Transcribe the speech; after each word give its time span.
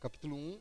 capítulo 0.00 0.34
1. 0.34 0.60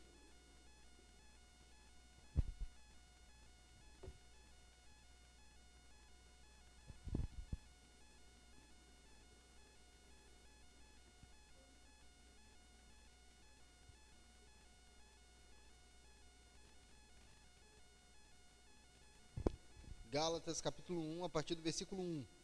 Gálatas 20.12 20.60
capítulo 20.60 21.02
1, 21.02 21.24
a 21.24 21.30
partir 21.30 21.56
do 21.56 21.62
versículo 21.62 22.02
1. 22.02 22.39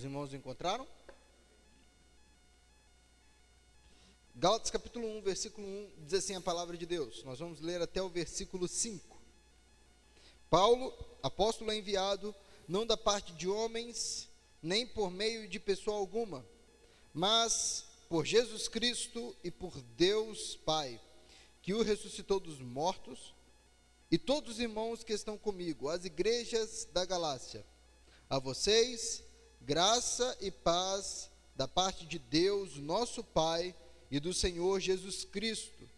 Os 0.00 0.04
irmãos 0.04 0.32
encontraram? 0.32 0.88
Gálatas 4.34 4.70
capítulo 4.70 5.06
1, 5.18 5.20
versículo 5.20 5.66
1, 5.66 5.90
diz 6.06 6.14
assim 6.14 6.34
a 6.34 6.40
palavra 6.40 6.74
de 6.74 6.86
Deus. 6.86 7.22
Nós 7.22 7.38
vamos 7.38 7.60
ler 7.60 7.82
até 7.82 8.00
o 8.00 8.08
versículo 8.08 8.66
5. 8.66 9.20
Paulo, 10.48 10.94
apóstolo 11.22 11.70
é 11.70 11.76
enviado, 11.76 12.34
não 12.66 12.86
da 12.86 12.96
parte 12.96 13.34
de 13.34 13.46
homens, 13.46 14.26
nem 14.62 14.86
por 14.86 15.10
meio 15.10 15.46
de 15.46 15.60
pessoa 15.60 15.98
alguma, 15.98 16.46
mas 17.12 17.84
por 18.08 18.24
Jesus 18.24 18.68
Cristo 18.68 19.36
e 19.44 19.50
por 19.50 19.82
Deus 19.98 20.56
Pai, 20.64 20.98
que 21.60 21.74
o 21.74 21.82
ressuscitou 21.82 22.40
dos 22.40 22.58
mortos, 22.58 23.34
e 24.10 24.16
todos 24.16 24.52
os 24.52 24.60
irmãos 24.60 25.04
que 25.04 25.12
estão 25.12 25.36
comigo, 25.36 25.90
as 25.90 26.06
igrejas 26.06 26.88
da 26.90 27.04
Galácia. 27.04 27.66
A 28.30 28.38
vocês, 28.38 29.22
graça 29.60 30.36
e 30.40 30.50
paz 30.50 31.30
da 31.54 31.68
parte 31.68 32.06
de 32.06 32.18
Deus, 32.18 32.76
nosso 32.76 33.22
Pai, 33.22 33.74
e 34.10 34.18
do 34.18 34.34
Senhor 34.34 34.80
Jesus 34.80 35.24
Cristo, 35.24 35.88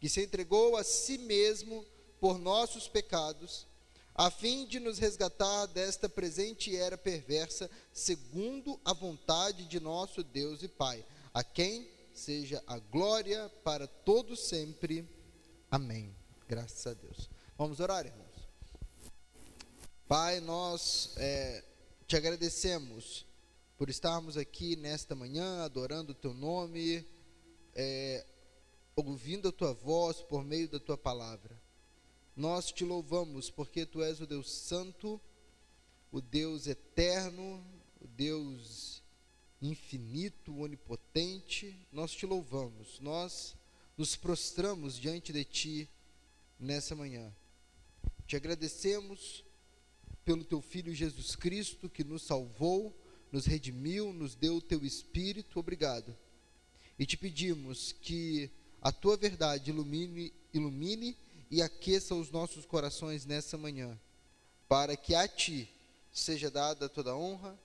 que 0.00 0.08
se 0.08 0.22
entregou 0.22 0.76
a 0.76 0.84
si 0.84 1.18
mesmo 1.18 1.84
por 2.20 2.38
nossos 2.38 2.88
pecados 2.88 3.66
a 4.14 4.30
fim 4.30 4.64
de 4.64 4.78
nos 4.78 4.98
resgatar 4.98 5.66
desta 5.66 6.08
presente 6.08 6.76
era 6.76 6.96
perversa, 6.96 7.68
segundo 7.92 8.80
a 8.84 8.92
vontade 8.92 9.64
de 9.64 9.80
nosso 9.80 10.22
Deus 10.22 10.62
e 10.62 10.68
Pai, 10.68 11.04
a 11.32 11.42
quem 11.42 11.90
seja 12.14 12.62
a 12.64 12.78
glória 12.78 13.50
para 13.64 13.88
todos 13.88 14.38
sempre. 14.38 15.04
Amém. 15.68 16.14
Graças 16.46 16.86
a 16.86 16.94
Deus. 16.94 17.28
Vamos 17.58 17.80
orar, 17.80 18.06
irmãos. 18.06 18.48
Pai, 20.06 20.38
nós 20.38 21.14
é, 21.16 21.64
te 22.06 22.16
agradecemos 22.16 23.26
por 23.78 23.88
estarmos 23.88 24.36
aqui 24.36 24.76
nesta 24.76 25.14
manhã 25.14 25.64
adorando 25.64 26.12
o 26.12 26.14
teu 26.14 26.34
nome, 26.34 27.04
é, 27.74 28.26
ouvindo 28.94 29.48
a 29.48 29.52
tua 29.52 29.72
voz 29.72 30.20
por 30.20 30.44
meio 30.44 30.68
da 30.68 30.78
tua 30.78 30.98
palavra. 30.98 31.58
Nós 32.36 32.70
te 32.70 32.84
louvamos 32.84 33.50
porque 33.50 33.86
tu 33.86 34.02
és 34.02 34.20
o 34.20 34.26
Deus 34.26 34.50
Santo, 34.50 35.18
o 36.12 36.20
Deus 36.20 36.66
eterno, 36.66 37.64
o 38.00 38.06
Deus 38.06 39.02
infinito, 39.62 40.58
onipotente. 40.58 41.74
Nós 41.90 42.12
te 42.12 42.26
louvamos, 42.26 43.00
nós 43.00 43.56
nos 43.96 44.14
prostramos 44.14 44.94
diante 44.96 45.32
de 45.32 45.44
ti 45.44 45.90
nessa 46.60 46.94
manhã. 46.94 47.34
Te 48.26 48.36
agradecemos 48.36 49.42
pelo 50.24 50.44
teu 50.44 50.60
filho 50.60 50.94
Jesus 50.94 51.36
Cristo 51.36 51.88
que 51.88 52.02
nos 52.02 52.22
salvou, 52.22 52.94
nos 53.30 53.46
redimiu, 53.46 54.12
nos 54.12 54.34
deu 54.34 54.56
o 54.56 54.62
teu 54.62 54.84
espírito. 54.84 55.58
Obrigado. 55.58 56.16
E 56.98 57.04
te 57.04 57.16
pedimos 57.16 57.92
que 57.92 58.50
a 58.80 58.92
tua 58.92 59.16
verdade 59.16 59.70
ilumine, 59.70 60.32
ilumine 60.52 61.16
e 61.50 61.60
aqueça 61.60 62.14
os 62.14 62.30
nossos 62.30 62.64
corações 62.64 63.26
nessa 63.26 63.58
manhã, 63.58 63.98
para 64.68 64.96
que 64.96 65.14
a 65.14 65.26
Ti 65.26 65.68
seja 66.12 66.50
dada 66.50 66.88
toda 66.88 67.16
honra, 67.16 67.58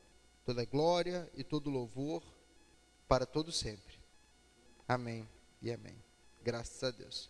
toda 0.46 0.66
glória 0.66 1.30
e 1.36 1.44
todo 1.44 1.70
louvor 1.70 2.24
para 3.08 3.26
todo 3.26 3.52
sempre. 3.52 3.98
Amém 4.88 5.28
e 5.62 5.72
amém. 5.72 5.96
Graças 6.44 6.84
a 6.84 6.92
Deus. 6.92 7.30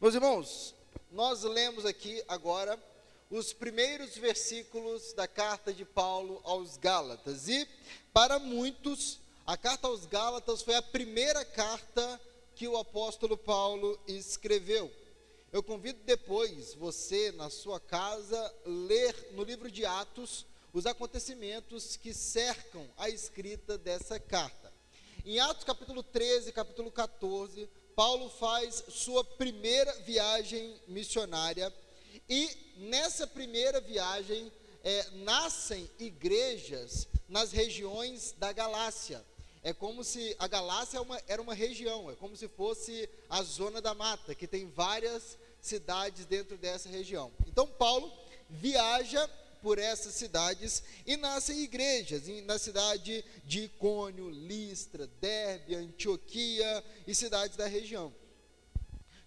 Meus 0.00 0.14
irmãos, 0.14 0.74
nós 1.10 1.42
lemos 1.42 1.84
aqui 1.84 2.22
agora 2.28 2.82
os 3.30 3.52
primeiros 3.52 4.16
versículos 4.16 5.12
da 5.12 5.26
carta 5.26 5.72
de 5.72 5.84
Paulo 5.84 6.40
aos 6.44 6.76
Gálatas. 6.76 7.48
E 7.48 7.66
para 8.12 8.38
muitos, 8.38 9.18
a 9.46 9.56
carta 9.56 9.88
aos 9.88 10.06
Gálatas 10.06 10.62
foi 10.62 10.74
a 10.74 10.82
primeira 10.82 11.44
carta 11.44 12.20
que 12.54 12.68
o 12.68 12.76
apóstolo 12.76 13.36
Paulo 13.36 13.98
escreveu. 14.06 14.90
Eu 15.52 15.62
convido 15.62 15.98
depois 16.04 16.74
você, 16.74 17.32
na 17.32 17.50
sua 17.50 17.80
casa, 17.80 18.54
ler 18.64 19.32
no 19.32 19.42
livro 19.42 19.70
de 19.70 19.84
Atos 19.84 20.46
os 20.72 20.86
acontecimentos 20.86 21.96
que 21.96 22.12
cercam 22.12 22.86
a 22.96 23.08
escrita 23.08 23.78
dessa 23.78 24.20
carta. 24.20 24.72
Em 25.24 25.40
Atos 25.40 25.64
capítulo 25.64 26.02
13, 26.02 26.52
capítulo 26.52 26.90
14, 26.90 27.68
Paulo 27.94 28.28
faz 28.28 28.84
sua 28.88 29.24
primeira 29.24 29.92
viagem 30.02 30.78
missionária 30.86 31.72
e 32.28 32.50
nessa 32.76 33.26
primeira 33.26 33.80
viagem 33.80 34.50
é, 34.82 35.06
nascem 35.14 35.88
igrejas 35.98 37.08
nas 37.28 37.52
regiões 37.52 38.34
da 38.38 38.52
Galácia. 38.52 39.24
É 39.62 39.72
como 39.72 40.04
se 40.04 40.36
a 40.38 40.46
Galácia 40.46 40.98
é 40.98 41.24
era 41.26 41.42
uma 41.42 41.54
região, 41.54 42.10
é 42.10 42.14
como 42.14 42.36
se 42.36 42.46
fosse 42.46 43.08
a 43.28 43.42
zona 43.42 43.80
da 43.80 43.94
mata, 43.94 44.34
que 44.34 44.46
tem 44.46 44.70
várias 44.70 45.36
cidades 45.60 46.24
dentro 46.24 46.56
dessa 46.56 46.88
região. 46.88 47.32
Então, 47.48 47.66
Paulo 47.66 48.12
viaja 48.48 49.28
por 49.60 49.78
essas 49.78 50.14
cidades 50.14 50.84
e 51.04 51.16
nascem 51.16 51.62
igrejas 51.62 52.28
na 52.44 52.58
cidade 52.58 53.24
de 53.44 53.64
Icônio, 53.64 54.30
Listra, 54.30 55.08
Derbe, 55.20 55.74
Antioquia 55.74 56.84
e 57.04 57.12
cidades 57.12 57.56
da 57.56 57.66
região. 57.66 58.12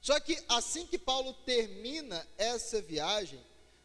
Só 0.01 0.19
que 0.19 0.37
assim 0.47 0.85
que 0.85 0.97
Paulo 0.97 1.33
termina 1.45 2.25
essa 2.37 2.81
viagem, 2.81 3.39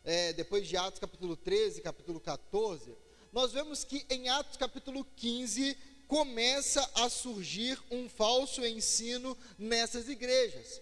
é, 0.05 0.33
depois 0.33 0.69
de 0.69 0.77
Atos 0.77 1.01
capítulo 1.01 1.37
13, 1.37 1.81
capítulo 1.81 2.21
14, 2.21 2.95
nós 3.33 3.53
vemos 3.53 3.83
que 3.85 4.07
em 4.09 4.29
Atos 4.29 4.57
capítulo 4.57 5.05
15 5.17 5.77
começa 6.07 6.89
a 6.95 7.09
surgir 7.09 7.83
um 7.91 8.09
falso 8.09 8.65
ensino 8.65 9.37
nessas 9.59 10.09
igrejas. 10.09 10.81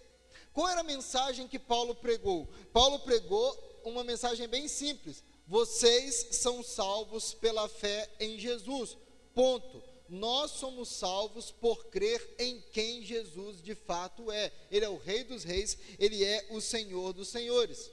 Qual 0.52 0.68
era 0.68 0.80
a 0.80 0.84
mensagem 0.84 1.48
que 1.48 1.58
Paulo 1.58 1.94
pregou? 1.94 2.46
Paulo 2.72 2.98
pregou 2.98 3.80
uma 3.84 4.04
mensagem 4.04 4.46
bem 4.46 4.68
simples: 4.68 5.24
vocês 5.46 6.28
são 6.32 6.62
salvos 6.62 7.32
pela 7.32 7.68
fé 7.68 8.08
em 8.20 8.38
Jesus. 8.38 8.98
Ponto. 9.34 9.91
Nós 10.12 10.50
somos 10.50 10.90
salvos 10.90 11.50
por 11.50 11.86
crer 11.86 12.34
em 12.38 12.60
quem 12.70 13.02
Jesus 13.02 13.62
de 13.62 13.74
fato 13.74 14.30
é. 14.30 14.52
Ele 14.70 14.84
é 14.84 14.88
o 14.90 14.98
Rei 14.98 15.24
dos 15.24 15.42
Reis, 15.42 15.78
ele 15.98 16.22
é 16.22 16.48
o 16.50 16.60
Senhor 16.60 17.14
dos 17.14 17.28
Senhores. 17.28 17.90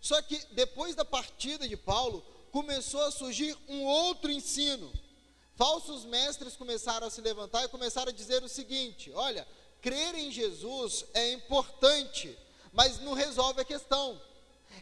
Só 0.00 0.22
que 0.22 0.38
depois 0.52 0.94
da 0.94 1.04
partida 1.04 1.66
de 1.66 1.76
Paulo, 1.76 2.24
começou 2.52 3.02
a 3.02 3.10
surgir 3.10 3.58
um 3.68 3.82
outro 3.82 4.30
ensino. 4.30 4.92
Falsos 5.56 6.04
mestres 6.04 6.54
começaram 6.54 7.08
a 7.08 7.10
se 7.10 7.20
levantar 7.20 7.64
e 7.64 7.68
começaram 7.68 8.10
a 8.10 8.14
dizer 8.14 8.44
o 8.44 8.48
seguinte: 8.48 9.10
olha, 9.12 9.44
crer 9.82 10.14
em 10.14 10.30
Jesus 10.30 11.04
é 11.14 11.32
importante, 11.32 12.38
mas 12.72 13.00
não 13.00 13.12
resolve 13.12 13.62
a 13.62 13.64
questão. 13.64 14.22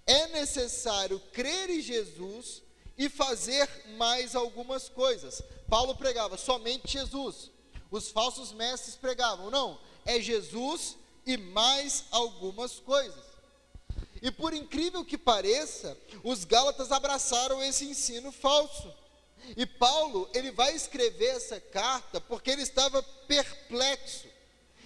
É 0.06 0.26
necessário 0.26 1.18
crer 1.32 1.70
em 1.70 1.80
Jesus 1.80 2.62
e 2.98 3.08
fazer 3.08 3.66
mais 3.96 4.34
algumas 4.36 4.90
coisas. 4.90 5.42
Paulo 5.68 5.94
pregava 5.96 6.36
somente 6.36 6.92
Jesus. 6.92 7.50
Os 7.90 8.10
falsos 8.10 8.52
mestres 8.52 8.96
pregavam, 8.96 9.50
não, 9.50 9.78
é 10.04 10.20
Jesus 10.20 10.96
e 11.26 11.36
mais 11.36 12.04
algumas 12.10 12.78
coisas. 12.80 13.24
E 14.20 14.30
por 14.30 14.54
incrível 14.54 15.04
que 15.04 15.18
pareça, 15.18 15.96
os 16.22 16.44
Gálatas 16.44 16.90
abraçaram 16.90 17.62
esse 17.62 17.84
ensino 17.84 18.32
falso. 18.32 18.92
E 19.56 19.66
Paulo, 19.66 20.28
ele 20.32 20.50
vai 20.50 20.74
escrever 20.74 21.36
essa 21.36 21.60
carta 21.60 22.20
porque 22.20 22.50
ele 22.50 22.62
estava 22.62 23.02
perplexo. 23.02 24.26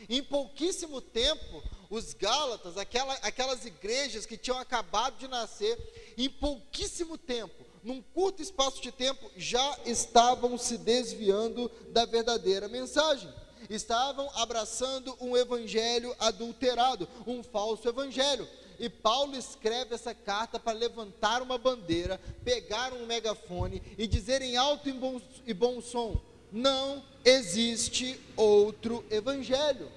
Em 0.08 0.22
pouquíssimo 0.22 1.00
tempo, 1.00 1.62
os 1.88 2.12
Gálatas, 2.12 2.76
aquela, 2.76 3.14
aquelas 3.14 3.64
igrejas 3.64 4.26
que 4.26 4.36
tinham 4.36 4.58
acabado 4.58 5.18
de 5.18 5.28
nascer, 5.28 6.14
em 6.16 6.28
pouquíssimo 6.28 7.16
tempo, 7.16 7.64
num 7.88 8.02
curto 8.02 8.42
espaço 8.42 8.82
de 8.82 8.92
tempo, 8.92 9.30
já 9.34 9.78
estavam 9.86 10.58
se 10.58 10.76
desviando 10.76 11.70
da 11.88 12.04
verdadeira 12.04 12.68
mensagem. 12.68 13.32
estavam 13.70 14.30
abraçando 14.34 15.16
um 15.20 15.36
evangelho 15.36 16.14
adulterado, 16.18 17.08
um 17.26 17.42
falso 17.42 17.88
evangelho. 17.88 18.46
E 18.78 18.88
Paulo 18.90 19.36
escreve 19.36 19.94
essa 19.94 20.14
carta 20.14 20.60
para 20.60 20.76
levantar 20.76 21.42
uma 21.42 21.56
bandeira, 21.58 22.20
pegar 22.44 22.92
um 22.92 23.06
megafone 23.06 23.82
e 23.96 24.06
dizer 24.06 24.42
em 24.42 24.56
alto 24.56 24.88
e 24.88 24.92
bom, 24.92 25.20
e 25.46 25.54
bom 25.54 25.80
som: 25.80 26.20
não 26.52 27.02
existe 27.24 28.20
outro 28.36 29.04
evangelho. 29.10 29.90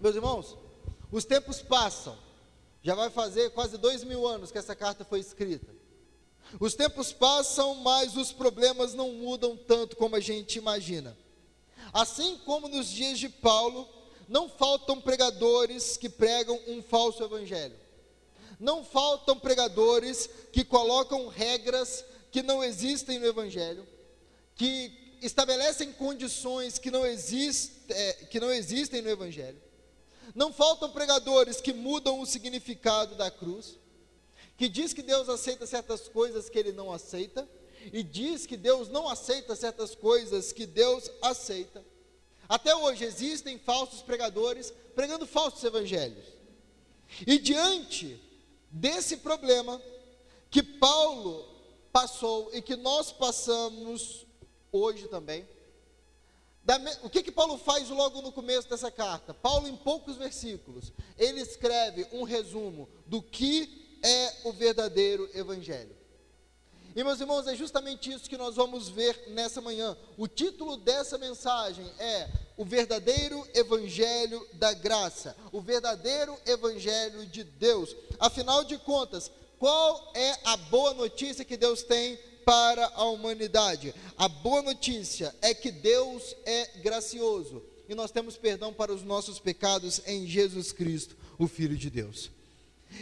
Meus 0.00 0.16
irmãos, 0.16 0.56
os 1.10 1.24
tempos 1.24 1.62
passam, 1.62 2.16
já 2.82 2.94
vai 2.94 3.10
fazer 3.10 3.50
quase 3.50 3.78
dois 3.78 4.02
mil 4.02 4.26
anos 4.26 4.50
que 4.50 4.58
essa 4.58 4.74
carta 4.74 5.04
foi 5.04 5.20
escrita. 5.20 5.71
Os 6.60 6.74
tempos 6.74 7.12
passam, 7.12 7.74
mas 7.76 8.16
os 8.16 8.32
problemas 8.32 8.94
não 8.94 9.12
mudam 9.12 9.56
tanto 9.56 9.96
como 9.96 10.16
a 10.16 10.20
gente 10.20 10.58
imagina. 10.58 11.16
Assim 11.92 12.38
como 12.44 12.68
nos 12.68 12.88
dias 12.88 13.18
de 13.18 13.28
Paulo, 13.28 13.88
não 14.28 14.48
faltam 14.48 15.00
pregadores 15.00 15.96
que 15.96 16.08
pregam 16.08 16.58
um 16.66 16.82
falso 16.82 17.22
evangelho. 17.22 17.76
Não 18.58 18.84
faltam 18.84 19.38
pregadores 19.38 20.28
que 20.52 20.64
colocam 20.64 21.28
regras 21.28 22.04
que 22.30 22.42
não 22.42 22.62
existem 22.62 23.18
no 23.18 23.26
evangelho, 23.26 23.86
que 24.54 25.16
estabelecem 25.20 25.92
condições 25.92 26.78
que 26.78 26.90
não, 26.90 27.04
exist, 27.04 27.72
é, 27.88 28.12
que 28.30 28.40
não 28.40 28.50
existem 28.50 29.02
no 29.02 29.10
evangelho. 29.10 29.60
Não 30.34 30.52
faltam 30.52 30.90
pregadores 30.90 31.60
que 31.60 31.72
mudam 31.72 32.20
o 32.20 32.26
significado 32.26 33.14
da 33.14 33.30
cruz, 33.30 33.78
que 34.56 34.68
diz 34.68 34.92
que 34.92 35.02
Deus 35.02 35.28
aceita 35.28 35.66
certas 35.66 36.08
coisas 36.08 36.48
que 36.48 36.58
ele 36.58 36.72
não 36.72 36.92
aceita, 36.92 37.48
e 37.92 38.02
diz 38.02 38.46
que 38.46 38.56
Deus 38.56 38.88
não 38.88 39.08
aceita 39.08 39.56
certas 39.56 39.94
coisas 39.94 40.52
que 40.52 40.66
Deus 40.66 41.10
aceita. 41.20 41.84
Até 42.48 42.74
hoje 42.74 43.04
existem 43.04 43.58
falsos 43.58 44.02
pregadores 44.02 44.72
pregando 44.94 45.26
falsos 45.26 45.62
evangelhos. 45.64 46.24
E 47.26 47.38
diante 47.38 48.20
desse 48.70 49.16
problema 49.18 49.80
que 50.50 50.62
Paulo 50.62 51.48
passou 51.92 52.50
e 52.52 52.62
que 52.62 52.76
nós 52.76 53.10
passamos 53.10 54.26
hoje 54.70 55.08
também, 55.08 55.46
o 57.02 57.10
que 57.10 57.22
que 57.22 57.32
Paulo 57.32 57.58
faz 57.58 57.88
logo 57.88 58.22
no 58.22 58.30
começo 58.30 58.68
dessa 58.68 58.90
carta? 58.90 59.34
Paulo, 59.34 59.66
em 59.66 59.76
poucos 59.76 60.16
versículos, 60.16 60.92
ele 61.18 61.40
escreve 61.40 62.06
um 62.12 62.22
resumo 62.22 62.88
do 63.06 63.20
que 63.20 63.81
é 64.02 64.32
o 64.44 64.52
verdadeiro 64.52 65.28
evangelho. 65.34 65.94
E 66.94 67.02
meus 67.02 67.20
irmãos, 67.20 67.46
é 67.46 67.56
justamente 67.56 68.12
isso 68.12 68.28
que 68.28 68.36
nós 68.36 68.56
vamos 68.56 68.88
ver 68.88 69.18
nessa 69.28 69.62
manhã. 69.62 69.96
O 70.18 70.28
título 70.28 70.76
dessa 70.76 71.16
mensagem 71.16 71.86
é 71.98 72.28
O 72.56 72.66
verdadeiro 72.66 73.46
evangelho 73.54 74.46
da 74.54 74.74
graça, 74.74 75.34
o 75.50 75.60
verdadeiro 75.60 76.36
evangelho 76.44 77.24
de 77.24 77.44
Deus. 77.44 77.96
Afinal 78.18 78.62
de 78.62 78.76
contas, 78.76 79.30
qual 79.58 80.12
é 80.14 80.36
a 80.44 80.56
boa 80.56 80.92
notícia 80.92 81.46
que 81.46 81.56
Deus 81.56 81.82
tem 81.82 82.18
para 82.44 82.84
a 82.94 83.04
humanidade? 83.04 83.94
A 84.18 84.28
boa 84.28 84.60
notícia 84.60 85.34
é 85.40 85.54
que 85.54 85.70
Deus 85.70 86.36
é 86.44 86.66
gracioso 86.82 87.62
e 87.88 87.94
nós 87.94 88.10
temos 88.10 88.36
perdão 88.36 88.72
para 88.72 88.92
os 88.92 89.02
nossos 89.02 89.38
pecados 89.38 90.02
em 90.06 90.26
Jesus 90.26 90.72
Cristo, 90.72 91.16
o 91.38 91.46
Filho 91.46 91.76
de 91.76 91.88
Deus. 91.88 92.30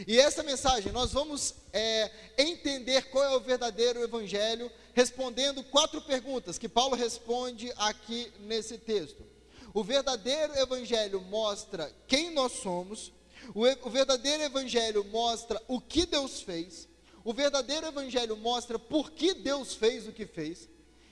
E 0.07 0.19
essa 0.19 0.43
mensagem 0.43 0.93
nós 0.93 1.13
vamos 1.13 1.55
é, 1.73 2.11
entender 2.39 3.11
qual 3.11 3.25
é 3.25 3.37
o 3.37 3.41
verdadeiro 3.41 4.03
evangelho, 4.03 4.71
respondendo 4.95 5.63
quatro 5.65 6.01
perguntas 6.03 6.59
que 6.59 6.69
Paulo 6.69 6.97
responde 6.97 7.73
aqui 7.77 8.33
nesse 8.41 8.79
texto. 8.79 9.25
O 9.73 9.85
verdadeiro 9.85 10.55
evangelho 10.59 11.21
mostra 11.21 11.93
quem 12.07 12.31
nós 12.31 12.53
somos, 12.53 13.13
o, 13.55 13.63
o 13.87 13.91
verdadeiro 13.91 14.43
evangelho 14.43 15.05
mostra 15.05 15.63
o 15.69 15.81
que 15.81 16.07
Deus 16.07 16.41
fez, 16.41 16.89
o 17.25 17.33
verdadeiro 17.33 17.87
evangelho 17.87 18.37
mostra 18.37 18.79
por 18.79 19.11
que 19.13 19.35
Deus 19.35 19.75
fez 19.75 20.09
o 20.09 20.13
que 20.13 20.27
fez, 20.27 20.69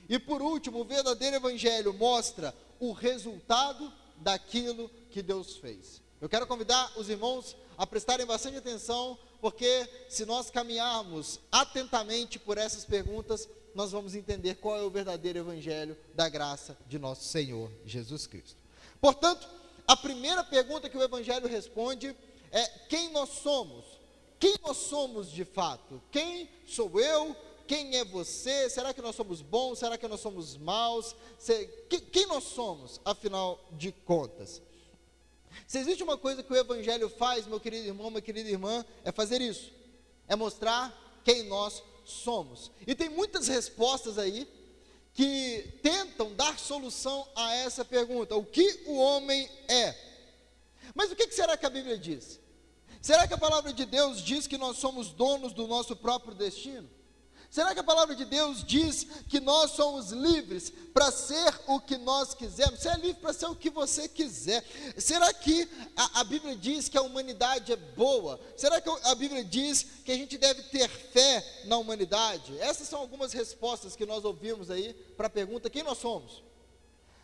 e 0.09 0.17
por 0.17 0.41
último, 0.41 0.79
o 0.79 0.85
verdadeiro 0.85 1.35
evangelho 1.35 1.93
mostra 1.93 2.53
o 2.79 2.91
resultado 2.91 3.93
daquilo 4.17 4.89
que 5.11 5.21
Deus 5.21 5.57
fez. 5.57 6.01
Eu 6.19 6.27
quero 6.27 6.47
convidar 6.47 6.91
os 6.97 7.09
irmãos 7.09 7.55
a 7.79 7.87
prestarem 7.87 8.25
bastante 8.25 8.57
atenção, 8.57 9.17
porque 9.39 9.87
se 10.09 10.25
nós 10.25 10.51
caminharmos 10.51 11.39
atentamente 11.49 12.37
por 12.37 12.57
essas 12.57 12.83
perguntas, 12.83 13.47
nós 13.73 13.93
vamos 13.93 14.15
entender 14.15 14.55
qual 14.55 14.75
é 14.75 14.81
o 14.81 14.89
verdadeiro 14.89 15.39
evangelho 15.39 15.97
da 16.13 16.27
graça 16.27 16.77
de 16.87 16.99
nosso 16.99 17.23
Senhor 17.23 17.71
Jesus 17.85 18.27
Cristo. 18.27 18.57
Portanto, 18.99 19.47
a 19.87 19.95
primeira 19.95 20.43
pergunta 20.43 20.89
que 20.89 20.97
o 20.97 21.01
evangelho 21.01 21.47
responde 21.47 22.13
é: 22.51 22.67
quem 22.89 23.13
nós 23.13 23.29
somos? 23.29 23.85
Quem 24.37 24.55
nós 24.61 24.75
somos 24.75 25.31
de 25.31 25.45
fato? 25.45 26.01
Quem 26.11 26.49
sou 26.67 26.99
eu? 26.99 27.33
Quem 27.65 27.95
é 27.95 28.03
você? 28.03 28.69
Será 28.69 28.93
que 28.93 29.01
nós 29.01 29.15
somos 29.15 29.41
bons? 29.41 29.79
Será 29.79 29.97
que 29.97 30.07
nós 30.07 30.19
somos 30.19 30.57
maus? 30.57 31.15
Quem 32.11 32.27
nós 32.27 32.43
somos, 32.43 32.99
afinal 33.05 33.57
de 33.71 33.93
contas? 33.93 34.61
Se 35.67 35.77
existe 35.77 36.03
uma 36.03 36.17
coisa 36.17 36.43
que 36.43 36.51
o 36.51 36.55
Evangelho 36.55 37.09
faz, 37.09 37.45
meu 37.45 37.59
querido 37.59 37.87
irmão, 37.87 38.09
minha 38.09 38.21
querida 38.21 38.49
irmã, 38.49 38.85
é 39.03 39.11
fazer 39.11 39.41
isso: 39.41 39.71
é 40.27 40.35
mostrar 40.35 40.95
quem 41.23 41.43
nós 41.43 41.83
somos. 42.05 42.71
E 42.85 42.95
tem 42.95 43.09
muitas 43.09 43.47
respostas 43.47 44.17
aí 44.17 44.47
que 45.13 45.79
tentam 45.83 46.33
dar 46.33 46.57
solução 46.57 47.27
a 47.35 47.53
essa 47.55 47.83
pergunta: 47.83 48.35
o 48.35 48.45
que 48.45 48.83
o 48.85 48.95
homem 48.97 49.49
é? 49.67 49.95
Mas 50.95 51.11
o 51.11 51.15
que 51.15 51.31
será 51.31 51.57
que 51.57 51.65
a 51.65 51.69
Bíblia 51.69 51.97
diz? 51.97 52.39
Será 53.01 53.27
que 53.27 53.33
a 53.33 53.37
palavra 53.37 53.71
de 53.71 53.85
Deus 53.85 54.21
diz 54.21 54.47
que 54.47 54.57
nós 54.57 54.77
somos 54.77 55.11
donos 55.11 55.53
do 55.53 55.67
nosso 55.67 55.95
próprio 55.95 56.33
destino? 56.33 56.89
Será 57.49 57.73
que 57.73 57.79
a 57.79 57.83
palavra 57.83 58.15
de 58.15 58.25
Deus 58.25 58.63
diz 58.63 59.07
que 59.27 59.39
nós 59.39 59.71
somos 59.71 60.11
livres 60.11 60.71
para 60.93 61.11
ser 61.11 61.51
o 61.65 61.79
que 61.79 61.97
nós 61.97 62.35
quisermos? 62.35 62.79
Você 62.79 62.89
é 62.89 62.95
livre 62.95 63.19
para 63.19 63.33
ser 63.33 63.47
o 63.47 63.55
que 63.55 63.71
você 63.71 64.07
quiser. 64.07 64.63
Será 64.97 65.33
que 65.33 65.67
a, 65.95 66.19
a, 66.19 66.23
Bíblia 66.23 66.55
diz 66.55 66.87
que 66.87 66.97
a 66.97 67.01
humanidade 67.01 67.73
é 67.73 67.75
boa? 67.75 68.39
Será 68.55 68.79
que 68.79 68.87
a 68.87 69.15
Bíblia 69.15 69.43
diz 69.43 69.83
que 70.05 70.11
a 70.11 70.15
gente 70.15 70.37
deve 70.37 70.61
ter 70.63 70.87
fé 70.87 71.63
na 71.65 71.77
humanidade? 71.77 72.55
Essas 72.59 72.87
são 72.87 72.99
algumas 72.99 73.33
respostas 73.33 73.95
que 73.95 74.05
nós 74.05 74.23
ouvimos 74.23 74.69
aí 74.69 74.93
para 75.17 75.25
a 75.25 75.31
pergunta: 75.31 75.71
quem 75.71 75.81
nós 75.81 75.97
somos? 75.97 76.43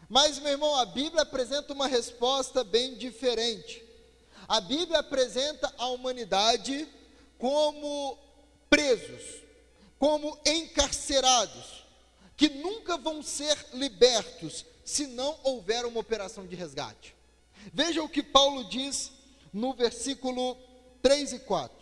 Mas, 0.10 0.40
meu 0.40 0.54
irmão, 0.54 0.76
a 0.76 0.88
Bíblia 0.88 1.22
apresenta 1.22 1.72
uma 1.72 1.86
resposta 1.86 2.64
bem 2.64 2.96
diferente. 2.96 3.86
A 4.48 4.60
Bíblia 4.60 5.00
apresenta 5.00 5.72
a 5.78 5.88
humanidade 5.88 6.88
como 7.38 8.18
presos 8.68 9.45
como 10.06 10.38
encarcerados, 10.46 11.84
que 12.38 12.48
nunca 12.48 12.96
vão 12.96 13.24
ser 13.24 13.58
libertos 13.74 14.64
se 14.84 15.08
não 15.08 15.36
houver 15.42 15.84
uma 15.84 16.00
operação 16.00 16.46
de 16.46 16.56
resgate. 16.56 17.16
Veja 17.74 18.04
o 18.04 18.08
que 18.08 18.22
Paulo 18.22 18.66
diz 18.66 19.12
no 19.52 19.74
versículo 19.74 20.56
3 21.02 21.34
e 21.34 21.40
4. 21.40 21.76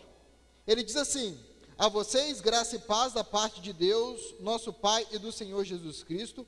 Ele 0.65 0.83
diz 0.83 0.95
assim: 0.95 1.37
A 1.77 1.89
vocês 1.89 2.39
graça 2.39 2.77
e 2.77 2.79
paz 2.79 3.11
da 3.11 3.25
parte 3.25 3.59
de 3.59 3.73
Deus, 3.73 4.35
nosso 4.39 4.71
Pai 4.71 5.05
e 5.11 5.17
do 5.17 5.29
Senhor 5.29 5.65
Jesus 5.65 6.01
Cristo, 6.01 6.47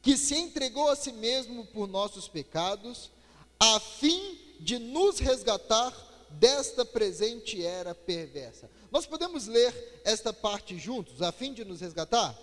que 0.00 0.16
se 0.16 0.36
entregou 0.36 0.88
a 0.88 0.94
si 0.94 1.10
mesmo 1.10 1.66
por 1.66 1.88
nossos 1.88 2.28
pecados, 2.28 3.10
a 3.58 3.80
fim 3.80 4.38
de 4.60 4.78
nos 4.78 5.18
resgatar 5.18 5.92
desta 6.30 6.84
presente 6.84 7.60
era 7.64 7.92
perversa. 7.92 8.70
Nós 8.90 9.06
podemos 9.06 9.46
ler 9.46 10.00
esta 10.04 10.32
parte 10.32 10.78
juntos, 10.78 11.20
a 11.20 11.30
fim 11.30 11.52
de 11.52 11.64
nos 11.64 11.80
resgatar? 11.80 12.36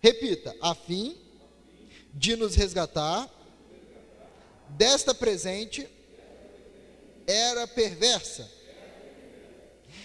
Repita, 0.00 0.54
a 0.60 0.74
fim 0.74 1.16
de 2.14 2.34
nos 2.36 2.54
resgatar 2.54 3.30
desta 4.70 5.14
presente 5.14 5.88
era 7.26 7.66
perversa. 7.66 8.50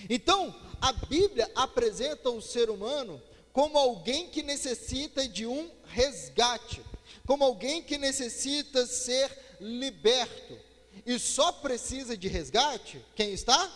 Então, 0.09 0.53
a 0.79 0.93
Bíblia 0.93 1.49
apresenta 1.55 2.29
o 2.29 2.41
ser 2.41 2.69
humano 2.69 3.21
como 3.51 3.77
alguém 3.77 4.29
que 4.29 4.43
necessita 4.43 5.27
de 5.27 5.47
um 5.47 5.71
resgate, 5.85 6.81
como 7.25 7.43
alguém 7.43 7.81
que 7.81 7.97
necessita 7.97 8.85
ser 8.85 9.31
liberto. 9.59 10.57
E 11.05 11.17
só 11.17 11.51
precisa 11.51 12.17
de 12.17 12.27
resgate 12.27 13.03
quem 13.15 13.31
está 13.31 13.71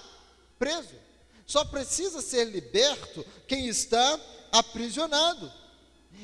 preso. 0.60 1.11
Só 1.52 1.66
precisa 1.66 2.22
ser 2.22 2.46
liberto 2.46 3.26
quem 3.46 3.68
está 3.68 4.18
aprisionado. 4.54 5.52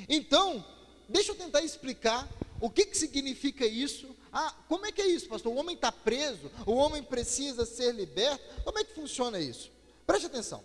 Então, 0.08 0.64
deixa 1.10 1.34
eu 1.34 1.36
tentar 1.36 1.62
explicar 1.64 2.26
o 2.62 2.70
que, 2.70 2.86
que 2.86 2.98
significa 2.98 3.66
isso. 3.66 4.08
Ah, 4.32 4.56
como 4.70 4.86
é 4.86 4.92
que 4.94 5.02
é 5.02 5.08
isso, 5.08 5.28
pastor? 5.28 5.52
O 5.52 5.58
homem 5.58 5.76
está 5.76 5.92
preso, 5.92 6.50
o 6.66 6.76
homem 6.76 7.04
precisa 7.04 7.66
ser 7.66 7.94
liberto. 7.94 8.42
Como 8.64 8.80
é 8.80 8.86
que 8.86 8.94
funciona 8.94 9.38
isso? 9.38 9.70
Preste 10.06 10.28
atenção. 10.28 10.64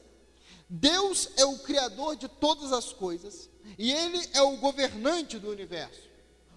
Deus 0.70 1.30
é 1.36 1.44
o 1.44 1.58
Criador 1.58 2.14
de 2.14 2.28
todas 2.28 2.72
as 2.72 2.92
coisas 2.92 3.50
e 3.76 3.90
Ele 3.90 4.24
é 4.32 4.42
o 4.42 4.58
governante 4.58 5.40
do 5.40 5.50
universo. 5.50 6.08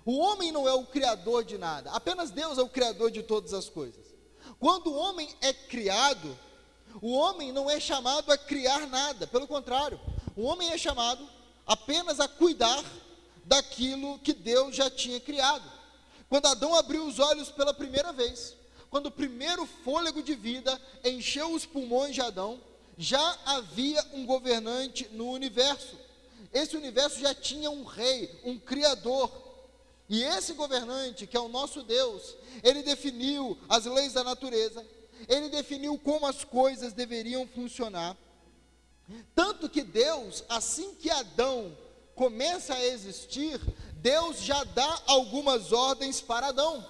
O 0.06 0.20
homem 0.20 0.52
não 0.52 0.68
é 0.68 0.74
o 0.76 0.86
criador 0.86 1.44
de 1.44 1.58
nada, 1.58 1.90
apenas 1.90 2.30
Deus 2.30 2.60
é 2.60 2.62
o 2.62 2.70
criador 2.70 3.10
de 3.10 3.24
todas 3.24 3.52
as 3.52 3.68
coisas. 3.68 4.06
Quando 4.60 4.92
o 4.92 4.96
homem 4.96 5.28
é 5.42 5.52
criado, 5.52 6.38
o 7.02 7.12
homem 7.14 7.52
não 7.52 7.70
é 7.70 7.80
chamado 7.80 8.32
a 8.32 8.38
criar 8.38 8.88
nada, 8.88 9.28
pelo 9.28 9.48
contrário, 9.48 10.00
o 10.36 10.44
homem 10.44 10.72
é 10.72 10.78
chamado 10.78 11.28
apenas 11.66 12.20
a 12.20 12.28
cuidar 12.28 12.84
daquilo 13.44 14.20
que 14.20 14.34
Deus 14.34 14.76
já 14.76 14.90
tinha 14.90 15.20
criado. 15.20 15.72
Quando 16.30 16.48
Adão 16.48 16.76
abriu 16.76 17.06
os 17.06 17.20
olhos 17.20 17.50
pela 17.50 17.74
primeira 17.74 18.12
vez, 18.12 18.56
quando 18.90 19.08
o 19.08 19.12
primeiro 19.12 19.66
fôlego 19.66 20.22
de 20.24 20.36
vida 20.36 20.80
encheu 21.04 21.52
os 21.54 21.66
pulmões 21.66 22.16
de 22.16 22.22
Adão, 22.22 22.60
já 22.98 23.38
havia 23.46 24.04
um 24.14 24.26
governante 24.26 25.08
no 25.12 25.30
universo. 25.30 25.98
Esse 26.54 26.78
universo 26.78 27.20
já 27.20 27.34
tinha 27.34 27.70
um 27.70 27.84
rei, 27.84 28.40
um 28.44 28.58
criador. 28.58 29.30
E 30.08 30.24
esse 30.24 30.54
governante, 30.54 31.28
que 31.28 31.36
é 31.36 31.40
o 31.40 31.50
nosso 31.50 31.84
Deus, 31.84 32.36
ele 32.64 32.84
definiu 32.84 33.58
as 33.68 33.86
leis 33.86 34.14
da 34.14 34.24
natureza, 34.24 34.86
ele 35.28 35.50
definiu 35.50 35.98
como 35.98 36.26
as 36.26 36.44
coisas 36.44 36.94
deveriam 36.94 37.48
funcionar. 37.48 38.16
Tanto 39.36 39.70
que 39.70 39.84
Deus, 39.84 40.44
assim 40.50 40.96
que 40.96 41.10
Adão 41.10 41.78
começa 42.16 42.74
a 42.74 42.86
existir, 42.86 43.60
Deus 43.96 44.42
já 44.42 44.64
dá 44.64 45.02
algumas 45.06 45.72
ordens 45.72 46.22
para 46.22 46.48
Adão. 46.48 46.86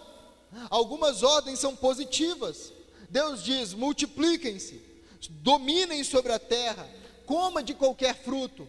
Algumas 0.69 1.23
ordens 1.23 1.59
são 1.59 1.75
positivas. 1.75 2.71
Deus 3.09 3.43
diz: 3.43 3.73
multipliquem-se, 3.73 4.81
dominem 5.29 6.03
sobre 6.03 6.31
a 6.31 6.39
terra, 6.39 6.89
coma 7.25 7.61
de 7.61 7.73
qualquer 7.73 8.15
fruto. 8.23 8.67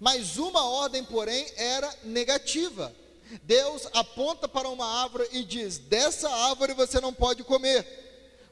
Mas 0.00 0.36
uma 0.36 0.64
ordem, 0.64 1.04
porém, 1.04 1.46
era 1.56 1.94
negativa. 2.04 2.94
Deus 3.42 3.88
aponta 3.92 4.46
para 4.46 4.68
uma 4.68 5.02
árvore 5.02 5.26
e 5.32 5.42
diz: 5.42 5.78
dessa 5.78 6.30
árvore 6.30 6.74
você 6.74 7.00
não 7.00 7.12
pode 7.12 7.42
comer, 7.42 8.03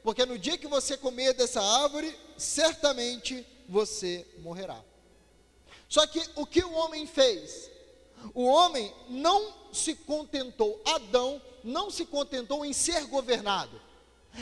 porque 0.03 0.25
no 0.25 0.37
dia 0.37 0.57
que 0.57 0.67
você 0.67 0.97
comer 0.97 1.33
dessa 1.33 1.61
árvore, 1.61 2.13
certamente 2.37 3.45
você 3.69 4.27
morrerá. 4.39 4.79
Só 5.87 6.05
que 6.05 6.21
o 6.35 6.45
que 6.45 6.63
o 6.63 6.73
homem 6.73 7.07
fez? 7.07 7.71
O 8.33 8.43
homem 8.43 8.93
não 9.09 9.53
se 9.71 9.95
contentou, 9.95 10.81
Adão 10.85 11.41
não 11.63 11.89
se 11.89 12.05
contentou 12.05 12.65
em 12.65 12.73
ser 12.73 13.05
governado, 13.05 13.81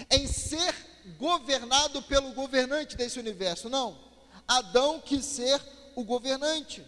em 0.09 0.27
ser 0.27 0.73
governado 1.17 2.01
pelo 2.03 2.31
governante 2.33 2.95
desse 2.95 3.19
universo, 3.19 3.69
não. 3.69 3.97
Adão 4.47 4.99
quis 4.99 5.25
ser 5.25 5.61
o 5.95 6.03
governante. 6.03 6.83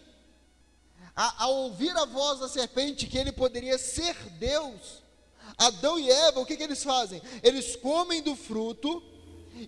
A, 1.14 1.44
ao 1.44 1.54
ouvir 1.54 1.96
a 1.96 2.04
voz 2.04 2.40
da 2.40 2.48
serpente 2.48 3.06
que 3.06 3.16
ele 3.16 3.30
poderia 3.30 3.78
ser 3.78 4.14
Deus, 4.30 5.02
Adão 5.56 5.98
e 5.98 6.10
Eva, 6.10 6.40
o 6.40 6.46
que, 6.46 6.56
que 6.56 6.62
eles 6.62 6.82
fazem? 6.82 7.22
Eles 7.42 7.76
comem 7.76 8.22
do 8.22 8.34
fruto 8.34 9.02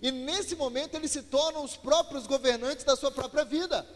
e 0.01 0.11
nesse 0.11 0.55
momento 0.55 0.95
eles 0.95 1.11
se 1.11 1.23
tornam 1.23 1.63
os 1.63 1.77
próprios 1.77 2.27
governantes 2.27 2.83
da 2.83 2.95
sua 2.95 3.11
própria 3.11 3.45
vida. 3.45 3.87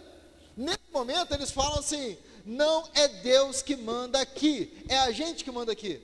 Nesse 0.56 0.92
momento 0.92 1.34
eles 1.34 1.52
falam 1.52 1.80
assim: 1.80 2.18
não 2.46 2.88
é 2.94 3.08
Deus 3.08 3.62
que 3.62 3.76
manda 3.76 4.20
aqui, 4.20 4.84
é 4.88 4.98
a 5.00 5.12
gente 5.12 5.44
que 5.44 5.52
manda 5.52 5.72
aqui. 5.72 6.02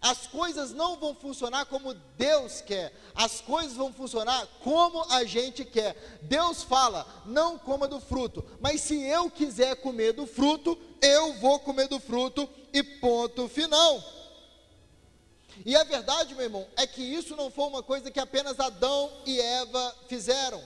As 0.00 0.28
coisas 0.28 0.72
não 0.72 0.96
vão 0.96 1.12
funcionar 1.12 1.66
como 1.66 1.92
Deus 2.16 2.60
quer, 2.60 2.92
as 3.16 3.40
coisas 3.40 3.72
vão 3.72 3.92
funcionar 3.92 4.46
como 4.62 5.04
a 5.12 5.24
gente 5.24 5.64
quer. 5.64 6.20
Deus 6.22 6.62
fala: 6.62 7.06
não 7.26 7.58
coma 7.58 7.88
do 7.88 8.00
fruto, 8.00 8.44
mas 8.60 8.80
se 8.80 9.02
eu 9.02 9.30
quiser 9.30 9.76
comer 9.76 10.12
do 10.12 10.26
fruto, 10.26 10.78
eu 11.02 11.34
vou 11.34 11.58
comer 11.58 11.88
do 11.88 11.98
fruto, 11.98 12.48
e 12.72 12.82
ponto 12.82 13.48
final. 13.48 14.17
E 15.64 15.76
a 15.76 15.84
verdade, 15.84 16.34
meu 16.34 16.44
irmão, 16.44 16.66
é 16.76 16.86
que 16.86 17.02
isso 17.02 17.36
não 17.36 17.50
foi 17.50 17.66
uma 17.66 17.82
coisa 17.82 18.10
que 18.10 18.20
apenas 18.20 18.58
Adão 18.58 19.12
e 19.26 19.40
Eva 19.40 19.96
fizeram. 20.08 20.62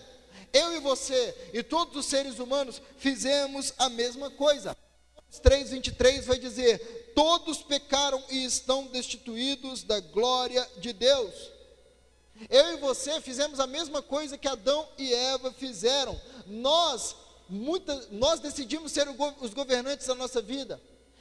Eu 0.52 0.75
e 0.75 0.80
você 0.80 1.50
e 1.52 1.62
todos 1.62 1.96
os 1.96 2.06
seres 2.06 2.38
humanos 2.38 2.80
fizemos 2.99 3.72
a 3.78 3.88
mesma 3.88 4.30
coisa. 4.30 4.76
3:23 5.42 6.26
vai 6.26 6.38
dizer: 6.38 7.12
"Todos 7.14 7.62
pecaram 7.62 8.22
e 8.28 8.44
estão 8.44 8.87
destituídos 8.87 9.82
da 9.82 9.99
glória 10.00 10.68
de 10.76 10.92
Deus". 10.92 11.32
Eu 12.50 12.75
e 12.75 12.76
você 12.76 13.20
fizemos 13.20 13.61
a 13.61 13.66
mesma 13.66 14.02
coisa 14.02 14.37
que 14.37 14.49
Adão 14.49 14.87
e 14.99 15.12
Eva 15.14 15.52
fizeram. 15.52 16.20
Nós, 16.46 17.14
muita, 17.49 17.94
nós 18.11 18.40
decidimos 18.40 18.92
ser 18.92 19.06
os 19.40 19.54
governantes 19.54 20.06
da 20.06 20.14
nossa 20.14 20.42
vida. 20.42 20.80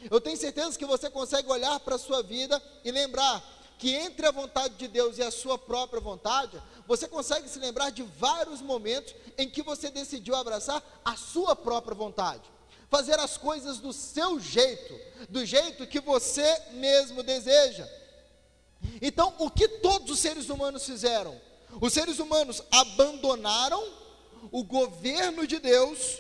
Eu 0.09 0.19
tenho 0.19 0.37
certeza 0.37 0.77
que 0.77 0.85
você 0.85 1.09
consegue 1.09 1.49
olhar 1.49 1.79
para 1.81 1.95
a 1.95 1.99
sua 1.99 2.23
vida 2.23 2.61
e 2.83 2.91
lembrar 2.91 3.60
que 3.81 3.95
entre 3.95 4.27
a 4.27 4.31
vontade 4.31 4.75
de 4.75 4.87
Deus 4.87 5.17
e 5.17 5.23
a 5.23 5.31
sua 5.31 5.57
própria 5.57 5.99
vontade, 5.99 6.61
você 6.87 7.07
consegue 7.07 7.49
se 7.49 7.57
lembrar 7.57 7.89
de 7.89 8.03
vários 8.03 8.61
momentos 8.61 9.13
em 9.37 9.49
que 9.49 9.63
você 9.63 9.89
decidiu 9.89 10.35
abraçar 10.35 10.83
a 11.03 11.17
sua 11.17 11.55
própria 11.55 11.95
vontade 11.95 12.43
fazer 12.91 13.17
as 13.21 13.37
coisas 13.37 13.79
do 13.79 13.93
seu 13.93 14.37
jeito, 14.37 14.93
do 15.29 15.45
jeito 15.45 15.87
que 15.87 16.01
você 16.01 16.61
mesmo 16.73 17.23
deseja. 17.23 17.87
Então, 19.01 19.33
o 19.39 19.49
que 19.49 19.65
todos 19.65 20.11
os 20.11 20.19
seres 20.19 20.49
humanos 20.49 20.85
fizeram? 20.85 21.39
Os 21.79 21.93
seres 21.93 22.19
humanos 22.19 22.61
abandonaram 22.69 23.81
o 24.51 24.61
governo 24.61 25.47
de 25.47 25.57
Deus 25.57 26.17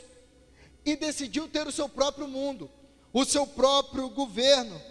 e 0.85 0.95
decidiu 0.95 1.49
ter 1.49 1.67
o 1.67 1.73
seu 1.73 1.89
próprio 1.89 2.25
mundo, 2.25 2.71
o 3.11 3.25
seu 3.25 3.45
próprio 3.45 4.09
governo. 4.09 4.81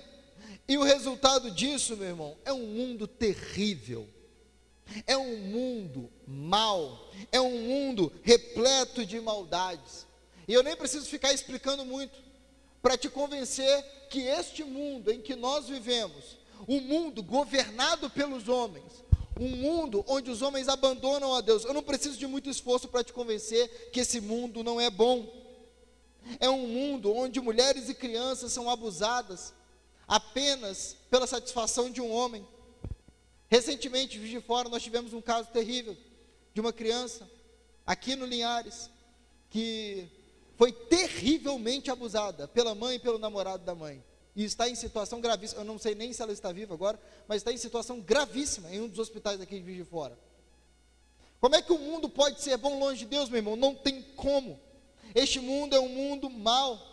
E 0.71 0.79
o 0.79 0.85
resultado 0.85 1.51
disso, 1.51 1.97
meu 1.97 2.07
irmão, 2.07 2.39
é 2.45 2.53
um 2.53 2.65
mundo 2.65 3.09
terrível. 3.09 4.09
É 5.05 5.17
um 5.17 5.37
mundo 5.39 6.09
mau, 6.25 7.11
é 7.33 7.41
um 7.41 7.59
mundo 7.63 8.13
repleto 8.23 9.05
de 9.05 9.21
maldades. 9.21 10.07
E 10.47 10.55
eu 10.55 10.63
nem 10.63 10.77
preciso 10.77 11.07
ficar 11.07 11.33
explicando 11.33 11.85
muito 11.85 12.17
para 12.81 12.97
te 12.97 13.09
convencer 13.09 13.85
que 14.09 14.21
este 14.21 14.63
mundo 14.63 15.11
em 15.11 15.21
que 15.21 15.35
nós 15.35 15.67
vivemos, 15.67 16.39
um 16.69 16.81
mundo 16.81 17.21
governado 17.21 18.09
pelos 18.09 18.49
homens, 18.49 19.03
um 19.41 19.49
mundo 19.49 20.05
onde 20.07 20.31
os 20.31 20.41
homens 20.41 20.69
abandonam 20.69 21.35
a 21.35 21.41
Deus, 21.41 21.65
eu 21.65 21.75
não 21.75 21.83
preciso 21.83 22.17
de 22.17 22.29
muito 22.29 22.49
esforço 22.49 22.87
para 22.87 23.03
te 23.03 23.13
convencer 23.13 23.91
que 23.91 23.99
esse 23.99 24.21
mundo 24.21 24.63
não 24.63 24.81
é 24.81 24.89
bom. 24.89 25.29
É 26.39 26.49
um 26.49 26.69
mundo 26.69 27.13
onde 27.13 27.41
mulheres 27.41 27.89
e 27.89 27.95
crianças 27.95 28.53
são 28.53 28.71
abusadas 28.71 29.53
apenas 30.11 30.97
pela 31.09 31.25
satisfação 31.25 31.89
de 31.89 32.01
um 32.01 32.11
homem. 32.11 32.45
Recentemente, 33.49 34.19
de 34.19 34.41
Fora, 34.41 34.69
nós 34.69 34.83
tivemos 34.83 35.13
um 35.13 35.21
caso 35.21 35.49
terrível 35.51 35.97
de 36.53 36.61
uma 36.61 36.73
criança 36.73 37.31
aqui 37.87 38.17
no 38.17 38.27
Linhares 38.27 38.91
que 39.49 40.09
foi 40.57 40.73
terrivelmente 40.73 41.93
abusada 41.93 42.49
pela 42.49 42.75
mãe 42.75 42.97
e 42.97 42.99
pelo 42.99 43.21
namorado 43.21 43.65
da 43.65 43.73
mãe. 43.73 44.03
E 44.35 44.45
está 44.45 44.69
em 44.69 44.75
situação 44.75 45.21
gravíssima. 45.21 45.61
Eu 45.61 45.65
não 45.65 45.79
sei 45.79 45.95
nem 45.95 46.13
se 46.13 46.21
ela 46.21 46.33
está 46.33 46.51
viva 46.51 46.75
agora, 46.75 47.01
mas 47.29 47.39
está 47.39 47.53
em 47.53 47.57
situação 47.57 48.01
gravíssima 48.01 48.69
em 48.75 48.81
um 48.81 48.89
dos 48.89 48.99
hospitais 48.99 49.41
aqui 49.41 49.61
de 49.61 49.65
Juiz 49.65 49.77
de 49.77 49.85
Fora. 49.85 50.19
Como 51.41 51.55
é 51.55 51.63
que 51.63 51.73
o 51.73 51.79
mundo 51.79 52.09
pode 52.09 52.41
ser 52.41 52.57
bom 52.57 52.81
longe 52.81 53.01
de 53.01 53.07
Deus, 53.07 53.29
meu 53.29 53.39
irmão? 53.39 53.55
Não 53.55 53.77
tem 53.77 54.03
como. 54.17 54.61
Este 55.15 55.39
mundo 55.39 55.75
é 55.75 55.81
um 55.81 55.89
mundo 55.89 56.29
mau. 56.29 56.91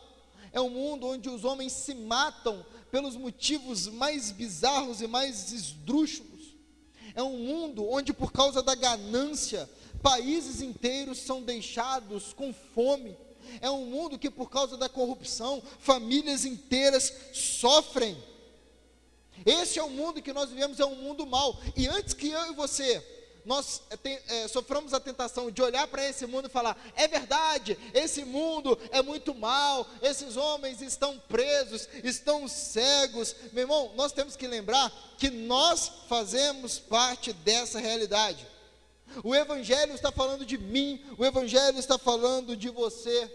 É 0.52 0.62
um 0.62 0.70
mundo 0.70 1.08
onde 1.08 1.30
os 1.30 1.44
homens 1.44 1.74
se 1.74 1.94
matam 1.94 2.66
pelos 2.92 3.16
motivos 3.16 3.88
mais 3.88 4.32
bizarros 4.32 5.02
e 5.02 5.08
mais 5.08 5.52
esdrúxulos. 5.52 6.56
É 7.16 7.24
um 7.24 7.38
mundo 7.38 7.88
onde, 7.88 8.14
por 8.14 8.32
causa 8.32 8.62
da 8.62 8.76
ganância, 8.76 9.70
países 10.02 10.62
inteiros 10.62 11.20
são 11.20 11.42
deixados 11.42 12.34
com 12.34 12.54
fome 12.54 13.18
é 13.62 13.70
um 13.70 13.86
mundo 13.86 14.20
que, 14.20 14.30
por 14.30 14.50
causa 14.50 14.78
da 14.78 14.90
corrupção, 14.90 15.62
famílias 15.80 16.46
inteiras 16.46 17.14
sofrem. 17.34 18.18
Esse 19.46 19.80
é 19.80 19.84
o 19.84 19.90
mundo 19.90 20.22
que 20.22 20.34
nós 20.34 20.50
vivemos, 20.50 20.80
é 20.80 20.86
um 20.86 20.96
mundo 20.96 21.26
mau. 21.26 21.60
E 21.76 21.88
antes 21.88 22.14
que 22.14 22.30
eu 22.30 22.52
e 22.52 22.56
você 22.56 23.06
nós 23.48 23.82
é, 23.90 24.22
é, 24.28 24.48
soframos 24.50 24.94
a 24.94 25.00
tentação 25.00 25.50
de 25.50 25.62
olhar 25.62 25.88
para 25.88 26.08
esse 26.08 26.26
mundo 26.26 26.48
e 26.48 26.52
falar: 26.52 26.78
é 26.98 27.08
verdade, 27.08 27.78
esse 27.94 28.26
mundo 28.26 28.78
é 28.92 29.02
muito 29.02 29.34
mal, 29.34 29.88
esses 30.02 30.36
homens 30.36 30.82
estão 30.82 31.18
presos, 31.18 31.88
estão 32.04 32.46
cegos. 32.46 33.34
Meu 33.54 33.64
irmão, 33.64 33.94
nós 33.96 34.12
temos 34.12 34.36
que 34.36 34.46
lembrar 34.46 34.92
que 35.18 35.30
nós 35.30 35.90
fazemos 36.10 36.78
parte 36.78 37.32
dessa 37.32 37.80
realidade. 37.80 38.46
O 39.24 39.34
Evangelho 39.34 39.96
está 39.96 40.12
falando 40.12 40.46
de 40.46 40.58
mim, 40.58 41.02
o 41.18 41.24
Evangelho 41.24 41.80
está 41.80 41.98
falando 41.98 42.54
de 42.54 42.70
você. 42.70 43.32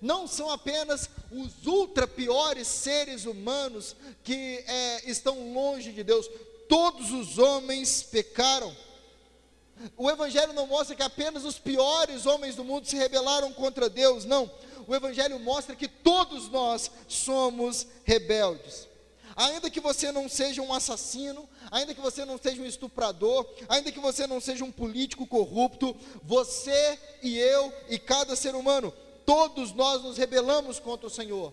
Não 0.00 0.28
são 0.28 0.48
apenas 0.48 1.10
os 1.32 1.66
ultra 1.66 2.06
piores 2.06 2.68
seres 2.68 3.24
humanos 3.24 3.96
que 4.22 4.62
é, 4.64 5.10
estão 5.10 5.52
longe 5.52 5.90
de 5.90 6.04
Deus, 6.04 6.30
todos 6.68 7.10
os 7.10 7.36
homens 7.36 8.04
pecaram. 8.04 8.85
O 9.96 10.10
Evangelho 10.10 10.52
não 10.52 10.66
mostra 10.66 10.96
que 10.96 11.02
apenas 11.02 11.44
os 11.44 11.58
piores 11.58 12.26
homens 12.26 12.54
do 12.54 12.64
mundo 12.64 12.86
se 12.86 12.96
rebelaram 12.96 13.52
contra 13.52 13.88
Deus, 13.88 14.24
não. 14.24 14.50
O 14.86 14.94
Evangelho 14.94 15.38
mostra 15.38 15.76
que 15.76 15.88
todos 15.88 16.48
nós 16.48 16.90
somos 17.08 17.86
rebeldes. 18.04 18.88
Ainda 19.36 19.68
que 19.68 19.80
você 19.80 20.10
não 20.10 20.30
seja 20.30 20.62
um 20.62 20.72
assassino, 20.72 21.46
ainda 21.70 21.94
que 21.94 22.00
você 22.00 22.24
não 22.24 22.38
seja 22.38 22.62
um 22.62 22.66
estuprador, 22.66 23.46
ainda 23.68 23.92
que 23.92 24.00
você 24.00 24.26
não 24.26 24.40
seja 24.40 24.64
um 24.64 24.72
político 24.72 25.26
corrupto, 25.26 25.94
você 26.22 26.98
e 27.22 27.38
eu 27.38 27.70
e 27.90 27.98
cada 27.98 28.34
ser 28.34 28.54
humano, 28.54 28.94
todos 29.26 29.74
nós 29.74 30.02
nos 30.02 30.16
rebelamos 30.16 30.78
contra 30.78 31.06
o 31.06 31.10
Senhor. 31.10 31.52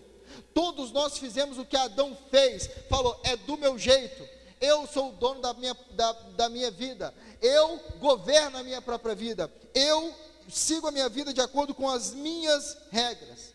Todos 0.54 0.90
nós 0.92 1.18
fizemos 1.18 1.58
o 1.58 1.66
que 1.66 1.76
Adão 1.76 2.16
fez, 2.30 2.70
falou: 2.88 3.20
é 3.22 3.36
do 3.36 3.58
meu 3.58 3.78
jeito, 3.78 4.26
eu 4.64 4.86
sou 4.86 5.10
o 5.10 5.12
dono 5.12 5.40
da 5.40 5.52
minha, 5.54 5.76
da, 5.90 6.12
da 6.36 6.48
minha 6.48 6.70
vida, 6.70 7.14
eu 7.40 7.78
governo 7.98 8.58
a 8.58 8.62
minha 8.62 8.80
própria 8.80 9.14
vida, 9.14 9.52
eu 9.74 10.14
sigo 10.48 10.86
a 10.86 10.90
minha 10.90 11.08
vida 11.08 11.32
de 11.32 11.40
acordo 11.40 11.74
com 11.74 11.88
as 11.88 12.14
minhas 12.14 12.76
regras. 12.90 13.52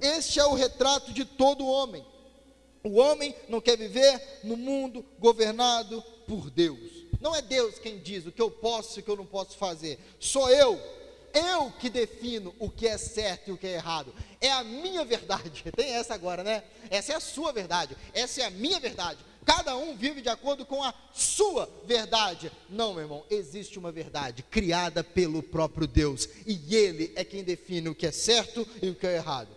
Este 0.00 0.40
é 0.40 0.46
o 0.46 0.54
retrato 0.54 1.12
de 1.12 1.24
todo 1.24 1.66
homem. 1.66 2.04
O 2.82 2.98
homem 2.98 3.34
não 3.48 3.60
quer 3.60 3.76
viver 3.76 4.40
no 4.44 4.56
mundo 4.56 5.04
governado 5.18 6.02
por 6.26 6.50
Deus. 6.50 7.06
Não 7.20 7.34
é 7.34 7.42
Deus 7.42 7.78
quem 7.78 7.98
diz 7.98 8.26
o 8.26 8.32
que 8.32 8.42
eu 8.42 8.50
posso 8.50 8.98
e 8.98 9.00
o 9.00 9.02
que 9.02 9.10
eu 9.10 9.16
não 9.16 9.26
posso 9.26 9.56
fazer. 9.56 9.98
Sou 10.18 10.48
eu. 10.50 10.80
Eu 11.34 11.70
que 11.72 11.90
defino 11.90 12.54
o 12.58 12.70
que 12.70 12.86
é 12.86 12.96
certo 12.96 13.48
e 13.48 13.52
o 13.52 13.58
que 13.58 13.66
é 13.66 13.74
errado. 13.74 14.14
É 14.40 14.50
a 14.50 14.64
minha 14.64 15.04
verdade. 15.04 15.64
Tem 15.76 15.90
essa 15.92 16.14
agora, 16.14 16.42
né? 16.42 16.62
Essa 16.88 17.12
é 17.12 17.16
a 17.16 17.20
sua 17.20 17.52
verdade. 17.52 17.96
Essa 18.14 18.42
é 18.42 18.44
a 18.44 18.50
minha 18.50 18.80
verdade. 18.80 19.18
Cada 19.46 19.76
um 19.76 19.96
vive 19.96 20.20
de 20.20 20.28
acordo 20.28 20.66
com 20.66 20.82
a 20.82 20.92
sua 21.14 21.70
verdade. 21.84 22.50
Não, 22.68 22.92
meu 22.92 23.04
irmão, 23.04 23.24
existe 23.30 23.78
uma 23.78 23.92
verdade 23.92 24.42
criada 24.42 25.04
pelo 25.04 25.40
próprio 25.40 25.86
Deus. 25.86 26.28
E 26.44 26.74
Ele 26.74 27.12
é 27.14 27.24
quem 27.24 27.44
define 27.44 27.88
o 27.88 27.94
que 27.94 28.08
é 28.08 28.10
certo 28.10 28.66
e 28.82 28.90
o 28.90 28.94
que 28.96 29.06
é 29.06 29.14
errado. 29.14 29.50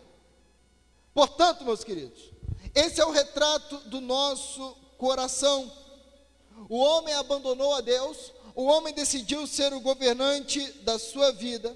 Portanto, 1.11 1.65
meus 1.65 1.83
queridos, 1.83 2.31
esse 2.75 3.01
é 3.01 3.05
o 3.05 3.09
retrato 3.09 3.77
do 3.89 3.99
nosso 3.99 4.77
coração. 4.95 5.71
O 6.69 6.77
homem 6.77 7.15
abandonou 7.15 7.73
a 7.73 7.81
Deus, 7.81 8.31
o 8.53 8.65
homem 8.65 8.93
decidiu 8.93 9.47
ser 9.47 9.73
o 9.73 9.79
governante 9.79 10.71
da 10.83 10.99
sua 10.99 11.31
vida. 11.31 11.75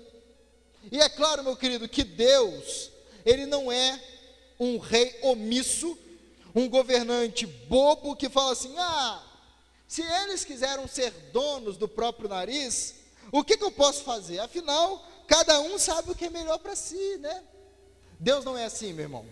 E 0.92 1.00
é 1.00 1.10
claro, 1.10 1.44
meu 1.44 1.58
querido, 1.58 1.90
que 1.90 2.04
Deus, 2.04 2.92
ele 3.26 3.48
não 3.48 3.72
é 3.72 4.00
um 4.60 4.78
rei 4.78 5.18
omisso, 5.24 5.98
um 6.56 6.70
governante 6.70 7.46
bobo 7.46 8.16
que 8.16 8.30
fala 8.30 8.52
assim: 8.52 8.74
ah, 8.78 9.24
se 9.88 10.02
eles 10.02 10.44
quiseram 10.44 10.88
ser 10.88 11.12
donos 11.32 11.78
do 11.78 11.88
próprio 11.88 12.30
nariz, 12.30 12.96
o 13.32 13.44
que, 13.44 13.58
que 13.58 13.64
eu 13.64 13.72
posso 13.72 14.04
fazer? 14.04 14.40
Afinal, 14.40 15.04
cada 15.28 15.60
um 15.62 15.78
sabe 15.78 16.12
o 16.12 16.16
que 16.16 16.26
é 16.26 16.30
melhor 16.30 16.60
para 16.60 16.76
si, 16.76 17.18
né? 17.20 17.44
Deus 18.20 18.46
não 18.46 18.58
é 18.58 18.66
assim, 18.66 18.94
meu 18.94 19.06
irmão. 19.06 19.26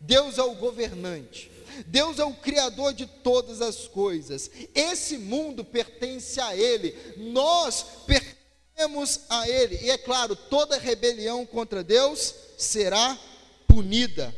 Deus 0.00 0.38
é 0.38 0.42
o 0.42 0.54
governante. 0.54 1.50
Deus 1.86 2.18
é 2.18 2.24
o 2.24 2.34
criador 2.34 2.92
de 2.92 3.06
todas 3.06 3.60
as 3.60 3.86
coisas. 3.86 4.50
Esse 4.74 5.18
mundo 5.18 5.64
pertence 5.64 6.40
a 6.40 6.56
Ele. 6.56 6.96
Nós 7.16 7.84
pertencemos 8.06 9.20
a 9.28 9.48
Ele. 9.48 9.78
E 9.82 9.90
é 9.90 9.98
claro, 9.98 10.34
toda 10.34 10.78
rebelião 10.78 11.44
contra 11.46 11.84
Deus 11.84 12.34
será 12.56 13.18
punida. 13.66 14.34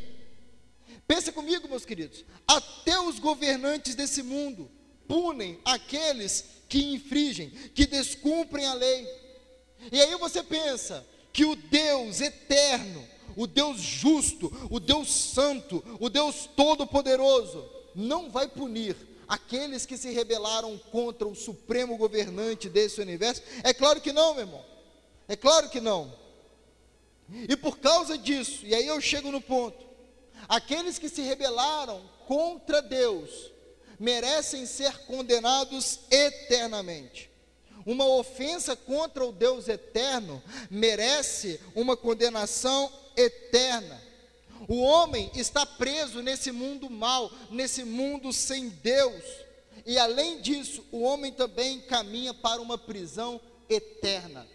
Pensa 1.12 1.31
comigo, 1.31 1.69
meus 1.69 1.85
queridos. 1.85 2.25
Até 2.49 2.99
os 2.99 3.19
governantes 3.19 3.95
desse 3.95 4.23
mundo 4.23 4.71
punem 5.07 5.61
aqueles 5.62 6.42
que 6.71 6.83
infringem, 6.95 7.50
que 7.75 7.85
descumprem 7.85 8.64
a 8.64 8.73
lei. 8.73 9.07
E 9.92 10.00
aí 10.00 10.16
você 10.16 10.42
pensa 10.42 11.07
que 11.31 11.45
o 11.45 11.54
Deus 11.54 12.23
eterno, 12.23 13.07
o 13.37 13.47
Deus 13.47 13.78
justo, 13.78 14.50
o 14.71 14.81
Deus 14.81 15.12
santo, 15.12 15.85
o 16.00 16.09
Deus 16.09 16.49
todo-poderoso, 16.57 17.62
não 17.95 18.31
vai 18.31 18.49
punir 18.49 18.97
aqueles 19.28 19.85
que 19.85 19.99
se 19.99 20.11
rebelaram 20.12 20.78
contra 20.90 21.28
o 21.28 21.35
supremo 21.35 21.99
governante 21.99 22.71
desse 22.71 23.02
universo? 23.02 23.42
É 23.62 23.75
claro 23.75 24.00
que 24.00 24.14
não, 24.14 24.33
meu 24.33 24.45
irmão. 24.45 24.64
É 25.28 25.37
claro 25.37 25.69
que 25.69 25.78
não. 25.78 26.11
E 27.28 27.54
por 27.54 27.81
causa 27.81 28.16
disso, 28.16 28.65
e 28.65 28.75
aí 28.75 28.87
eu 28.87 28.99
chego 28.99 29.30
no 29.30 29.43
ponto, 29.43 29.92
aqueles 30.49 30.99
que 30.99 31.09
se 31.09 31.23
rebelaram 31.23 32.02
contra 32.26 32.81
Deus 32.83 33.50
merecem 33.99 34.67
ser 34.67 35.07
condenados 35.07 36.00
eternamente. 36.11 37.31
Uma 37.85 38.07
ofensa 38.07 38.76
contra 38.76 39.25
o 39.25 39.33
Deus 39.33 39.69
eterno 39.69 40.43
merece 40.71 41.61
uma 41.75 41.97
condenação 41.97 42.93
eterna. 43.17 44.00
O 44.69 44.81
homem 44.81 45.31
está 45.35 45.67
preso 45.67 46.23
nesse 46.23 46.52
mundo 46.52 46.89
mal, 46.89 47.31
nesse 47.50 47.85
mundo 47.85 48.33
sem 48.33 48.69
Deus. 48.69 49.23
E 49.85 49.99
além 49.99 50.41
disso, 50.41 50.85
o 50.93 51.02
homem 51.02 51.33
também 51.33 51.81
caminha 51.81 52.33
para 52.33 52.63
uma 52.63 52.78
prisão 52.78 53.41
eterna, 53.69 54.47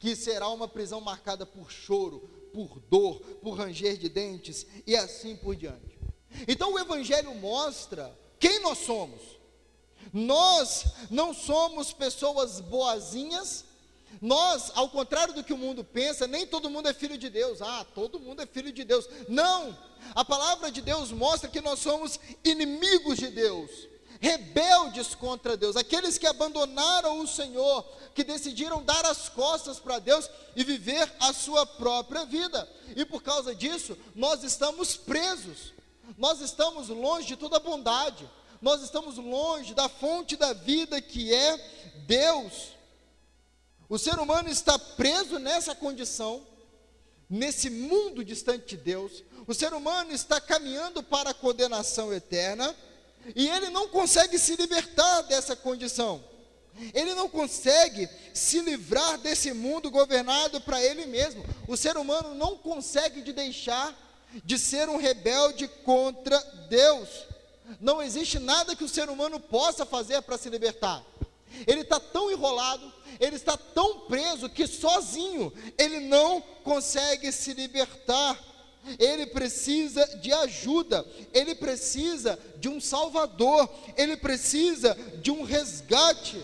que 0.00 0.16
será 0.16 0.48
uma 0.48 0.66
prisão 0.66 1.00
marcada 1.00 1.46
por 1.46 1.70
choro, 1.70 2.28
por 2.54 2.80
dor, 2.88 3.20
por 3.42 3.58
ranger 3.58 3.96
de 3.96 4.08
dentes 4.08 4.64
e 4.86 4.96
assim 4.96 5.34
por 5.34 5.56
diante. 5.56 5.98
Então 6.46 6.72
o 6.72 6.78
Evangelho 6.78 7.34
mostra 7.34 8.16
quem 8.38 8.60
nós 8.60 8.78
somos. 8.78 9.20
Nós 10.12 10.84
não 11.10 11.34
somos 11.34 11.92
pessoas 11.92 12.60
boazinhas, 12.60 13.64
nós, 14.20 14.70
ao 14.74 14.88
contrário 14.88 15.34
do 15.34 15.42
que 15.42 15.52
o 15.52 15.58
mundo 15.58 15.82
pensa, 15.82 16.26
nem 16.26 16.46
todo 16.46 16.70
mundo 16.70 16.88
é 16.88 16.94
filho 16.94 17.18
de 17.18 17.28
Deus. 17.28 17.60
Ah, 17.60 17.84
todo 17.94 18.20
mundo 18.20 18.40
é 18.40 18.46
filho 18.46 18.72
de 18.72 18.84
Deus. 18.84 19.08
Não! 19.28 19.76
A 20.14 20.24
palavra 20.24 20.70
de 20.70 20.80
Deus 20.80 21.10
mostra 21.10 21.50
que 21.50 21.60
nós 21.60 21.80
somos 21.80 22.20
inimigos 22.44 23.18
de 23.18 23.28
Deus, 23.28 23.88
rebeldes 24.24 25.14
contra 25.14 25.54
Deus, 25.54 25.76
aqueles 25.76 26.16
que 26.16 26.26
abandonaram 26.26 27.20
o 27.20 27.28
Senhor, 27.28 27.84
que 28.14 28.24
decidiram 28.24 28.82
dar 28.82 29.04
as 29.04 29.28
costas 29.28 29.78
para 29.78 29.98
Deus 29.98 30.30
e 30.56 30.64
viver 30.64 31.12
a 31.20 31.34
sua 31.34 31.66
própria 31.66 32.24
vida. 32.24 32.66
E 32.96 33.04
por 33.04 33.22
causa 33.22 33.54
disso, 33.54 33.94
nós 34.14 34.42
estamos 34.42 34.96
presos. 34.96 35.74
Nós 36.16 36.40
estamos 36.40 36.88
longe 36.88 37.26
de 37.26 37.36
toda 37.36 37.60
bondade. 37.60 38.26
Nós 38.62 38.82
estamos 38.82 39.18
longe 39.18 39.74
da 39.74 39.90
fonte 39.90 40.36
da 40.36 40.54
vida 40.54 41.02
que 41.02 41.34
é 41.34 41.58
Deus. 42.06 42.68
O 43.90 43.98
ser 43.98 44.18
humano 44.18 44.48
está 44.48 44.78
preso 44.78 45.38
nessa 45.38 45.74
condição, 45.74 46.46
nesse 47.28 47.68
mundo 47.68 48.24
distante 48.24 48.74
de 48.74 48.76
Deus. 48.78 49.22
O 49.46 49.52
ser 49.52 49.74
humano 49.74 50.12
está 50.12 50.40
caminhando 50.40 51.02
para 51.02 51.30
a 51.30 51.34
condenação 51.34 52.10
eterna 52.10 52.74
e 53.34 53.48
ele 53.48 53.70
não 53.70 53.88
consegue 53.88 54.38
se 54.38 54.56
libertar 54.56 55.22
dessa 55.22 55.54
condição. 55.54 56.22
Ele 56.92 57.14
não 57.14 57.28
consegue 57.28 58.08
se 58.32 58.60
livrar 58.60 59.18
desse 59.18 59.52
mundo 59.52 59.90
governado 59.90 60.60
para 60.60 60.82
ele 60.82 61.06
mesmo. 61.06 61.44
O 61.68 61.76
ser 61.76 61.96
humano 61.96 62.34
não 62.34 62.56
consegue 62.56 63.22
de 63.22 63.32
deixar 63.32 63.96
de 64.44 64.58
ser 64.58 64.88
um 64.88 64.96
rebelde 64.96 65.68
contra 65.84 66.38
Deus. 66.68 67.08
Não 67.80 68.02
existe 68.02 68.38
nada 68.38 68.74
que 68.74 68.84
o 68.84 68.88
ser 68.88 69.08
humano 69.08 69.38
possa 69.38 69.86
fazer 69.86 70.20
para 70.22 70.36
se 70.36 70.48
libertar. 70.50 71.04
Ele 71.66 71.82
está 71.82 72.00
tão 72.00 72.32
enrolado, 72.32 72.92
ele 73.20 73.36
está 73.36 73.56
tão 73.56 74.00
preso 74.00 74.48
que 74.48 74.66
sozinho 74.66 75.52
ele 75.78 76.00
não 76.00 76.40
consegue 76.40 77.30
se 77.30 77.52
libertar. 77.52 78.36
Ele 78.98 79.26
precisa 79.26 80.04
de 80.18 80.32
ajuda, 80.32 81.04
ele 81.32 81.54
precisa 81.54 82.38
de 82.58 82.68
um 82.68 82.80
salvador, 82.80 83.68
ele 83.96 84.16
precisa 84.16 84.96
de 85.22 85.30
um 85.30 85.42
resgate. 85.42 86.42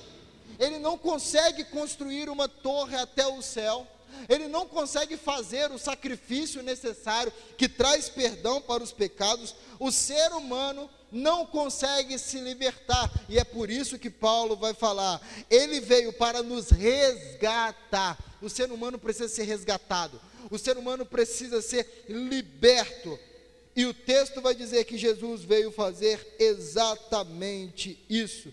Ele 0.59 0.79
não 0.79 0.99
consegue 0.99 1.65
construir 1.65 2.29
uma 2.29 2.49
torre 2.49 2.97
até 2.97 3.27
o 3.27 3.41
céu, 3.41 3.87
ele 4.29 4.49
não 4.49 4.67
consegue 4.67 5.17
fazer 5.17 5.71
o 5.71 5.79
sacrifício 5.79 6.63
necessário 6.63 7.33
que 7.57 7.69
traz 7.69 8.09
perdão 8.09 8.61
para 8.61 8.83
os 8.83 8.93
pecados. 8.93 9.55
O 9.79 9.91
ser 9.91 10.33
humano 10.33 10.91
não 11.11 11.47
consegue 11.47 12.19
se 12.19 12.39
libertar. 12.41 13.11
E 13.29 13.39
é 13.39 13.45
por 13.45 13.71
isso 13.71 13.99
que 13.99 14.11
Paulo 14.11 14.57
vai 14.57 14.75
falar: 14.75 15.21
ele 15.49 15.81
veio 15.81 16.13
para 16.13 16.43
nos 16.43 16.71
resgatar. 16.71 18.19
O 18.41 18.49
ser 18.49 18.71
humano 18.71 18.99
precisa 18.99 19.29
ser 19.29 19.45
resgatado. 19.45 20.21
O 20.51 20.59
ser 20.59 20.77
humano 20.77 21.07
precisa 21.07 21.63
ser 21.63 22.05
liberto. 22.09 23.19
E 23.77 23.87
o 23.87 23.95
texto 23.95 24.41
vai 24.41 24.55
dizer 24.55 24.85
que 24.85 24.99
Jesus 24.99 25.43
veio 25.43 25.71
fazer 25.71 26.37
exatamente 26.39 28.05
isso. 28.09 28.53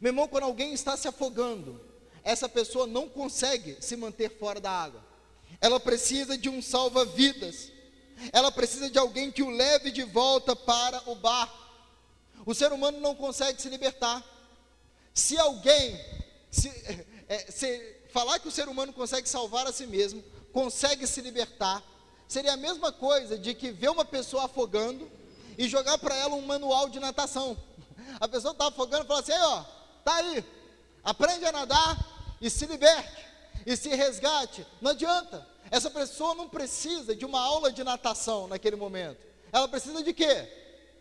Meu 0.00 0.10
irmão, 0.10 0.28
quando 0.28 0.44
alguém 0.44 0.72
está 0.72 0.96
se 0.96 1.08
afogando, 1.08 1.80
essa 2.22 2.48
pessoa 2.48 2.86
não 2.86 3.08
consegue 3.08 3.76
se 3.80 3.96
manter 3.96 4.30
fora 4.30 4.60
da 4.60 4.70
água. 4.70 5.04
Ela 5.60 5.80
precisa 5.80 6.38
de 6.38 6.48
um 6.48 6.62
salva-vidas. 6.62 7.72
Ela 8.32 8.52
precisa 8.52 8.88
de 8.88 8.98
alguém 8.98 9.32
que 9.32 9.42
o 9.42 9.50
leve 9.50 9.90
de 9.90 10.04
volta 10.04 10.54
para 10.54 11.02
o 11.10 11.16
barco. 11.16 11.58
O 12.46 12.54
ser 12.54 12.72
humano 12.72 13.00
não 13.00 13.14
consegue 13.14 13.60
se 13.60 13.68
libertar. 13.68 14.24
Se 15.12 15.36
alguém 15.38 16.00
se, 16.50 16.68
é, 17.28 17.38
se 17.50 17.96
falar 18.10 18.38
que 18.38 18.48
o 18.48 18.52
ser 18.52 18.68
humano 18.68 18.92
consegue 18.92 19.28
salvar 19.28 19.66
a 19.66 19.72
si 19.72 19.86
mesmo, 19.86 20.22
consegue 20.54 21.04
se 21.04 21.20
libertar, 21.20 21.82
seria 22.28 22.52
a 22.52 22.56
mesma 22.56 22.92
coisa 22.92 23.36
de 23.36 23.54
que 23.54 23.72
ver 23.72 23.90
uma 23.90 24.04
pessoa 24.04 24.44
afogando 24.44 25.10
e 25.58 25.68
jogar 25.68 25.98
para 25.98 26.14
ela 26.14 26.36
um 26.36 26.46
manual 26.46 26.88
de 26.88 27.00
natação. 27.00 27.58
A 28.20 28.28
pessoa 28.28 28.52
está 28.52 28.68
afogando 28.68 29.02
e 29.02 29.06
fala 29.08 29.20
assim: 29.20 29.32
aí, 29.32 29.42
ó, 29.42 29.64
tá 30.04 30.14
aí, 30.14 30.44
aprende 31.02 31.44
a 31.44 31.50
nadar 31.50 32.36
e 32.40 32.48
se 32.48 32.66
liberte, 32.66 33.26
e 33.66 33.76
se 33.76 33.88
resgate. 33.88 34.64
Não 34.80 34.92
adianta, 34.92 35.44
essa 35.72 35.90
pessoa 35.90 36.36
não 36.36 36.48
precisa 36.48 37.16
de 37.16 37.24
uma 37.24 37.40
aula 37.40 37.72
de 37.72 37.82
natação 37.82 38.46
naquele 38.46 38.76
momento, 38.76 39.18
ela 39.50 39.66
precisa 39.66 40.04
de 40.04 40.14
quê? 40.14 40.48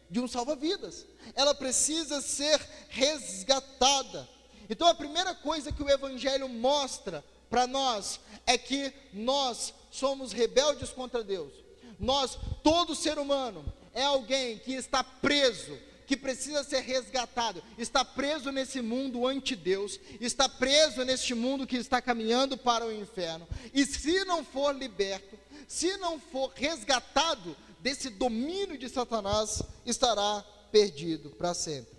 De 0.09 0.19
um 0.19 0.27
salva-vidas, 0.27 1.05
ela 1.35 1.53
precisa 1.53 2.21
ser 2.21 2.59
resgatada. 2.89 4.27
Então 4.67 4.87
a 4.87 4.95
primeira 4.95 5.35
coisa 5.35 5.71
que 5.71 5.83
o 5.83 5.89
Evangelho 5.89 6.49
mostra 6.49 7.23
para 7.53 7.67
nós 7.67 8.19
é 8.47 8.57
que 8.57 8.91
nós 9.13 9.75
somos 9.91 10.31
rebeldes 10.31 10.89
contra 10.89 11.23
Deus. 11.23 11.53
Nós, 11.99 12.35
todo 12.63 12.95
ser 12.95 13.19
humano, 13.19 13.63
é 13.93 14.01
alguém 14.01 14.57
que 14.57 14.73
está 14.73 15.03
preso, 15.03 15.77
que 16.07 16.17
precisa 16.17 16.63
ser 16.63 16.79
resgatado, 16.79 17.63
está 17.77 18.03
preso 18.03 18.51
nesse 18.51 18.81
mundo 18.81 19.27
anti-Deus, 19.27 19.99
está 20.19 20.49
preso 20.49 21.05
neste 21.05 21.35
mundo 21.35 21.67
que 21.67 21.77
está 21.77 22.01
caminhando 22.01 22.57
para 22.57 22.87
o 22.87 22.91
inferno, 22.91 23.47
e 23.71 23.85
se 23.85 24.25
não 24.25 24.43
for 24.43 24.75
liberto, 24.75 25.37
se 25.67 25.95
não 25.97 26.19
for 26.19 26.51
resgatado 26.55 27.55
desse 27.81 28.09
domínio 28.09 28.79
de 28.79 28.89
Satanás, 28.89 29.61
estará 29.85 30.43
perdido 30.71 31.29
para 31.29 31.53
sempre. 31.53 31.93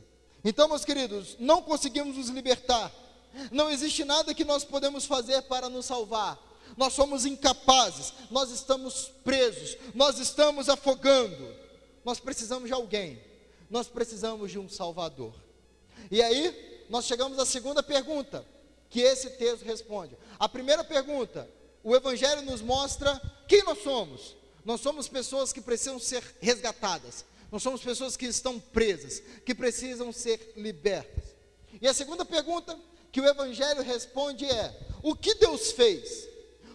Então, 0.45 0.67
meus 0.67 0.85
queridos, 0.85 1.37
não 1.39 1.63
conseguimos 1.63 2.17
nos 2.17 2.29
libertar, 2.29 2.93
não 3.51 3.71
existe 3.71 4.05
nada 4.05 4.35
que 4.35 4.45
nós 4.45 4.65
podemos 4.65 5.07
fazer 5.07 5.43
para 5.43 5.69
nos 5.69 5.87
salvar. 5.87 6.39
Nós 6.77 6.93
somos 6.93 7.25
incapazes, 7.25 8.13
nós 8.31 8.51
estamos 8.51 9.13
presos, 9.25 9.77
nós 9.95 10.19
estamos 10.19 10.69
afogando. 10.69 11.55
Nós 12.05 12.21
precisamos 12.21 12.69
de 12.69 12.75
alguém, 12.75 13.19
nós 13.71 13.89
precisamos 13.89 14.51
de 14.51 14.59
um 14.59 14.69
Salvador. 14.69 15.35
E 16.11 16.23
aí, 16.23 16.85
nós 16.91 17.07
chegamos 17.07 17.39
à 17.39 17.47
segunda 17.47 17.83
pergunta 17.83 18.45
que 18.91 19.01
esse 19.01 19.31
texto 19.31 19.65
responde. 19.65 20.17
A 20.39 20.49
primeira 20.49 20.85
pergunta, 20.85 21.49
o 21.83 21.97
Evangelho 21.97 22.43
nos 22.43 22.61
mostra 22.61 23.21
quem 23.49 23.63
nós 23.65 23.83
somos. 23.83 24.37
Nós 24.65 24.81
somos 24.81 25.09
pessoas 25.09 25.53
que 25.53 25.61
precisam 25.61 25.99
ser 25.99 26.23
resgatadas. 26.41 27.25
Nós 27.51 27.63
somos 27.63 27.83
pessoas 27.83 28.17
que 28.17 28.27
estão 28.27 28.59
presas, 28.59 29.23
que 29.45 29.55
precisam 29.55 30.13
ser 30.13 30.53
libertas. 30.57 31.25
E 31.81 31.89
a 31.89 31.95
segunda 31.95 32.25
pergunta 32.25 32.79
que 33.15 33.21
o 33.21 33.29
Evangelho 33.29 33.81
responde 33.81 34.45
é: 34.45 34.77
o 35.01 35.15
que 35.15 35.37
Deus 35.37 35.71
fez? 35.71 36.29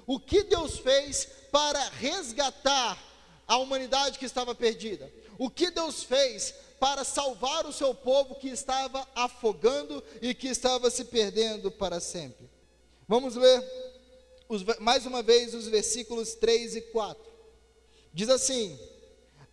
O 0.07 0.17
que 0.17 0.41
Deus 0.43 0.79
fez 0.79 1.27
para 1.51 1.83
resgatar 1.89 2.97
a 3.45 3.57
humanidade 3.57 4.17
que 4.17 4.25
estava 4.25 4.55
perdida? 4.55 5.11
O 5.37 5.49
que 5.49 5.69
Deus 5.69 6.01
fez 6.01 6.55
para 6.79 7.03
salvar 7.03 7.65
o 7.65 7.73
seu 7.73 7.93
povo 7.93 8.35
que 8.35 8.47
estava 8.47 9.05
afogando 9.13 10.01
e 10.21 10.33
que 10.33 10.47
estava 10.47 10.89
se 10.89 11.03
perdendo 11.03 11.69
para 11.69 11.99
sempre? 11.99 12.49
Vamos 13.05 13.35
ler 13.35 13.61
os, 14.47 14.63
mais 14.79 15.05
uma 15.05 15.21
vez 15.21 15.53
os 15.53 15.67
versículos 15.67 16.35
3 16.35 16.77
e 16.77 16.81
4. 16.83 17.21
Diz 18.13 18.29
assim: 18.29 18.79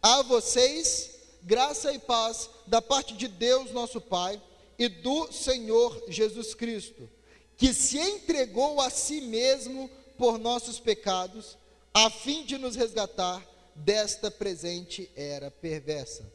A 0.01 0.23
vocês 0.23 1.17
graça 1.43 1.93
e 1.93 1.99
paz 1.99 2.49
da 2.65 2.81
parte 2.81 3.15
de 3.15 3.27
Deus, 3.27 3.73
nosso 3.73 4.01
Pai, 4.01 4.41
e 4.79 4.89
do 4.89 5.33
Senhor 5.33 6.05
Jesus 6.09 6.55
Cristo, 6.55 7.09
que 7.57 7.73
se 7.73 7.99
entregou 7.99 8.81
a 8.81 8.91
si 8.91 9.21
mesmo 9.21 9.91
por 10.19 10.39
nossos 10.39 10.79
pecados, 10.79 11.57
a 11.93 12.11
fim 12.11 12.45
de 12.45 12.59
nos 12.59 12.77
resgatar 12.77 13.45
desta 13.75 14.31
presente 14.31 15.11
era 15.17 15.51
perversa. 15.51 16.31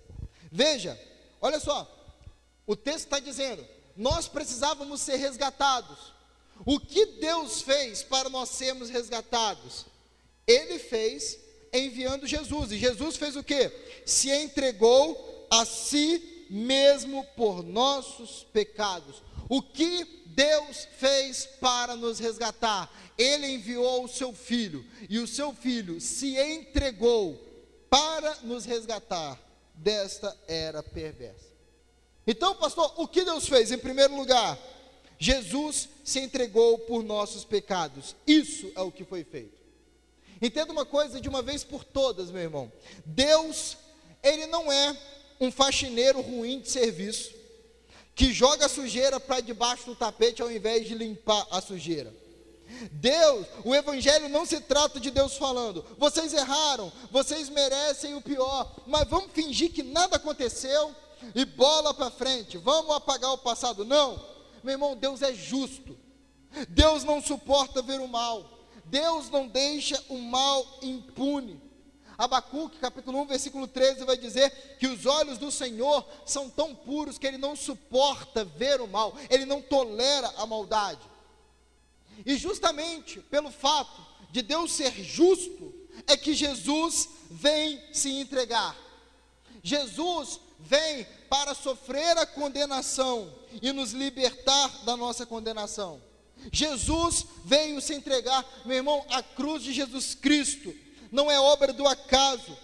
Veja, 0.52 1.00
olha 1.40 1.60
só, 1.60 1.90
o 2.66 2.76
texto 2.76 3.06
está 3.06 3.20
dizendo: 3.20 3.66
nós 3.96 4.28
precisávamos 4.28 5.02
ser 5.02 5.18
resgatados. 5.18 6.14
O 6.66 6.80
que 6.80 7.06
Deus 7.06 7.62
fez 7.62 8.04
para 8.04 8.30
nós 8.30 8.50
sermos 8.50 8.90
resgatados? 8.90 9.86
Ele 10.46 10.78
fez 10.78 11.40
enviando 11.74 12.28
Jesus. 12.28 12.72
E 12.72 12.78
Jesus 12.78 13.16
fez 13.16 13.36
o 13.36 13.44
que? 13.44 13.72
Se 14.06 14.30
entregou 14.30 15.48
a 15.50 15.66
si 15.66 16.41
mesmo 16.52 17.24
por 17.38 17.64
nossos 17.64 18.44
pecados. 18.52 19.24
O 19.48 19.62
que 19.62 20.04
Deus 20.26 20.86
fez 20.98 21.46
para 21.46 21.96
nos 21.96 22.20
resgatar? 22.20 22.94
Ele 23.18 23.48
enviou 23.48 24.04
o 24.04 24.10
seu 24.10 24.34
filho, 24.34 24.86
e 25.10 25.18
o 25.18 25.28
seu 25.28 25.54
filho 25.54 26.02
se 26.02 26.38
entregou 26.38 27.40
para 27.90 28.36
nos 28.44 28.66
resgatar 28.66 29.40
desta 29.74 30.38
era 30.48 30.84
perversa. 30.84 31.52
Então, 32.28 32.54
pastor, 32.56 32.94
o 32.98 33.08
que 33.08 33.24
Deus 33.24 33.48
fez? 33.48 33.72
Em 33.72 33.78
primeiro 33.78 34.16
lugar, 34.16 34.60
Jesus 35.18 35.88
se 36.04 36.20
entregou 36.20 36.80
por 36.80 37.02
nossos 37.02 37.46
pecados. 37.46 38.16
Isso 38.28 38.72
é 38.76 38.82
o 38.82 38.92
que 38.92 39.06
foi 39.06 39.24
feito. 39.24 39.60
Entenda 40.42 40.74
uma 40.74 40.86
coisa 40.86 41.22
de 41.22 41.30
uma 41.30 41.42
vez 41.42 41.64
por 41.64 41.84
todas, 41.84 42.30
meu 42.30 42.42
irmão. 42.42 42.72
Deus, 43.06 43.78
ele 44.22 44.48
não 44.48 44.72
é 44.72 44.98
um 45.42 45.52
faxineiro 45.52 46.22
ruim 46.22 46.60
de 46.60 46.70
serviço 46.70 47.34
que 48.14 48.32
joga 48.32 48.68
a 48.68 48.70
sujeira 48.70 49.20
para 49.20 49.42
debaixo 49.42 49.88
do 49.88 49.96
tapete 49.96 50.42
ao 50.42 50.52
invés 50.52 50.88
de 50.88 50.94
limpar 50.94 51.48
a 51.50 51.60
sujeira. 51.60 52.14
Deus, 52.92 53.48
o 53.66 53.76
evangelho 53.76 54.30
não 54.30 54.46
se 54.46 54.62
trata 54.62 55.00
de 55.00 55.10
Deus 55.10 55.36
falando, 55.36 55.84
vocês 55.98 56.32
erraram, 56.34 56.92
vocês 57.10 57.50
merecem 57.50 58.14
o 58.14 58.22
pior, 58.22 58.72
mas 58.86 59.08
vamos 59.10 59.32
fingir 59.34 59.72
que 59.72 59.84
nada 59.84 60.18
aconteceu 60.18 60.96
e 61.34 61.44
bola 61.44 61.94
para 61.94 62.12
frente, 62.12 62.58
vamos 62.58 62.96
apagar 62.96 63.34
o 63.34 63.38
passado. 63.40 63.84
Não, 63.84 64.24
meu 64.64 64.74
irmão, 64.74 64.96
Deus 64.96 65.22
é 65.22 65.34
justo. 65.34 65.98
Deus 66.70 67.04
não 67.04 67.22
suporta 67.22 67.82
ver 67.82 68.00
o 68.00 68.08
mal. 68.08 68.50
Deus 68.86 69.30
não 69.30 69.48
deixa 69.48 70.02
o 70.10 70.18
mal 70.18 70.66
impune. 70.82 71.62
Abacuque, 72.22 72.78
capítulo 72.78 73.20
1, 73.22 73.26
versículo 73.26 73.68
13, 73.68 74.06
vai 74.06 74.16
dizer 74.16 74.78
que 74.78 74.86
os 74.86 75.08
olhos 75.08 75.40
do 75.40 75.50
Senhor 75.50 76.06
são 76.24 76.48
tão 76.48 76.76
puros 76.76 77.18
que 77.18 77.26
ele 77.26 77.40
não 77.40 77.56
suporta 77.56 78.46
ver 78.46 78.80
o 78.80 78.88
mal, 78.88 79.18
ele 79.28 79.44
não 79.44 79.60
tolera 79.60 80.32
a 80.38 80.46
maldade. 80.46 81.02
E 82.24 82.38
justamente 82.38 83.20
pelo 83.22 83.50
fato 83.50 84.06
de 84.30 84.44
Deus 84.44 84.72
ser 84.72 84.94
justo, 85.04 85.74
é 86.06 86.16
que 86.16 86.36
Jesus 86.36 87.10
vem 87.32 87.82
se 87.92 88.12
entregar. 88.12 88.78
Jesus 89.64 90.40
vem 90.60 91.08
para 91.28 91.56
sofrer 91.56 92.20
a 92.20 92.26
condenação 92.28 93.34
e 93.64 93.72
nos 93.72 93.94
libertar 93.94 94.70
da 94.86 94.96
nossa 94.96 95.26
condenação. 95.26 96.00
Jesus 96.52 97.26
veio 97.44 97.82
se 97.82 97.96
entregar, 97.96 98.46
meu 98.64 98.78
irmão, 98.78 99.04
a 99.10 99.24
cruz 99.24 99.64
de 99.64 99.74
Jesus 99.74 100.14
Cristo 100.14 100.72
não 101.12 101.30
é 101.30 101.39
obra 101.39 101.74
do 101.74 101.88
acaso. 101.88 102.58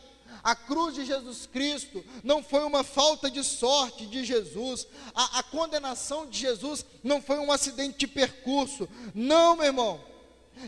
A 0.43 0.55
cruz 0.55 0.95
de 0.95 1.05
Jesus 1.05 1.45
Cristo 1.45 2.03
não 2.23 2.41
foi 2.41 2.63
uma 2.63 2.83
falta 2.83 3.29
de 3.29 3.43
sorte 3.43 4.05
de 4.05 4.23
Jesus. 4.23 4.87
A, 5.13 5.39
a, 5.39 5.43
condenação 5.43 6.25
de 6.25 6.39
Jesus 6.39 6.85
não 7.03 7.21
foi 7.21 7.37
um 7.37 7.51
acidente 7.51 7.97
de 7.97 8.07
percurso. 8.07 8.87
Não, 9.13 9.57
meu 9.57 9.65
irmão. 9.65 10.01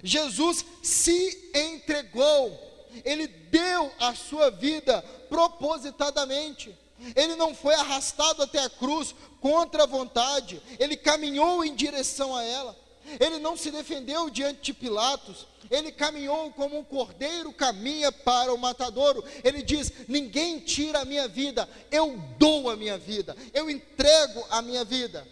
Jesus 0.04 0.66
se 0.84 1.52
entregou. 1.56 2.68
Ele 3.06 3.28
deu 3.28 3.92
a 4.00 4.14
sua 4.14 4.50
vida 4.52 5.02
propositadamente. 5.30 6.76
Ele 7.16 7.36
não 7.36 7.56
foi 7.56 7.74
arrastado 7.76 8.44
até 8.44 8.60
a 8.60 8.70
cruz 8.70 9.16
contra 9.40 9.84
a 9.84 9.88
vontade. 9.88 10.62
Ele 10.78 10.98
caminhou 10.98 11.64
em 11.64 11.74
direção 11.74 12.36
a 12.36 12.44
ela. 12.44 12.78
Ele 13.20 13.40
não 13.40 13.58
se 13.58 13.72
defendeu 13.72 14.30
diante 14.30 14.62
de 14.62 14.74
Pilatos, 14.74 15.48
ele 15.70 15.92
caminhou 15.92 16.52
como 16.52 16.78
um 16.78 16.84
cordeiro 16.84 17.52
caminha 17.54 18.12
para 18.12 18.54
o 18.54 18.58
matadouro. 18.58 19.24
Ele 19.44 19.62
diz: 19.62 19.92
Ninguém 20.08 20.60
tira 20.60 21.00
a 21.00 21.06
minha 21.06 21.28
vida, 21.28 21.68
eu 21.92 22.18
dou 22.38 22.70
a 22.70 22.76
minha 22.76 22.98
vida, 22.98 23.36
eu 23.54 23.70
entrego 23.70 24.46
a 24.50 24.62
minha 24.62 24.84
vida. 24.84 25.28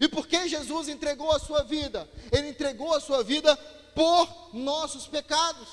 E 0.00 0.06
por 0.06 0.26
que 0.26 0.48
Jesus 0.48 0.88
entregou 0.88 1.32
a 1.32 1.40
sua 1.40 1.62
vida? 1.62 2.08
Ele 2.30 2.48
entregou 2.48 2.94
a 2.94 3.00
sua 3.00 3.24
vida 3.24 3.56
por 3.94 4.50
nossos 4.52 5.06
pecados, 5.06 5.68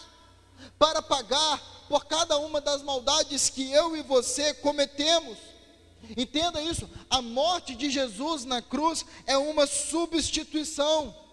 para 0.80 1.02
pagar 1.02 1.62
por 1.88 2.06
cada 2.06 2.38
uma 2.38 2.60
das 2.60 2.82
maldades 2.82 3.50
que 3.50 3.72
eu 3.72 3.96
e 3.96 4.02
você 4.02 4.54
cometemos. 4.56 5.38
Entenda 6.16 6.62
isso: 6.62 6.90
a 7.10 7.22
morte 7.22 7.76
de 7.76 7.90
Jesus 7.90 8.46
na 8.46 8.62
cruz 8.62 9.06
é 9.26 9.38
uma 9.38 9.68
substituição. 9.68 11.27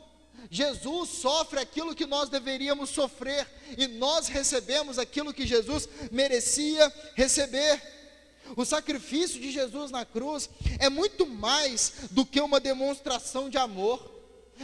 Jesus 0.51 1.11
sofre 1.11 1.61
aquilo 1.61 1.95
que 1.95 2.07
nós 2.07 2.29
deveríamos 2.29 2.91
sofrer, 2.91 3.47
e 3.77 3.87
nós 3.87 4.29
recebemos 4.29 4.99
aquilo 4.99 5.33
que 5.33 5.47
Jesus 5.47 5.89
merecia 6.11 6.93
receber. 7.15 7.81
O 8.57 8.65
sacrifício 8.65 9.41
de 9.41 9.51
Jesus 9.51 9.91
na 9.91 10.05
cruz 10.05 10.51
é 10.79 10.89
muito 10.89 11.27
mais 11.27 11.95
do 12.11 12.27
que 12.27 12.41
uma 12.41 12.61
demonstração 12.61 13.49
de 13.49 13.57
amor, 13.57 14.13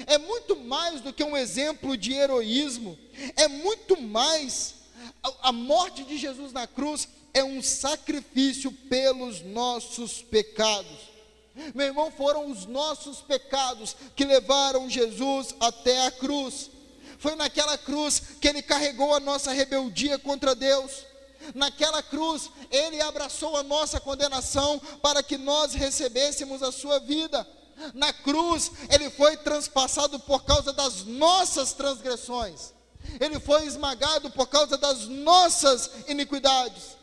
é 0.07 0.19
muito 0.19 0.55
mais 0.55 1.01
do 1.01 1.13
que 1.13 1.25
um 1.25 1.37
exemplo 1.37 1.97
de 1.97 2.13
heroísmo, 2.13 2.99
é 3.37 3.49
muito 3.49 4.01
mais. 4.01 4.75
A, 5.43 5.51
morte 5.51 6.05
de 6.05 6.19
Jesus 6.19 6.53
na 6.53 6.67
cruz 6.67 7.09
é 7.33 7.43
um 7.43 7.63
sacrifício 7.63 8.71
pelos 8.71 9.41
nossos 9.41 10.23
pecados. 10.23 11.10
Meu 11.75 11.87
irmão, 11.87 12.11
foram 12.11 12.51
os 12.51 12.67
nossos 12.67 13.21
pecados 13.21 13.97
que 14.15 14.25
levaram 14.25 14.89
Jesus 14.89 15.55
até 15.61 16.07
a 16.07 16.11
cruz. 16.11 16.71
Foi 17.19 17.35
naquela 17.35 17.77
cruz 17.77 18.23
que 18.41 18.49
ele 18.49 18.63
carregou 18.63 19.15
a 19.15 19.21
nossa 19.21 19.53
rebeldia 19.53 20.19
contra 20.19 20.55
Deus. 20.55 21.05
Naquela 21.55 22.03
cruz, 22.03 22.51
ele 22.71 23.01
abraçou 23.01 23.57
a 23.57 23.63
nossa 23.63 23.99
condenação 23.99 24.81
para 25.03 25.23
que 25.23 25.37
nós 25.37 25.75
recebêssemos 25.75 26.63
a 26.63 26.71
sua 26.71 26.99
vida. 27.01 27.47
Na 27.95 28.13
cruz, 28.13 28.71
ele 28.91 29.11
foi 29.11 29.37
transpassado 29.39 30.21
por 30.21 30.45
causa 30.45 30.73
das 30.73 31.05
nossas 31.05 31.73
transgressões. 31.73 32.73
Ele 33.19 33.41
foi 33.41 33.65
esmagado 33.65 34.31
por 34.31 34.47
causa 34.47 34.77
das 34.77 35.07
nossas 35.07 35.91
iniquidades. 36.07 37.00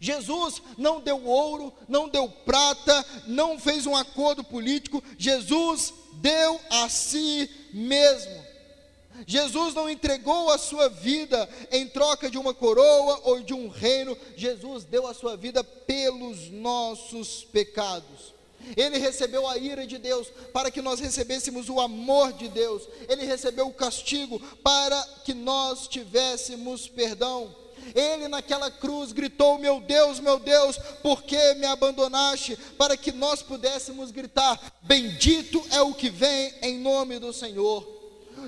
Jesus 0.00 0.60
não 0.76 1.00
deu 1.00 1.24
ouro, 1.24 1.72
não 1.88 2.08
deu 2.08 2.28
prata, 2.28 3.04
não 3.26 3.58
fez 3.58 3.86
um 3.86 3.96
acordo 3.96 4.42
político, 4.42 5.02
Jesus 5.16 5.94
deu 6.14 6.60
a 6.70 6.88
si 6.88 7.48
mesmo. 7.72 8.48
Jesus 9.26 9.74
não 9.74 9.90
entregou 9.90 10.50
a 10.50 10.58
sua 10.58 10.88
vida 10.88 11.48
em 11.72 11.88
troca 11.88 12.30
de 12.30 12.38
uma 12.38 12.54
coroa 12.54 13.20
ou 13.24 13.40
de 13.40 13.54
um 13.54 13.68
reino, 13.68 14.16
Jesus 14.36 14.84
deu 14.84 15.06
a 15.06 15.14
sua 15.14 15.36
vida 15.36 15.62
pelos 15.64 16.50
nossos 16.50 17.44
pecados. 17.44 18.34
Ele 18.76 18.98
recebeu 18.98 19.46
a 19.48 19.56
ira 19.56 19.86
de 19.86 19.98
Deus 19.98 20.28
para 20.52 20.70
que 20.70 20.82
nós 20.82 21.00
recebêssemos 21.00 21.68
o 21.68 21.80
amor 21.80 22.32
de 22.32 22.48
Deus. 22.48 22.82
Ele 23.08 23.24
recebeu 23.24 23.66
o 23.66 23.72
castigo 23.72 24.38
para 24.62 25.00
que 25.24 25.32
nós 25.32 25.88
tivéssemos 25.88 26.88
perdão. 26.88 27.54
Ele 27.94 28.28
naquela 28.28 28.70
cruz 28.70 29.12
gritou: 29.12 29.58
Meu 29.58 29.80
Deus, 29.80 30.20
meu 30.20 30.38
Deus, 30.38 30.78
por 31.02 31.22
que 31.22 31.54
me 31.54 31.66
abandonaste? 31.66 32.56
Para 32.76 32.96
que 32.96 33.12
nós 33.12 33.42
pudéssemos 33.42 34.10
gritar: 34.10 34.60
Bendito 34.82 35.64
é 35.70 35.80
o 35.80 35.94
que 35.94 36.10
vem 36.10 36.54
em 36.62 36.78
nome 36.78 37.18
do 37.18 37.32
Senhor. 37.32 37.86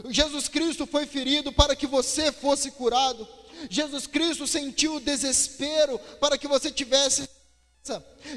Jesus 0.09 0.49
Cristo 0.49 0.87
foi 0.87 1.07
ferido 1.07 1.53
para 1.53 1.75
que 1.75 1.87
você 1.87 2.31
fosse 2.33 2.71
curado. 2.71 3.27
Jesus 3.69 4.07
Cristo 4.07 4.47
sentiu 4.47 4.97
o 4.97 5.01
desespero 5.01 5.99
para 6.21 6.39
que 6.39 6.49
você 6.49 6.71
tivesse 6.71 7.29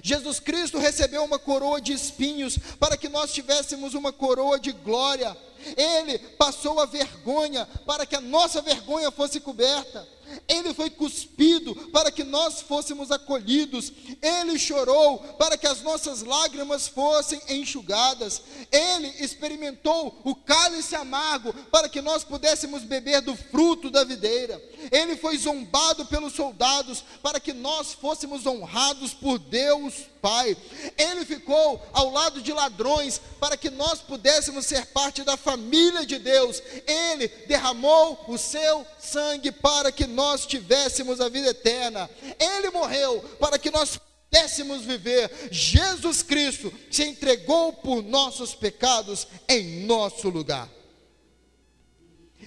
Jesus 0.01 0.39
Cristo 0.39 0.77
recebeu 0.77 1.23
uma 1.23 1.37
coroa 1.37 1.81
de 1.81 1.91
espinhos 1.91 2.57
para 2.79 2.97
que 2.97 3.09
nós 3.09 3.33
tivéssemos 3.33 3.93
uma 3.93 4.11
coroa 4.11 4.59
de 4.59 4.71
glória. 4.71 5.35
Ele 5.77 6.17
passou 6.17 6.79
a 6.79 6.85
vergonha 6.85 7.67
para 7.85 8.05
que 8.05 8.15
a 8.15 8.21
nossa 8.21 8.61
vergonha 8.61 9.11
fosse 9.11 9.39
coberta. 9.39 10.07
Ele 10.47 10.73
foi 10.73 10.89
cuspido 10.89 11.75
para 11.91 12.11
que 12.11 12.23
nós 12.23 12.61
fôssemos 12.61 13.11
acolhidos. 13.11 13.91
Ele 14.21 14.57
chorou 14.57 15.19
para 15.37 15.57
que 15.57 15.67
as 15.67 15.81
nossas 15.81 16.21
lágrimas 16.21 16.87
fossem 16.87 17.41
enxugadas. 17.49 18.41
Ele 18.71 19.07
experimentou 19.19 20.19
o 20.23 20.35
cálice 20.35 20.95
amargo 20.95 21.53
para 21.71 21.89
que 21.89 22.01
nós 22.01 22.23
pudéssemos 22.23 22.83
beber 22.83 23.21
do 23.21 23.35
fruto 23.35 23.89
da 23.89 24.03
videira. 24.03 24.61
Ele 24.91 25.15
foi 25.15 25.37
zombado 25.37 26.05
pelos 26.05 26.33
soldados 26.33 27.03
para 27.21 27.39
que 27.39 27.53
nós 27.53 27.93
fôssemos 27.93 28.45
honrados 28.45 29.13
por 29.13 29.39
Deus 29.39 29.93
Pai. 30.21 30.55
Ele 30.97 31.25
ficou 31.25 31.81
ao 31.91 32.09
lado 32.09 32.41
de 32.41 32.53
ladrões 32.53 33.19
para 33.41 33.57
que 33.57 33.69
nós 33.69 33.99
pudéssemos 33.99 34.65
ser 34.65 34.85
parte 34.87 35.21
da 35.21 35.35
família 35.53 36.05
de 36.05 36.17
Deus. 36.17 36.61
Ele 36.87 37.27
derramou 37.47 38.25
o 38.27 38.37
seu 38.37 38.85
sangue 38.99 39.51
para 39.51 39.91
que 39.91 40.07
nós 40.07 40.45
tivéssemos 40.45 41.21
a 41.21 41.29
vida 41.29 41.49
eterna. 41.49 42.09
Ele 42.39 42.71
morreu 42.71 43.21
para 43.39 43.59
que 43.59 43.69
nós 43.69 43.97
pudéssemos 43.97 44.81
viver. 44.83 45.29
Jesus 45.51 46.23
Cristo 46.23 46.73
se 46.89 47.03
entregou 47.03 47.73
por 47.73 48.01
nossos 48.01 48.55
pecados 48.55 49.27
em 49.47 49.85
nosso 49.85 50.29
lugar. 50.29 50.69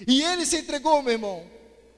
E 0.05 0.21
ele 0.21 0.45
se 0.45 0.57
entregou, 0.57 1.01
meu 1.01 1.13
irmão, 1.13 1.49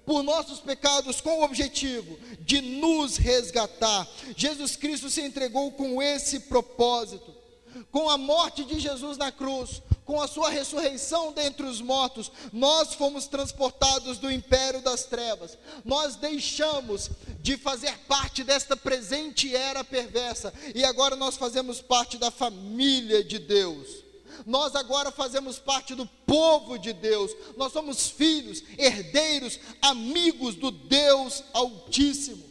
por 0.05 0.23
nossos 0.23 0.59
pecados 0.59 1.19
com 1.19 1.39
o 1.39 1.43
objetivo 1.43 2.17
de 2.39 2.61
nos 2.61 3.17
resgatar. 3.17 4.07
Jesus 4.35 4.75
Cristo 4.75 5.09
se 5.09 5.21
entregou 5.21 5.71
com 5.71 6.01
esse 6.01 6.41
propósito. 6.41 7.35
Com 7.91 8.09
a 8.09 8.17
morte 8.17 8.63
de 8.63 8.79
Jesus 8.79 9.17
na 9.17 9.31
cruz, 9.31 9.81
com 10.09 10.19
a 10.19 10.27
sua 10.27 10.49
ressurreição 10.49 11.31
dentre 11.31 11.63
os 11.67 11.79
mortos, 11.79 12.31
nós 12.51 12.95
fomos 12.95 13.27
transportados 13.27 14.17
do 14.17 14.31
império 14.31 14.81
das 14.81 15.03
trevas. 15.03 15.55
Nós 15.85 16.15
deixamos 16.15 17.11
de 17.43 17.55
fazer 17.57 17.95
parte 18.07 18.43
desta 18.43 18.75
presente 18.75 19.55
era 19.55 19.83
perversa 19.83 20.51
e 20.73 20.83
agora 20.83 21.15
nós 21.15 21.37
fazemos 21.37 21.79
parte 21.79 22.17
da 22.17 22.31
família 22.31 23.23
de 23.23 23.37
Deus 23.37 24.09
nós 24.45 24.73
agora 24.73 25.11
fazemos 25.11 25.59
parte 25.59 25.93
do 25.93 26.05
povo 26.25 26.79
de 26.79 26.93
Deus, 26.93 27.35
nós 27.57 27.73
somos 27.73 28.07
filhos, 28.07 28.63
herdeiros, 28.77 29.59
amigos 29.81 30.55
do 30.55 30.71
Deus 30.71 31.43
Altíssimo. 31.51 32.41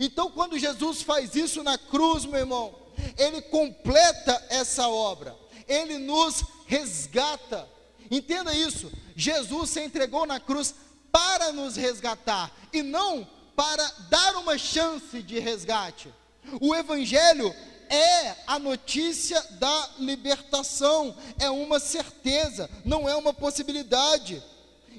Então, 0.00 0.30
quando 0.30 0.58
Jesus 0.58 1.02
faz 1.02 1.34
isso 1.36 1.62
na 1.62 1.76
cruz, 1.76 2.24
meu 2.24 2.40
irmão, 2.40 2.74
ele 3.18 3.42
completa 3.42 4.42
essa 4.48 4.88
obra, 4.88 5.36
ele 5.68 5.98
nos 5.98 6.42
resgata. 6.68 7.68
Entenda 8.10 8.54
isso: 8.54 8.92
Jesus 9.16 9.70
se 9.70 9.80
entregou 9.80 10.24
na 10.26 10.38
cruz 10.38 10.74
para 11.10 11.50
nos 11.50 11.74
resgatar 11.74 12.52
e 12.72 12.82
não 12.82 13.26
para 13.56 13.84
dar 14.08 14.36
uma 14.36 14.56
chance 14.56 15.20
de 15.20 15.40
resgate. 15.40 16.14
O 16.60 16.74
Evangelho 16.74 17.52
é 17.90 18.36
a 18.46 18.58
notícia 18.58 19.40
da 19.58 19.90
libertação, 19.98 21.16
é 21.40 21.50
uma 21.50 21.80
certeza, 21.80 22.70
não 22.84 23.08
é 23.08 23.16
uma 23.16 23.32
possibilidade. 23.32 24.42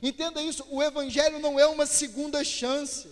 Entenda 0.01 0.41
isso: 0.41 0.65
o 0.69 0.83
Evangelho 0.83 1.39
não 1.39 1.59
é 1.59 1.67
uma 1.67 1.85
segunda 1.85 2.43
chance. 2.43 3.07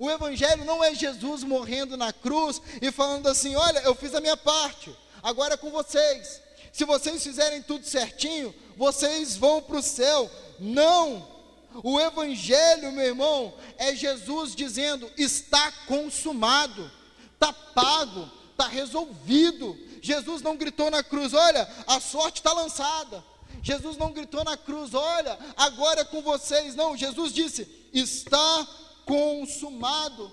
O 0.00 0.10
Evangelho 0.10 0.64
não 0.64 0.84
é 0.84 0.94
Jesus 0.94 1.42
morrendo 1.42 1.96
na 1.96 2.12
cruz 2.12 2.60
e 2.80 2.90
falando 2.90 3.28
assim: 3.28 3.54
olha, 3.54 3.80
eu 3.80 3.94
fiz 3.94 4.14
a 4.14 4.20
minha 4.20 4.36
parte, 4.36 4.94
agora 5.22 5.54
é 5.54 5.56
com 5.56 5.70
vocês. 5.70 6.47
Se 6.72 6.84
vocês 6.84 7.22
fizerem 7.22 7.62
tudo 7.62 7.84
certinho, 7.84 8.54
vocês 8.76 9.36
vão 9.36 9.60
para 9.60 9.78
o 9.78 9.82
céu. 9.82 10.30
Não! 10.58 11.38
O 11.82 12.00
Evangelho, 12.00 12.92
meu 12.92 13.04
irmão, 13.04 13.54
é 13.76 13.94
Jesus 13.94 14.54
dizendo: 14.54 15.10
está 15.16 15.70
consumado, 15.86 16.90
está 17.34 17.52
pago, 17.52 18.30
está 18.50 18.66
resolvido. 18.66 19.78
Jesus 20.00 20.42
não 20.42 20.56
gritou 20.56 20.90
na 20.90 21.02
cruz: 21.02 21.34
olha, 21.34 21.68
a 21.86 22.00
sorte 22.00 22.40
está 22.40 22.52
lançada. 22.52 23.22
Jesus 23.62 23.96
não 23.96 24.12
gritou 24.12 24.44
na 24.44 24.56
cruz: 24.56 24.94
olha, 24.94 25.38
agora 25.56 26.00
é 26.00 26.04
com 26.04 26.22
vocês. 26.22 26.74
Não, 26.74 26.96
Jesus 26.96 27.32
disse: 27.32 27.68
está 27.92 28.66
consumado. 29.04 30.32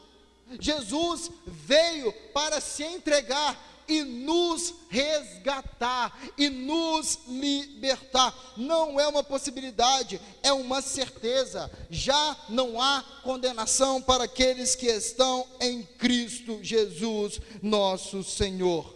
Jesus 0.60 1.32
veio 1.46 2.14
para 2.34 2.62
se 2.62 2.84
entregar 2.84 3.58
e 3.88 4.04
nos 4.04 4.74
resgatar 4.90 6.18
e 6.38 6.50
nos 6.50 7.20
libertar. 7.28 8.34
Não 8.58 9.00
é 9.00 9.08
uma 9.08 9.24
possibilidade, 9.24 10.20
é 10.42 10.52
uma 10.52 10.82
certeza. 10.82 11.70
Já 11.90 12.38
não 12.50 12.82
há 12.82 13.04
condenação 13.24 14.02
para 14.02 14.24
aqueles 14.24 14.76
que 14.76 14.88
estão 14.88 15.46
em 15.60 15.84
Cristo 15.84 16.60
Jesus, 16.62 17.40
nosso 17.62 18.24
Senhor 18.24 18.95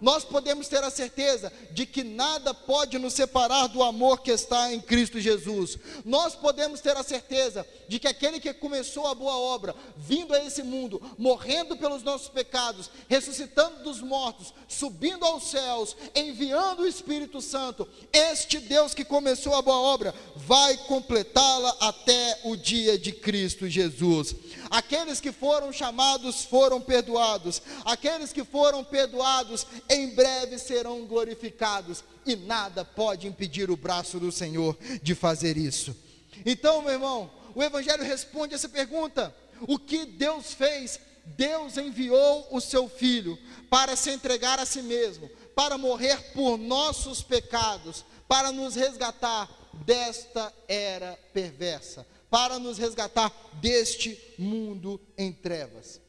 nós 0.00 0.24
podemos 0.24 0.68
ter 0.68 0.82
a 0.82 0.90
certeza 0.90 1.52
de 1.72 1.86
que 1.86 2.04
nada 2.04 2.54
pode 2.54 2.98
nos 2.98 3.14
separar 3.14 3.66
do 3.66 3.82
amor 3.82 4.20
que 4.20 4.30
está 4.30 4.72
em 4.72 4.80
Cristo 4.80 5.20
Jesus. 5.20 5.78
Nós 6.04 6.34
podemos 6.34 6.80
ter 6.80 6.96
a 6.96 7.02
certeza 7.02 7.66
de 7.88 7.98
que 7.98 8.08
aquele 8.08 8.40
que 8.40 8.52
começou 8.52 9.06
a 9.06 9.14
boa 9.14 9.36
obra, 9.36 9.74
vindo 9.96 10.34
a 10.34 10.44
esse 10.44 10.62
mundo, 10.62 11.00
morrendo 11.18 11.76
pelos 11.76 12.02
nossos 12.02 12.28
pecados, 12.28 12.90
ressuscitando 13.08 13.82
dos 13.82 14.00
mortos, 14.00 14.52
subindo 14.68 15.24
aos 15.24 15.44
céus, 15.50 15.96
enviando 16.14 16.82
o 16.82 16.86
Espírito 16.86 17.40
Santo, 17.40 17.88
este 18.12 18.58
Deus 18.58 18.94
que 18.94 19.04
começou 19.04 19.54
a 19.54 19.62
boa 19.62 19.78
obra, 19.78 20.14
vai 20.36 20.76
completá-la 20.86 21.76
até 21.80 22.40
o 22.44 22.56
dia 22.56 22.98
de 22.98 23.12
Cristo 23.12 23.68
Jesus. 23.68 24.34
Aqueles 24.70 25.20
que 25.20 25.32
foram 25.32 25.72
chamados 25.72 26.44
foram 26.44 26.80
perdoados, 26.80 27.62
aqueles 27.84 28.32
que 28.32 28.44
foram 28.44 28.84
perdoados 28.84 29.66
em 29.88 30.14
breve 30.14 30.58
serão 30.58 31.06
glorificados, 31.06 32.04
e 32.26 32.36
nada 32.36 32.84
pode 32.84 33.26
impedir 33.26 33.70
o 33.70 33.76
braço 33.76 34.20
do 34.20 34.30
Senhor 34.30 34.76
de 35.02 35.14
fazer 35.14 35.56
isso. 35.56 35.96
Então, 36.44 36.82
meu 36.82 36.92
irmão, 36.92 37.30
o 37.54 37.62
Evangelho 37.62 38.04
responde 38.04 38.54
essa 38.54 38.68
pergunta: 38.68 39.34
o 39.62 39.78
que 39.78 40.04
Deus 40.04 40.52
fez? 40.52 41.00
Deus 41.36 41.76
enviou 41.76 42.46
o 42.50 42.60
seu 42.60 42.88
Filho 42.88 43.38
para 43.68 43.96
se 43.96 44.10
entregar 44.10 44.58
a 44.58 44.64
si 44.64 44.80
mesmo, 44.80 45.28
para 45.54 45.76
morrer 45.76 46.32
por 46.32 46.56
nossos 46.56 47.22
pecados, 47.22 48.04
para 48.26 48.50
nos 48.50 48.74
resgatar 48.74 49.48
desta 49.72 50.52
era 50.66 51.18
perversa, 51.32 52.06
para 52.30 52.58
nos 52.58 52.78
resgatar 52.78 53.32
deste 53.54 54.18
mundo 54.38 55.00
em 55.16 55.32
trevas. 55.32 56.00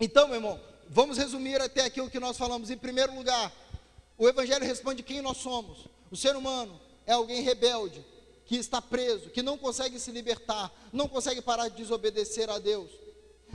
Então, 0.00 0.26
meu 0.26 0.36
irmão, 0.36 0.60
vamos 0.88 1.16
resumir 1.16 1.60
até 1.60 1.84
aqui 1.84 2.00
o 2.00 2.10
que 2.10 2.20
nós 2.20 2.36
falamos. 2.36 2.70
Em 2.70 2.76
primeiro 2.76 3.14
lugar, 3.14 3.52
o 4.18 4.28
Evangelho 4.28 4.64
responde 4.64 5.02
quem 5.02 5.22
nós 5.22 5.38
somos. 5.38 5.86
O 6.10 6.16
ser 6.16 6.36
humano 6.36 6.80
é 7.06 7.12
alguém 7.12 7.42
rebelde, 7.42 8.04
que 8.46 8.56
está 8.56 8.80
preso, 8.82 9.30
que 9.30 9.42
não 9.42 9.56
consegue 9.56 9.98
se 9.98 10.10
libertar, 10.10 10.70
não 10.92 11.08
consegue 11.08 11.40
parar 11.40 11.68
de 11.68 11.76
desobedecer 11.76 12.50
a 12.50 12.58
Deus. 12.58 12.90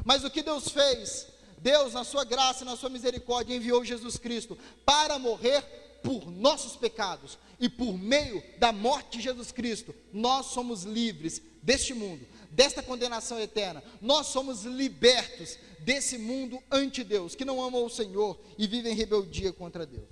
Mas 0.03 0.23
o 0.23 0.29
que 0.29 0.41
Deus 0.41 0.69
fez? 0.69 1.27
Deus, 1.57 1.93
na 1.93 2.03
sua 2.03 2.23
graça 2.23 2.63
e 2.63 2.65
na 2.65 2.75
sua 2.75 2.89
misericórdia, 2.89 3.55
enviou 3.55 3.83
Jesus 3.83 4.17
Cristo 4.17 4.57
para 4.85 5.19
morrer 5.19 5.63
por 6.03 6.31
nossos 6.31 6.75
pecados. 6.75 7.37
E 7.59 7.67
por 7.67 7.97
meio 7.97 8.41
da 8.57 8.71
morte 8.71 9.17
de 9.17 9.23
Jesus 9.23 9.51
Cristo, 9.51 9.93
nós 10.13 10.47
somos 10.47 10.83
livres 10.83 11.41
deste 11.61 11.93
mundo, 11.93 12.25
desta 12.51 12.81
condenação 12.81 13.39
eterna. 13.39 13.83
Nós 14.01 14.27
somos 14.27 14.63
libertos 14.63 15.57
desse 15.79 16.17
mundo 16.17 16.61
ante 16.71 17.03
Deus, 17.03 17.35
que 17.35 17.43
não 17.43 17.61
ama 17.61 17.77
o 17.79 17.89
Senhor 17.89 18.39
e 18.57 18.65
vive 18.65 18.89
em 18.89 18.95
rebeldia 18.95 19.51
contra 19.51 19.85
Deus. 19.85 20.07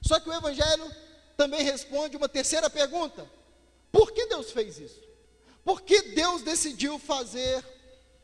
Só 0.00 0.18
que 0.18 0.28
o 0.28 0.32
Evangelho 0.32 0.90
também 1.36 1.62
responde 1.62 2.16
uma 2.16 2.28
terceira 2.28 2.70
pergunta: 2.70 3.30
por 3.92 4.12
que 4.12 4.26
Deus 4.26 4.50
fez 4.50 4.78
isso? 4.78 5.00
Por 5.64 5.82
que 5.82 6.02
Deus 6.02 6.42
decidiu 6.42 6.98
fazer 6.98 7.64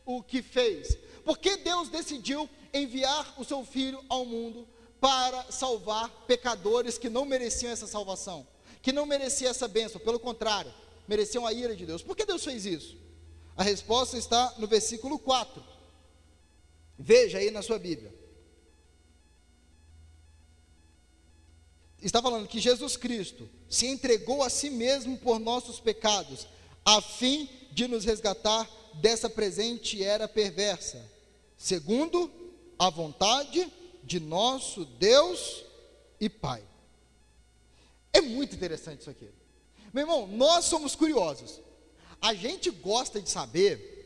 o 0.04 0.22
que 0.22 0.40
fez? 0.40 0.96
Por 1.24 1.38
que 1.38 1.56
Deus 1.58 1.88
decidiu 1.88 2.48
enviar 2.72 3.34
o 3.38 3.44
seu 3.44 3.64
filho 3.64 4.02
ao 4.08 4.24
mundo 4.24 4.66
para 5.00 5.50
salvar 5.50 6.08
pecadores 6.26 6.98
que 6.98 7.08
não 7.08 7.24
mereciam 7.24 7.72
essa 7.72 7.86
salvação, 7.86 8.46
que 8.82 8.92
não 8.92 9.06
mereciam 9.06 9.50
essa 9.50 9.68
bênção, 9.68 10.00
pelo 10.00 10.18
contrário, 10.18 10.72
mereciam 11.06 11.46
a 11.46 11.52
ira 11.52 11.74
de 11.76 11.86
Deus? 11.86 12.02
Por 12.02 12.16
que 12.16 12.24
Deus 12.24 12.44
fez 12.44 12.64
isso? 12.64 12.96
A 13.56 13.62
resposta 13.62 14.18
está 14.18 14.54
no 14.58 14.66
versículo 14.66 15.18
4. 15.18 15.62
Veja 16.98 17.38
aí 17.38 17.50
na 17.50 17.62
sua 17.62 17.78
Bíblia. 17.78 18.14
Está 22.00 22.22
falando 22.22 22.46
que 22.46 22.60
Jesus 22.60 22.96
Cristo 22.96 23.48
se 23.68 23.86
entregou 23.86 24.42
a 24.42 24.50
si 24.50 24.70
mesmo 24.70 25.18
por 25.18 25.38
nossos 25.38 25.80
pecados, 25.80 26.46
a 26.84 27.00
fim 27.00 27.48
de 27.72 27.88
nos 27.88 28.04
resgatar 28.04 28.68
dessa 28.94 29.28
presente 29.28 30.02
era 30.02 30.28
perversa, 30.28 31.04
segundo 31.56 32.30
a 32.78 32.90
vontade 32.90 33.50
de 33.50 33.72
nosso 34.20 34.84
Deus 34.84 35.64
e 36.20 36.28
Pai. 36.28 36.62
É 38.12 38.20
muito 38.20 38.54
interessante 38.54 39.00
isso 39.00 39.10
aqui. 39.10 39.28
Meu 39.92 40.02
irmão, 40.02 40.26
nós 40.26 40.64
somos 40.64 40.94
curiosos. 40.94 41.60
A 42.20 42.32
gente 42.32 42.70
gosta 42.70 43.20
de 43.20 43.28
saber 43.28 43.96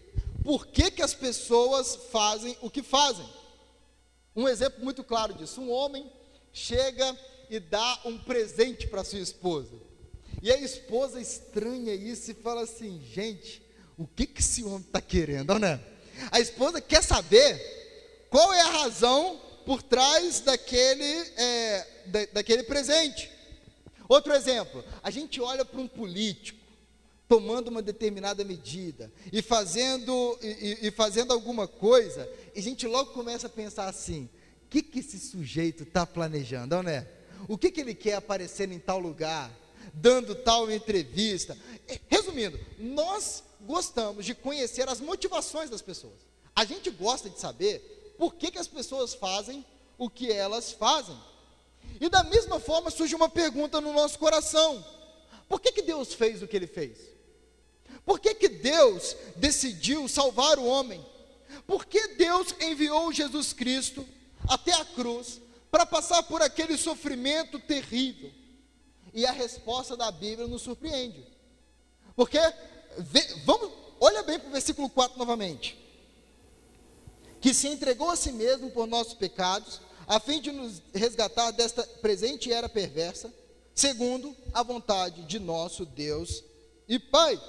por 0.43 0.67
que, 0.67 0.91
que 0.91 1.03
as 1.03 1.15
pessoas 1.15 1.97
fazem 2.11 2.57
o 2.61 2.71
que 2.71 2.83
fazem. 2.83 3.29
Um 4.35 4.49
exemplo 4.49 4.83
muito 4.83 5.05
claro 5.05 5.35
disso: 5.35 5.61
um 5.61 5.71
homem 5.71 6.11
chega 6.53 7.17
e 7.49 7.61
dá 7.61 8.01
um 8.05 8.19
presente 8.19 8.87
para 8.87 9.05
sua 9.05 9.19
esposa. 9.19 9.75
E 10.43 10.51
a 10.51 10.59
esposa 10.59 11.21
estranha 11.21 11.95
isso 11.95 12.31
e 12.31 12.35
fala 12.35 12.63
assim: 12.63 13.01
gente, 13.13 13.63
o 13.99 14.07
que, 14.07 14.27
que 14.27 14.41
esse 14.41 14.65
homem 14.65 14.81
está 14.81 15.01
querendo, 15.01 15.59
né? 15.59 15.81
A 16.31 16.41
esposa 16.41 16.81
quer 16.81 17.03
saber 17.03 18.27
qual 18.31 18.53
é 18.53 18.61
a 18.61 18.71
razão 18.71 19.41
por 19.71 19.85
trás 19.85 20.41
daquele, 20.41 21.05
é, 21.37 21.87
da, 22.07 22.25
daquele 22.33 22.65
presente. 22.65 23.31
Outro 24.09 24.33
exemplo, 24.35 24.85
a 25.01 25.13
gente 25.13 25.41
olha 25.41 25.65
para 25.65 25.81
um 25.81 25.87
político 25.87 26.59
tomando 27.29 27.69
uma 27.69 27.81
determinada 27.81 28.43
medida 28.43 29.13
e 29.33 29.41
fazendo, 29.41 30.37
e, 30.43 30.89
e 30.89 30.91
fazendo 30.91 31.33
alguma 31.33 31.69
coisa, 31.69 32.29
e 32.53 32.59
a 32.59 32.63
gente 32.63 32.85
logo 32.85 33.13
começa 33.13 33.47
a 33.47 33.51
pensar 33.51 33.87
assim: 33.87 34.29
o 34.65 34.69
que, 34.69 34.83
que 34.83 34.99
esse 34.99 35.21
sujeito 35.21 35.85
está 35.85 36.05
planejando, 36.05 36.83
não 36.83 36.91
é? 36.91 37.07
O 37.47 37.57
que, 37.57 37.71
que 37.71 37.81
ele 37.81 37.95
quer 37.95 38.15
aparecer 38.15 38.73
em 38.73 38.79
tal 38.81 38.99
lugar, 38.99 39.57
dando 39.95 40.35
tal 40.35 40.69
entrevista? 40.69 41.57
Resumindo, 42.09 42.59
nós 42.77 43.45
gostamos 43.61 44.25
de 44.25 44.35
conhecer 44.35 44.89
as 44.89 45.01
motivações 45.01 45.71
das 45.71 45.81
pessoas. 45.81 46.27
A 46.57 46.65
gente 46.65 46.91
gosta 46.91 47.31
de 47.31 47.39
saber 47.39 48.00
por 48.21 48.35
que, 48.35 48.51
que 48.51 48.59
as 48.59 48.69
pessoas 48.69 49.15
fazem 49.15 49.65
o 49.97 50.11
que 50.11 50.31
elas 50.31 50.73
fazem. 50.73 51.19
E 51.99 52.07
da 52.11 52.23
mesma 52.23 52.61
forma 52.61 52.91
surge 52.91 53.15
uma 53.15 53.31
pergunta 53.31 53.81
no 53.81 53.95
nosso 53.95 54.19
coração: 54.19 54.85
por 55.49 55.59
que, 55.59 55.73
que 55.73 55.81
Deus 55.81 56.13
fez 56.13 56.43
o 56.43 56.47
que 56.47 56.55
ele 56.55 56.67
fez? 56.67 56.99
Por 58.05 58.21
que, 58.21 58.35
que 58.35 58.51
Deus 58.51 59.17
decidiu 59.37 60.07
salvar 60.07 60.59
o 60.59 60.67
homem? 60.67 61.03
Por 61.67 61.87
que 61.87 62.09
Deus 62.09 62.55
enviou 62.61 63.11
Jesus 63.11 63.55
Cristo 63.55 64.07
até 64.47 64.75
a 64.75 64.85
cruz 64.85 65.41
para 65.71 65.87
passar 65.87 66.23
por 66.25 66.43
aquele 66.43 66.77
sofrimento 66.77 67.59
terrível? 67.59 68.31
E 69.15 69.25
a 69.25 69.33
resposta 69.33 69.97
da 69.97 70.11
Bíblia 70.11 70.47
nos 70.47 70.61
surpreende. 70.61 71.27
Porque 72.15 72.39
vamos, 73.47 73.73
olha 73.99 74.23
bem 74.23 74.39
para 74.39 74.49
o 74.51 74.53
versículo 74.53 74.91
4 74.91 75.19
novamente. 75.19 75.80
Que 77.41 77.55
se 77.55 77.69
entregou 77.69 78.11
a 78.11 78.17
si 78.17 78.33
mesmo 78.33 78.71
por 78.71 78.87
nossos 78.87 79.15
pecados, 79.15 79.81
a 80.07 80.19
fim 80.19 80.41
de 80.41 80.51
nos 80.53 80.83
resgatar 80.95 81.51
desta 81.53 81.83
presente 82.03 82.53
era 82.53 82.69
perversa, 82.69 83.33
segundo 83.75 84.37
a 84.53 84.63
vontade 84.63 85.23
de 85.23 85.39
nosso 85.39 85.87
Deus 85.87 86.43
e 86.89 86.99
Pai. 86.99 87.41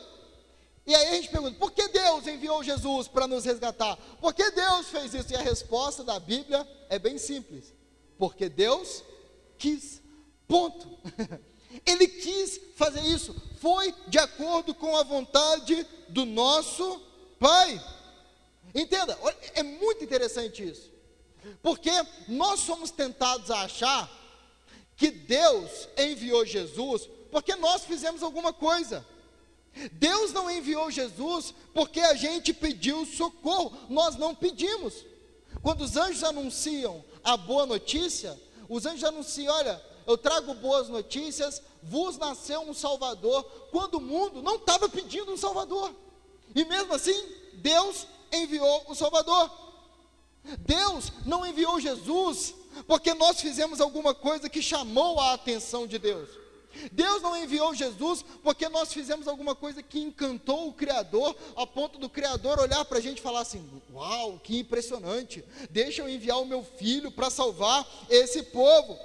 E 0.85 0.95
aí 0.95 1.07
a 1.07 1.15
gente 1.15 1.29
pergunta: 1.29 1.57
por 1.57 1.71
que 1.71 1.87
Deus 1.87 2.27
enviou 2.27 2.63
Jesus 2.63 3.07
para 3.07 3.27
nos 3.27 3.45
resgatar? 3.45 3.97
Por 4.19 4.33
que 4.33 4.51
Deus 4.51 4.87
fez 4.87 5.13
isso? 5.13 5.33
E 5.33 5.35
a 5.35 5.41
resposta 5.41 6.03
da 6.03 6.19
Bíblia 6.19 6.67
é 6.89 6.99
bem 6.99 7.17
simples: 7.17 7.73
porque 8.17 8.47
Deus 8.49 9.03
quis. 9.57 10.01
Ponto. 10.47 10.87
Ele 11.85 12.05
quis 12.05 12.59
fazer 12.75 13.01
isso, 13.01 13.33
foi 13.59 13.93
de 14.07 14.19
acordo 14.19 14.73
com 14.75 14.97
a 14.97 15.03
vontade 15.03 15.87
do 16.09 16.25
nosso 16.25 17.01
Pai. 17.39 17.81
Entenda, 18.75 19.17
muito 19.21 19.30
interessante 20.31 20.63
isso, 20.63 20.89
porque 21.61 21.91
nós 22.27 22.59
somos 22.61 22.91
tentados 22.91 23.51
a 23.51 23.63
achar 23.63 24.09
que 24.95 25.11
Deus 25.11 25.87
enviou 25.97 26.45
Jesus 26.45 27.09
porque 27.31 27.55
nós 27.55 27.85
fizemos 27.85 28.21
alguma 28.21 28.51
coisa. 28.51 29.05
Deus 29.93 30.33
não 30.33 30.51
enviou 30.51 30.91
Jesus 30.91 31.53
porque 31.73 32.01
a 32.01 32.13
gente 32.13 32.53
pediu 32.53 33.05
socorro, 33.05 33.75
nós 33.89 34.15
não 34.17 34.35
pedimos. 34.35 35.05
Quando 35.61 35.81
os 35.81 35.95
anjos 35.95 36.23
anunciam 36.23 37.03
a 37.23 37.37
boa 37.37 37.65
notícia, 37.65 38.39
os 38.67 38.85
anjos 38.85 39.03
anunciam: 39.03 39.55
olha, 39.55 39.81
eu 40.05 40.17
trago 40.17 40.53
boas 40.55 40.89
notícias, 40.89 41.61
vos 41.81 42.17
nasceu 42.17 42.61
um 42.61 42.73
Salvador, 42.73 43.43
quando 43.71 43.95
o 43.95 44.01
mundo 44.01 44.41
não 44.41 44.57
estava 44.57 44.89
pedindo 44.89 45.31
um 45.31 45.37
Salvador. 45.37 45.95
E 46.53 46.65
mesmo 46.65 46.93
assim, 46.93 47.29
Deus 47.53 48.05
enviou 48.31 48.85
o 48.87 48.95
Salvador. 48.95 49.49
Deus 50.59 51.11
não 51.25 51.45
enviou 51.45 51.79
Jesus 51.79 52.55
porque 52.87 53.13
nós 53.13 53.39
fizemos 53.39 53.79
alguma 53.79 54.13
coisa 54.13 54.49
que 54.49 54.61
chamou 54.61 55.19
a 55.19 55.33
atenção 55.33 55.85
de 55.85 55.99
Deus. 55.99 56.29
Deus 56.91 57.21
não 57.21 57.35
enviou 57.35 57.75
Jesus 57.75 58.23
porque 58.41 58.69
nós 58.69 58.93
fizemos 58.93 59.27
alguma 59.27 59.53
coisa 59.53 59.83
que 59.83 59.99
encantou 59.99 60.69
o 60.69 60.73
Criador, 60.73 61.35
a 61.55 61.67
ponto 61.67 61.99
do 61.99 62.09
Criador 62.09 62.59
olhar 62.59 62.83
para 62.85 62.97
a 62.97 63.01
gente 63.01 63.19
e 63.19 63.21
falar 63.21 63.41
assim: 63.41 63.69
Uau, 63.93 64.39
que 64.39 64.59
impressionante! 64.59 65.43
Deixa 65.69 66.01
eu 66.01 66.09
enviar 66.09 66.39
o 66.39 66.45
meu 66.45 66.63
filho 66.63 67.11
para 67.11 67.29
salvar 67.29 67.85
esse 68.09 68.43
povo. 68.43 68.97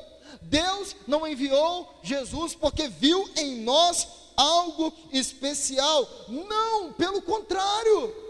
Deus 0.43 0.95
não 1.07 1.27
enviou 1.27 1.99
Jesus 2.03 2.55
porque 2.55 2.89
viu 2.89 3.29
em 3.37 3.63
nós 3.63 4.07
algo 4.37 4.93
especial. 5.13 6.09
Não, 6.29 6.93
pelo 6.93 7.21
contrário. 7.23 8.26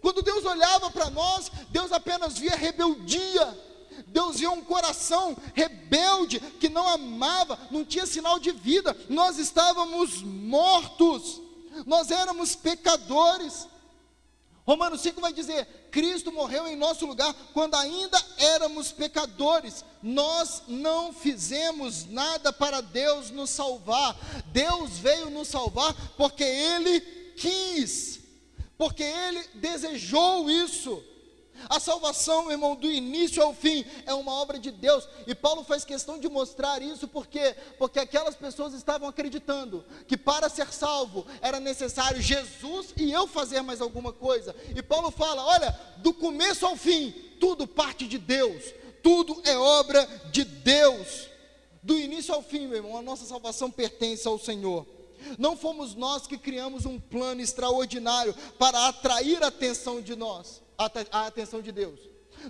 Quando 0.00 0.22
Deus 0.22 0.44
olhava 0.44 0.90
para 0.90 1.10
nós, 1.10 1.50
Deus 1.70 1.92
apenas 1.92 2.38
via 2.38 2.56
rebeldia. 2.56 3.66
Deus 4.06 4.38
via 4.38 4.50
um 4.50 4.62
coração 4.62 5.36
rebelde 5.54 6.40
que 6.60 6.68
não 6.68 6.88
amava, 6.88 7.58
não 7.70 7.84
tinha 7.84 8.06
sinal 8.06 8.38
de 8.38 8.52
vida. 8.52 8.96
Nós 9.08 9.38
estávamos 9.38 10.22
mortos. 10.22 11.40
Nós 11.84 12.10
éramos 12.10 12.54
pecadores. 12.54 13.66
Romanos 14.64 15.00
5 15.00 15.20
vai 15.20 15.32
dizer: 15.32 15.66
Cristo 15.90 16.30
morreu 16.30 16.68
em 16.68 16.76
nosso 16.76 17.06
lugar 17.06 17.34
quando 17.54 17.74
ainda 17.74 18.22
éramos 18.36 18.92
pecadores. 18.92 19.84
Nós 20.02 20.62
não 20.68 21.12
fizemos 21.12 22.04
nada 22.06 22.52
para 22.52 22.80
Deus 22.82 23.30
nos 23.30 23.50
salvar. 23.50 24.14
Deus 24.52 24.98
veio 24.98 25.30
nos 25.30 25.48
salvar 25.48 25.94
porque 26.16 26.44
Ele 26.44 27.00
quis, 27.38 28.17
porque 28.78 29.02
Ele 29.02 29.44
desejou 29.54 30.48
isso. 30.48 31.02
A 31.68 31.80
salvação, 31.80 32.42
meu 32.42 32.52
irmão, 32.52 32.76
do 32.76 32.88
início 32.88 33.42
ao 33.42 33.52
fim, 33.52 33.84
é 34.06 34.14
uma 34.14 34.32
obra 34.32 34.60
de 34.60 34.70
Deus. 34.70 35.08
E 35.26 35.34
Paulo 35.34 35.64
faz 35.64 35.84
questão 35.84 36.16
de 36.16 36.28
mostrar 36.28 36.80
isso 36.80 37.08
porque 37.08 37.56
porque 37.76 37.98
aquelas 37.98 38.36
pessoas 38.36 38.72
estavam 38.74 39.08
acreditando 39.08 39.84
que 40.06 40.16
para 40.16 40.48
ser 40.48 40.72
salvo 40.72 41.26
era 41.40 41.58
necessário 41.58 42.22
Jesus 42.22 42.94
e 42.96 43.10
eu 43.10 43.26
fazer 43.26 43.60
mais 43.62 43.80
alguma 43.80 44.12
coisa. 44.12 44.54
E 44.76 44.80
Paulo 44.80 45.10
fala: 45.10 45.44
"Olha, 45.44 45.76
do 45.96 46.14
começo 46.14 46.64
ao 46.64 46.76
fim, 46.76 47.10
tudo 47.40 47.66
parte 47.66 48.06
de 48.06 48.18
Deus. 48.18 48.62
Tudo 49.02 49.40
é 49.44 49.56
obra 49.56 50.06
de 50.30 50.44
Deus. 50.44 51.28
Do 51.82 51.98
início 51.98 52.34
ao 52.34 52.42
fim, 52.42 52.66
meu 52.66 52.76
irmão, 52.76 52.96
a 52.96 53.02
nossa 53.02 53.24
salvação 53.24 53.70
pertence 53.70 54.28
ao 54.28 54.38
Senhor. 54.38 54.86
Não 55.38 55.56
fomos 55.56 55.94
nós 55.94 56.26
que 56.26 56.38
criamos 56.38 56.86
um 56.86 56.98
plano 56.98 57.40
extraordinário 57.40 58.34
para 58.58 58.88
atrair 58.88 59.42
a 59.42 59.48
atenção 59.48 60.00
de 60.00 60.14
nós, 60.16 60.62
a 60.78 61.26
atenção 61.26 61.60
de 61.60 61.72
Deus. 61.72 62.00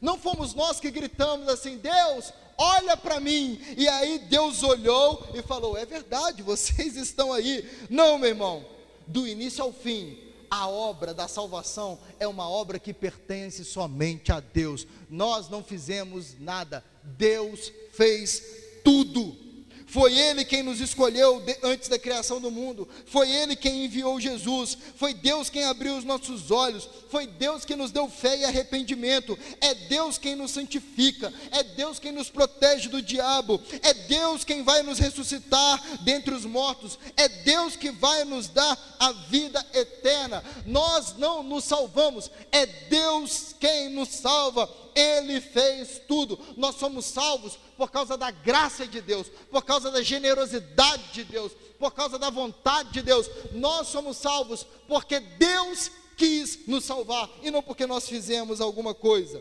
Não 0.03 0.19
fomos 0.19 0.55
nós 0.55 0.79
que 0.81 0.91
gritamos 0.91 1.49
assim: 1.49 1.79
Deus, 1.79 2.33
olha 2.57 2.97
para 2.97 3.21
mim. 3.21 3.61
E 3.77 3.89
aí 3.89 4.19
Deus 4.19 4.63
olhou 4.63 5.27
e 5.35 5.43
falou: 5.43 5.77
É 5.77 5.87
verdade, 5.87 6.43
vocês 6.43 6.97
estão 6.97 7.33
aí. 7.33 7.69
Não, 7.89 8.19
meu 8.19 8.29
irmão, 8.29 8.65
do 9.07 9.27
início 9.27 9.63
ao 9.63 9.73
fim, 9.73 10.19
a 10.51 10.69
obra 10.69 11.13
da 11.13 11.29
salvação 11.29 11.99
é 12.19 12.27
uma 12.27 12.49
obra 12.49 12.79
que 12.79 12.93
pertence 12.93 13.65
somente 13.65 14.33
a 14.33 14.41
Deus. 14.41 14.87
Nós 15.09 15.49
não 15.49 15.63
fizemos 15.63 16.39
nada, 16.39 16.85
Deus 17.03 17.73
fez 17.93 18.43
tudo. 18.85 19.48
Foi 19.89 20.17
Ele 20.17 20.45
quem 20.45 20.63
nos 20.63 20.81
escolheu 20.81 21.43
antes 21.63 21.89
da 21.89 21.99
criação 21.99 22.41
do 22.41 22.51
mundo. 22.51 22.87
Foi 23.07 23.31
Ele 23.31 23.57
quem 23.57 23.87
enviou 23.87 24.21
Jesus. 24.21 24.77
Foi 24.97 25.15
Deus 25.15 25.49
quem 25.49 25.65
abriu 25.65 25.97
os 25.97 26.05
nossos 26.05 26.51
olhos. 26.51 26.89
Foi 27.09 27.27
Deus 27.27 27.65
quem 27.65 27.75
nos 27.75 27.91
deu 27.91 28.07
fé 28.07 28.37
e 28.37 28.45
arrependimento. 28.45 29.39
É 29.63 29.75
Deus 29.75 30.19
quem 30.19 30.37
nos 30.37 30.51
santifica. 30.51 31.33
É 31.51 31.63
Deus 31.63 31.99
quem 31.99 32.13
nos 32.13 32.29
protege 32.29 32.91
do 32.91 33.01
diabo. 33.01 33.61
É 33.83 33.95
Deus 33.95 34.45
quem 34.45 34.63
vai 34.63 34.83
nos 34.83 34.99
ressuscitar 34.99 35.83
dentre 36.03 36.35
os 36.35 36.45
mortos. 36.45 36.99
É 37.17 37.27
Deus 37.27 37.75
que 37.75 37.91
vai 37.91 38.25
nos 38.25 38.47
dar 38.49 38.79
a 39.01 39.13
vida 39.13 39.67
eterna. 39.73 40.45
Nós 40.67 41.17
não 41.17 41.43
nos 41.43 41.65
salvamos. 41.65 42.31
É 42.53 42.67
Deus 42.67 43.55
quem 43.59 43.89
nos 43.89 44.11
salva. 44.11 44.69
Ele 44.99 45.41
fez 45.41 46.01
tudo. 46.09 46.39
Nós 46.57 46.75
somos 46.75 47.07
salvos 47.07 47.57
por 47.77 47.91
causa 47.91 48.17
da 48.17 48.31
graça 48.31 48.87
de 48.87 49.01
Deus, 49.01 49.29
por 49.51 49.65
causa 49.65 49.91
da 49.91 50.03
generosidade 50.03 51.13
de 51.13 51.25
Deus, 51.25 51.53
por 51.79 51.93
causa 51.93 52.19
da 52.19 52.31
vontade 52.31 52.91
de 52.91 53.03
Deus. 53.03 53.31
Nós 53.53 53.87
somos 53.89 54.17
salvos 54.17 54.67
porque 54.89 55.21
Deus 55.21 55.91
quis 56.17 56.67
nos 56.67 56.85
salvar 56.85 57.31
e 57.43 57.51
não 57.51 57.63
porque 57.63 57.87
nós 57.87 58.09
fizemos 58.09 58.61
alguma 58.61 58.93
coisa. 58.93 59.41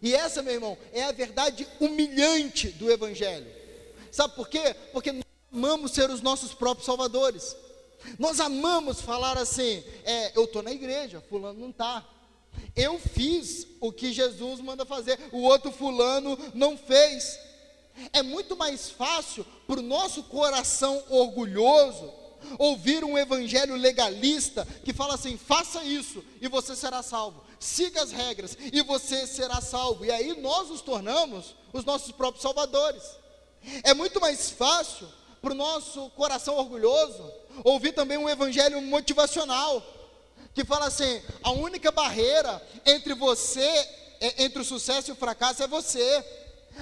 E 0.00 0.14
essa, 0.14 0.42
meu 0.42 0.54
irmão, 0.54 0.78
é 0.92 1.02
a 1.02 1.12
verdade 1.12 1.66
humilhante 1.80 2.68
do 2.68 2.90
Evangelho. 2.90 3.50
Sabe 4.12 4.36
por 4.36 4.48
quê? 4.48 4.76
Porque 4.92 5.10
nós 5.10 5.24
amamos 5.52 5.90
ser 5.92 6.08
os 6.10 6.20
nossos 6.20 6.54
próprios 6.54 6.86
salvadores. 6.86 7.56
Nós 8.18 8.38
amamos 8.38 9.00
falar 9.00 9.36
assim: 9.36 9.82
é, 10.04 10.36
eu 10.38 10.44
estou 10.44 10.62
na 10.62 10.70
igreja, 10.70 11.20
fulano 11.28 11.58
não 11.58 11.70
está. 11.70 12.06
Eu 12.74 12.98
fiz 12.98 13.66
o 13.80 13.92
que 13.92 14.12
Jesus 14.12 14.60
manda 14.60 14.84
fazer, 14.84 15.18
o 15.32 15.42
outro 15.42 15.70
fulano 15.70 16.38
não 16.54 16.76
fez. 16.76 17.38
É 18.12 18.22
muito 18.22 18.56
mais 18.56 18.90
fácil 18.90 19.46
para 19.66 19.78
o 19.78 19.82
nosso 19.82 20.22
coração 20.24 21.02
orgulhoso 21.08 22.12
ouvir 22.58 23.04
um 23.04 23.16
evangelho 23.16 23.74
legalista 23.76 24.66
que 24.84 24.92
fala 24.92 25.14
assim: 25.14 25.36
faça 25.36 25.84
isso 25.84 26.24
e 26.40 26.48
você 26.48 26.74
será 26.74 27.02
salvo, 27.02 27.44
siga 27.58 28.02
as 28.02 28.10
regras 28.10 28.56
e 28.72 28.82
você 28.82 29.26
será 29.26 29.60
salvo. 29.60 30.04
E 30.04 30.10
aí 30.10 30.40
nós 30.40 30.68
nos 30.68 30.80
tornamos 30.80 31.54
os 31.72 31.84
nossos 31.84 32.12
próprios 32.12 32.42
salvadores. 32.42 33.02
É 33.82 33.94
muito 33.94 34.20
mais 34.20 34.50
fácil 34.50 35.08
para 35.40 35.52
o 35.52 35.56
nosso 35.56 36.10
coração 36.10 36.56
orgulhoso 36.56 37.30
ouvir 37.62 37.92
também 37.92 38.18
um 38.18 38.28
evangelho 38.28 38.80
motivacional 38.82 39.82
que 40.54 40.64
fala 40.64 40.86
assim: 40.86 41.20
a 41.42 41.50
única 41.50 41.90
barreira 41.90 42.62
entre 42.86 43.12
você, 43.14 43.60
é, 44.20 44.44
entre 44.44 44.60
o 44.60 44.64
sucesso 44.64 45.10
e 45.10 45.12
o 45.12 45.16
fracasso 45.16 45.62
é 45.62 45.66
você. 45.66 46.24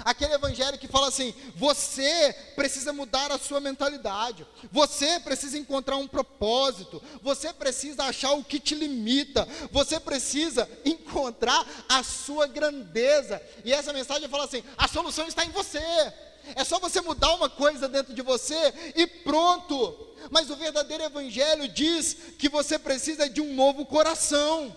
Aquele 0.04 0.32
evangelho 0.32 0.78
que 0.78 0.88
fala 0.88 1.08
assim: 1.08 1.34
você 1.54 2.34
precisa 2.54 2.92
mudar 2.92 3.30
a 3.30 3.38
sua 3.38 3.60
mentalidade, 3.60 4.46
você 4.70 5.20
precisa 5.20 5.58
encontrar 5.58 5.96
um 5.96 6.08
propósito, 6.08 7.02
você 7.22 7.52
precisa 7.52 8.04
achar 8.04 8.32
o 8.32 8.44
que 8.44 8.58
te 8.60 8.74
limita, 8.74 9.46
você 9.70 10.00
precisa 10.00 10.68
encontrar 10.84 11.66
a 11.88 12.02
sua 12.02 12.46
grandeza. 12.46 13.42
E 13.64 13.72
essa 13.72 13.92
mensagem 13.92 14.28
fala 14.28 14.44
assim: 14.44 14.62
a 14.76 14.88
solução 14.88 15.26
está 15.26 15.44
em 15.44 15.50
você. 15.50 15.80
É 16.54 16.64
só 16.64 16.78
você 16.78 17.00
mudar 17.00 17.34
uma 17.34 17.48
coisa 17.48 17.88
dentro 17.88 18.14
de 18.14 18.22
você 18.22 18.72
e 18.94 19.06
pronto. 19.06 19.96
Mas 20.30 20.50
o 20.50 20.56
verdadeiro 20.56 21.04
evangelho 21.04 21.68
diz 21.68 22.16
que 22.38 22.48
você 22.48 22.78
precisa 22.78 23.28
de 23.28 23.40
um 23.40 23.54
novo 23.54 23.84
coração. 23.86 24.76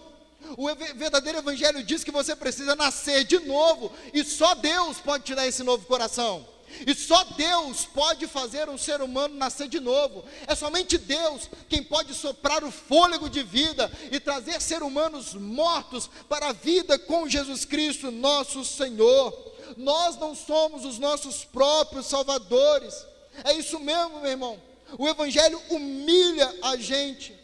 O 0.58 0.68
verdadeiro 0.96 1.40
evangelho 1.40 1.84
diz 1.84 2.04
que 2.04 2.12
você 2.12 2.36
precisa 2.36 2.76
nascer 2.76 3.24
de 3.24 3.40
novo 3.40 3.92
e 4.14 4.24
só 4.24 4.54
Deus 4.54 4.98
pode 4.98 5.24
te 5.24 5.36
dar 5.36 5.48
esse 5.48 5.64
novo 5.64 5.86
coração. 5.86 6.46
E 6.86 6.94
só 6.94 7.24
Deus 7.24 7.86
pode 7.86 8.28
fazer 8.28 8.68
um 8.70 8.78
ser 8.78 9.02
humano 9.02 9.36
nascer 9.36 9.68
de 9.68 9.80
novo. 9.80 10.26
É 10.46 10.56
somente 10.56 10.98
Deus 10.98 11.50
quem 11.70 11.82
pode 11.82 12.14
soprar 12.14 12.64
o 12.64 12.72
fôlego 12.72 13.30
de 13.30 13.44
vida 13.44 13.92
e 14.12 14.20
trazer 14.20 14.62
seres 14.62 14.86
humanos 14.86 15.34
mortos 15.34 16.10
para 16.28 16.50
a 16.50 16.54
vida 16.54 17.00
com 17.00 17.30
Jesus 17.30 17.66
Cristo, 17.66 18.12
nosso 18.12 18.64
Senhor 18.66 19.55
nós 19.78 20.18
não 20.18 20.36
somos 20.36 20.86
os 20.86 21.00
nossos 21.00 21.44
próprios 21.44 22.06
salvadores. 22.06 23.06
É 23.44 23.54
isso 23.54 23.80
mesmo, 23.80 24.22
meu 24.22 24.32
irmão. 24.32 24.62
O 24.98 25.08
Evangelho 25.08 25.62
humilha 25.70 26.54
a 26.62 26.78
gente. 26.78 27.38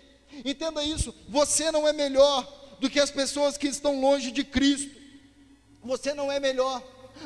Entenda 0.45 0.84
isso. 0.84 1.13
Você 1.28 1.72
não 1.72 1.88
é 1.88 1.93
melhor 1.93 2.47
do 2.80 2.89
que 2.89 2.99
as 2.99 3.11
pessoas 3.11 3.57
que 3.57 3.67
estão 3.67 3.99
longe 3.99 4.32
de 4.32 4.43
Cristo. 4.43 4.95
Você 5.84 6.13
não 6.13 6.32
é 6.32 6.39
melhor. 6.39 6.82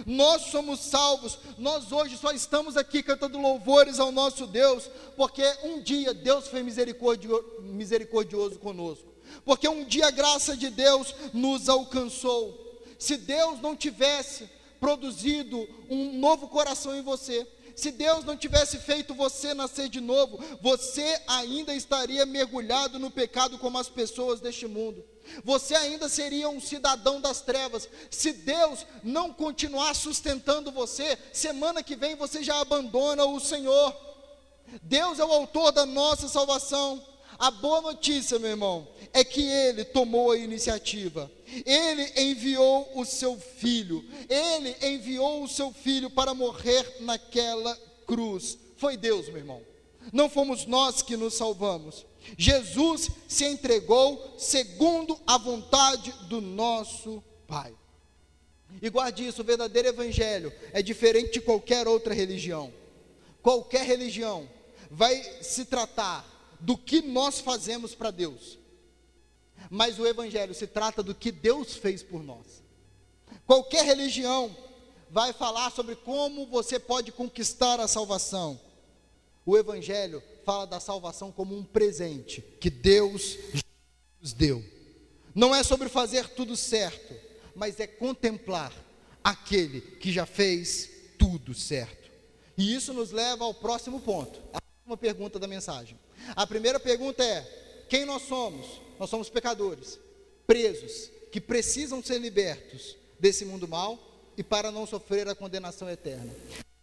Nós 0.05 0.43
somos 0.43 0.79
salvos. 0.79 1.37
Nós 1.57 1.91
hoje 1.91 2.17
só 2.17 2.31
estamos 2.31 2.75
aqui 2.75 3.03
cantando 3.03 3.39
louvores 3.39 3.99
ao 3.99 4.11
nosso 4.11 4.47
Deus, 4.47 4.89
porque 5.15 5.43
um 5.63 5.81
dia 5.81 6.13
Deus 6.13 6.47
foi 6.47 6.63
misericordioso, 6.63 7.61
misericordioso 7.61 8.57
conosco. 8.59 9.05
Porque 9.43 9.67
um 9.67 9.85
dia 9.85 10.07
a 10.07 10.11
graça 10.11 10.55
de 10.55 10.69
Deus 10.69 11.13
nos 11.33 11.69
alcançou. 11.69 12.63
Se 12.97 13.17
Deus 13.17 13.61
não 13.61 13.75
tivesse 13.75 14.49
produzido 14.79 15.67
um 15.89 16.17
novo 16.19 16.47
coração 16.47 16.95
em 16.95 17.01
você, 17.01 17.47
se 17.75 17.91
Deus 17.91 18.23
não 18.23 18.37
tivesse 18.37 18.77
feito 18.77 19.13
você 19.13 19.53
nascer 19.53 19.89
de 19.89 19.99
novo, 19.99 20.39
você 20.61 21.21
ainda 21.27 21.75
estaria 21.75 22.25
mergulhado 22.25 22.97
no 22.97 23.11
pecado 23.11 23.57
como 23.57 23.77
as 23.77 23.89
pessoas 23.89 24.39
deste 24.39 24.65
mundo. 24.65 25.03
Você 25.43 25.75
ainda 25.75 26.07
seria 26.07 26.47
um 26.47 26.61
cidadão 26.61 27.19
das 27.19 27.41
trevas. 27.41 27.89
Se 28.09 28.31
Deus 28.31 28.85
não 29.03 29.33
continuar 29.33 29.93
sustentando 29.93 30.71
você, 30.71 31.17
semana 31.33 31.83
que 31.83 31.95
vem 31.95 32.15
você 32.15 32.41
já 32.41 32.61
abandona 32.61 33.25
o 33.25 33.39
Senhor. 33.41 33.93
Deus 34.81 35.19
é 35.19 35.25
o 35.25 35.31
autor 35.31 35.71
da 35.73 35.85
nossa 35.85 36.29
salvação. 36.29 37.03
A 37.37 37.51
boa 37.51 37.81
notícia, 37.81 38.39
meu 38.39 38.49
irmão, 38.49 38.87
é 39.13 39.23
que 39.23 39.41
ele 39.41 39.83
tomou 39.83 40.31
a 40.31 40.37
iniciativa. 40.37 41.31
Ele 41.65 42.21
enviou 42.21 42.89
o 42.95 43.05
seu 43.05 43.37
filho. 43.37 44.03
Ele 44.29 44.75
enviou 44.81 45.43
o 45.43 45.47
seu 45.47 45.71
filho 45.71 46.09
para 46.09 46.33
morrer 46.33 46.97
naquela 47.01 47.75
cruz. 48.05 48.57
Foi 48.77 48.95
Deus, 48.95 49.27
meu 49.27 49.37
irmão. 49.37 49.61
Não 50.13 50.29
fomos 50.29 50.65
nós 50.65 51.01
que 51.01 51.17
nos 51.17 51.33
salvamos. 51.33 52.05
Jesus 52.37 53.09
se 53.27 53.45
entregou 53.45 54.35
segundo 54.37 55.19
a 55.27 55.37
vontade 55.37 56.11
do 56.27 56.41
nosso 56.41 57.23
Pai. 57.47 57.73
E 58.81 58.89
guarde 58.89 59.27
isso: 59.27 59.41
o 59.41 59.45
verdadeiro 59.45 59.87
evangelho 59.87 60.51
é 60.73 60.81
diferente 60.81 61.33
de 61.33 61.41
qualquer 61.41 61.87
outra 61.87 62.13
religião. 62.13 62.73
Qualquer 63.41 63.85
religião 63.85 64.49
vai 64.89 65.21
se 65.41 65.65
tratar 65.65 66.34
do 66.59 66.77
que 66.77 67.01
nós 67.01 67.39
fazemos 67.39 67.93
para 67.95 68.11
Deus 68.11 68.57
mas 69.69 69.99
o 69.99 70.05
Evangelho 70.05 70.53
se 70.53 70.67
trata 70.67 71.01
do 71.01 71.15
que 71.15 71.31
Deus 71.31 71.75
fez 71.75 72.03
por 72.03 72.23
nós. 72.23 72.63
Qualquer 73.45 73.85
religião 73.85 74.55
vai 75.09 75.33
falar 75.33 75.71
sobre 75.71 75.95
como 75.95 76.45
você 76.47 76.79
pode 76.79 77.11
conquistar 77.11 77.79
a 77.79 77.87
salvação. 77.87 78.59
O 79.45 79.57
Evangelho 79.57 80.21
fala 80.43 80.65
da 80.65 80.79
salvação 80.79 81.31
como 81.31 81.55
um 81.55 81.63
presente 81.63 82.41
que 82.59 82.69
Deus 82.69 83.37
nos 84.21 84.33
deu. 84.33 84.63
Não 85.33 85.53
é 85.53 85.63
sobre 85.63 85.89
fazer 85.89 86.29
tudo 86.29 86.55
certo, 86.55 87.13
mas 87.55 87.79
é 87.79 87.87
contemplar 87.87 88.73
aquele 89.23 89.81
que 89.81 90.11
já 90.11 90.25
fez 90.25 90.89
tudo 91.17 91.53
certo. 91.53 92.09
E 92.57 92.73
isso 92.73 92.93
nos 92.93 93.11
leva 93.11 93.43
ao 93.43 93.53
próximo 93.53 93.99
ponto, 93.99 94.39
a 94.85 94.91
última 94.91 94.97
pergunta 94.97 95.39
da 95.39 95.47
mensagem. 95.47 95.99
A 96.35 96.45
primeira 96.45 96.79
pergunta 96.79 97.23
é: 97.23 97.41
quem 97.89 98.05
nós 98.05 98.21
somos? 98.21 98.79
Nós 98.99 99.09
somos 99.09 99.29
pecadores, 99.29 99.99
presos, 100.45 101.09
que 101.31 101.41
precisam 101.41 102.03
ser 102.03 102.19
libertos 102.19 102.95
desse 103.19 103.45
mundo 103.45 103.67
mal 103.67 103.97
e 104.37 104.43
para 104.43 104.71
não 104.71 104.85
sofrer 104.85 105.27
a 105.27 105.33
condenação 105.33 105.89
eterna. 105.89 106.31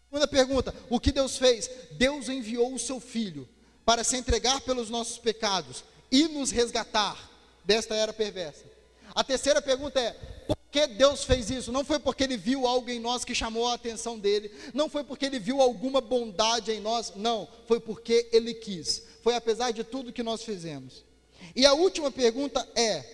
Segunda 0.08 0.26
pergunta: 0.26 0.74
o 0.90 0.98
que 0.98 1.12
Deus 1.12 1.38
fez? 1.38 1.70
Deus 1.92 2.28
enviou 2.28 2.74
o 2.74 2.78
seu 2.78 2.98
filho 2.98 3.48
para 3.84 4.02
se 4.02 4.16
entregar 4.16 4.60
pelos 4.62 4.90
nossos 4.90 5.18
pecados 5.18 5.84
e 6.10 6.26
nos 6.26 6.50
resgatar 6.50 7.30
desta 7.64 7.94
era 7.94 8.12
perversa. 8.12 8.64
A 9.14 9.22
terceira 9.22 9.62
pergunta 9.62 10.00
é: 10.00 10.16
que 10.72 10.86
Deus 10.86 11.22
fez 11.22 11.50
isso? 11.50 11.70
Não 11.70 11.84
foi 11.84 11.98
porque 11.98 12.24
ele 12.24 12.38
viu 12.38 12.66
algo 12.66 12.88
em 12.88 12.98
nós 12.98 13.26
que 13.26 13.34
chamou 13.34 13.68
a 13.68 13.74
atenção 13.74 14.18
dele, 14.18 14.50
não 14.72 14.88
foi 14.88 15.04
porque 15.04 15.26
ele 15.26 15.38
viu 15.38 15.60
alguma 15.60 16.00
bondade 16.00 16.72
em 16.72 16.80
nós, 16.80 17.12
não, 17.14 17.46
foi 17.68 17.78
porque 17.78 18.30
ele 18.32 18.54
quis. 18.54 19.02
Foi 19.22 19.34
apesar 19.34 19.70
de 19.72 19.84
tudo 19.84 20.12
que 20.12 20.22
nós 20.22 20.42
fizemos. 20.42 21.04
E 21.54 21.66
a 21.66 21.74
última 21.74 22.10
pergunta 22.10 22.66
é: 22.74 23.04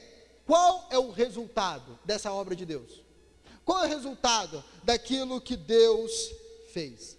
qual 0.47 0.87
é 0.89 0.99
o 0.99 1.11
resultado 1.11 1.99
dessa 2.05 2.33
obra 2.33 2.55
de 2.55 2.65
Deus? 2.65 3.03
Qual 3.65 3.83
é 3.83 3.87
o 3.87 3.91
resultado 3.91 4.65
daquilo 4.85 5.41
que 5.41 5.57
Deus 5.57 6.31
fez? 6.73 7.19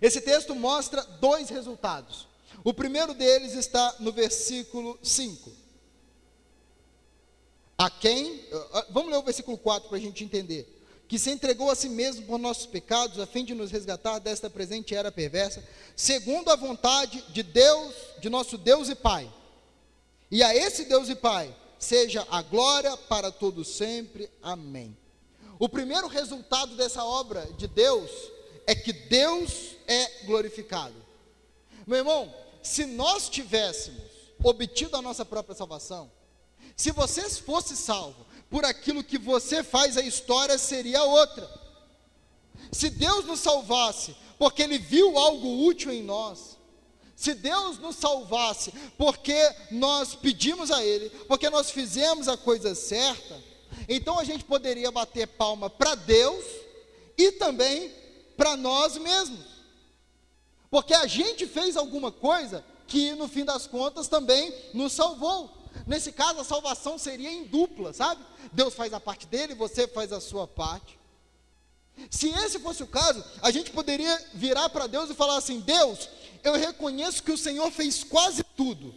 Esse 0.00 0.20
texto 0.20 0.52
mostra 0.54 1.00
dois 1.20 1.48
resultados. 1.48 2.26
O 2.64 2.74
primeiro 2.74 3.14
deles 3.14 3.54
está 3.54 3.96
no 4.00 4.10
versículo 4.10 4.98
5. 5.00 5.61
A 7.82 7.90
quem, 7.90 8.40
vamos 8.90 9.10
ler 9.10 9.18
o 9.18 9.24
versículo 9.24 9.58
4 9.58 9.88
para 9.88 9.98
a 9.98 10.00
gente 10.00 10.22
entender. 10.22 10.68
Que 11.08 11.18
se 11.18 11.32
entregou 11.32 11.68
a 11.68 11.74
si 11.74 11.88
mesmo 11.88 12.24
por 12.26 12.38
nossos 12.38 12.64
pecados, 12.64 13.18
a 13.18 13.26
fim 13.26 13.44
de 13.44 13.54
nos 13.54 13.72
resgatar 13.72 14.20
desta 14.20 14.48
presente 14.48 14.94
era 14.94 15.10
perversa, 15.10 15.68
segundo 15.96 16.48
a 16.48 16.54
vontade 16.54 17.24
de 17.30 17.42
Deus, 17.42 17.92
de 18.20 18.30
nosso 18.30 18.56
Deus 18.56 18.88
e 18.88 18.94
Pai. 18.94 19.28
E 20.30 20.44
a 20.44 20.54
esse 20.54 20.84
Deus 20.84 21.08
e 21.08 21.16
Pai 21.16 21.52
seja 21.76 22.24
a 22.30 22.40
glória 22.40 22.96
para 22.96 23.32
todos 23.32 23.66
sempre. 23.66 24.30
Amém. 24.40 24.96
O 25.58 25.68
primeiro 25.68 26.06
resultado 26.06 26.76
dessa 26.76 27.04
obra 27.04 27.44
de 27.58 27.66
Deus 27.66 28.12
é 28.64 28.76
que 28.76 28.92
Deus 28.92 29.74
é 29.88 30.24
glorificado. 30.24 30.94
Meu 31.84 31.98
irmão, 31.98 32.32
se 32.62 32.86
nós 32.86 33.28
tivéssemos 33.28 34.04
obtido 34.40 34.96
a 34.96 35.02
nossa 35.02 35.24
própria 35.24 35.56
salvação, 35.56 36.08
se 36.76 36.90
você 36.90 37.28
fosse 37.28 37.76
salvo 37.76 38.26
por 38.50 38.64
aquilo 38.64 39.04
que 39.04 39.18
você 39.18 39.62
faz, 39.62 39.96
a 39.96 40.02
história 40.02 40.58
seria 40.58 41.02
outra. 41.04 41.48
Se 42.70 42.90
Deus 42.90 43.24
nos 43.24 43.40
salvasse 43.40 44.14
porque 44.38 44.62
Ele 44.62 44.78
viu 44.78 45.16
algo 45.16 45.64
útil 45.64 45.92
em 45.92 46.02
nós, 46.02 46.58
se 47.14 47.34
Deus 47.34 47.78
nos 47.78 47.96
salvasse 47.96 48.72
porque 48.98 49.36
nós 49.70 50.14
pedimos 50.14 50.70
a 50.70 50.84
Ele, 50.84 51.08
porque 51.28 51.48
nós 51.48 51.70
fizemos 51.70 52.28
a 52.28 52.36
coisa 52.36 52.74
certa, 52.74 53.40
então 53.88 54.18
a 54.18 54.24
gente 54.24 54.44
poderia 54.44 54.90
bater 54.90 55.26
palma 55.26 55.70
para 55.70 55.94
Deus 55.94 56.44
e 57.16 57.32
também 57.32 57.92
para 58.36 58.56
nós 58.56 58.96
mesmos. 58.96 59.52
Porque 60.70 60.94
a 60.94 61.06
gente 61.06 61.46
fez 61.46 61.76
alguma 61.76 62.10
coisa 62.10 62.64
que 62.86 63.12
no 63.14 63.28
fim 63.28 63.44
das 63.44 63.66
contas 63.66 64.08
também 64.08 64.52
nos 64.74 64.92
salvou. 64.92 65.61
Nesse 65.86 66.12
caso, 66.12 66.40
a 66.40 66.44
salvação 66.44 66.98
seria 66.98 67.30
em 67.30 67.44
dupla, 67.44 67.92
sabe? 67.92 68.24
Deus 68.52 68.74
faz 68.74 68.92
a 68.92 69.00
parte 69.00 69.26
dele, 69.26 69.54
você 69.54 69.86
faz 69.86 70.12
a 70.12 70.20
sua 70.20 70.46
parte. 70.46 70.98
Se 72.10 72.28
esse 72.28 72.58
fosse 72.58 72.82
o 72.82 72.86
caso, 72.86 73.22
a 73.42 73.50
gente 73.50 73.70
poderia 73.70 74.18
virar 74.34 74.68
para 74.70 74.86
Deus 74.86 75.10
e 75.10 75.14
falar 75.14 75.36
assim: 75.36 75.60
Deus, 75.60 76.08
eu 76.42 76.54
reconheço 76.54 77.22
que 77.22 77.32
o 77.32 77.38
Senhor 77.38 77.70
fez 77.70 78.02
quase 78.02 78.42
tudo. 78.56 78.94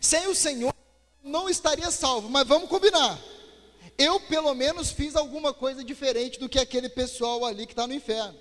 Sem 0.00 0.26
o 0.26 0.34
Senhor, 0.34 0.74
não 1.22 1.48
estaria 1.48 1.90
salvo, 1.90 2.28
mas 2.28 2.46
vamos 2.46 2.68
combinar 2.68 3.18
eu 3.98 4.18
pelo 4.20 4.54
menos 4.54 4.90
fiz 4.90 5.14
alguma 5.16 5.52
coisa 5.52 5.84
diferente 5.84 6.38
do 6.38 6.48
que 6.48 6.58
aquele 6.58 6.88
pessoal 6.88 7.44
ali 7.44 7.66
que 7.66 7.72
está 7.72 7.86
no 7.86 7.94
inferno. 7.94 8.36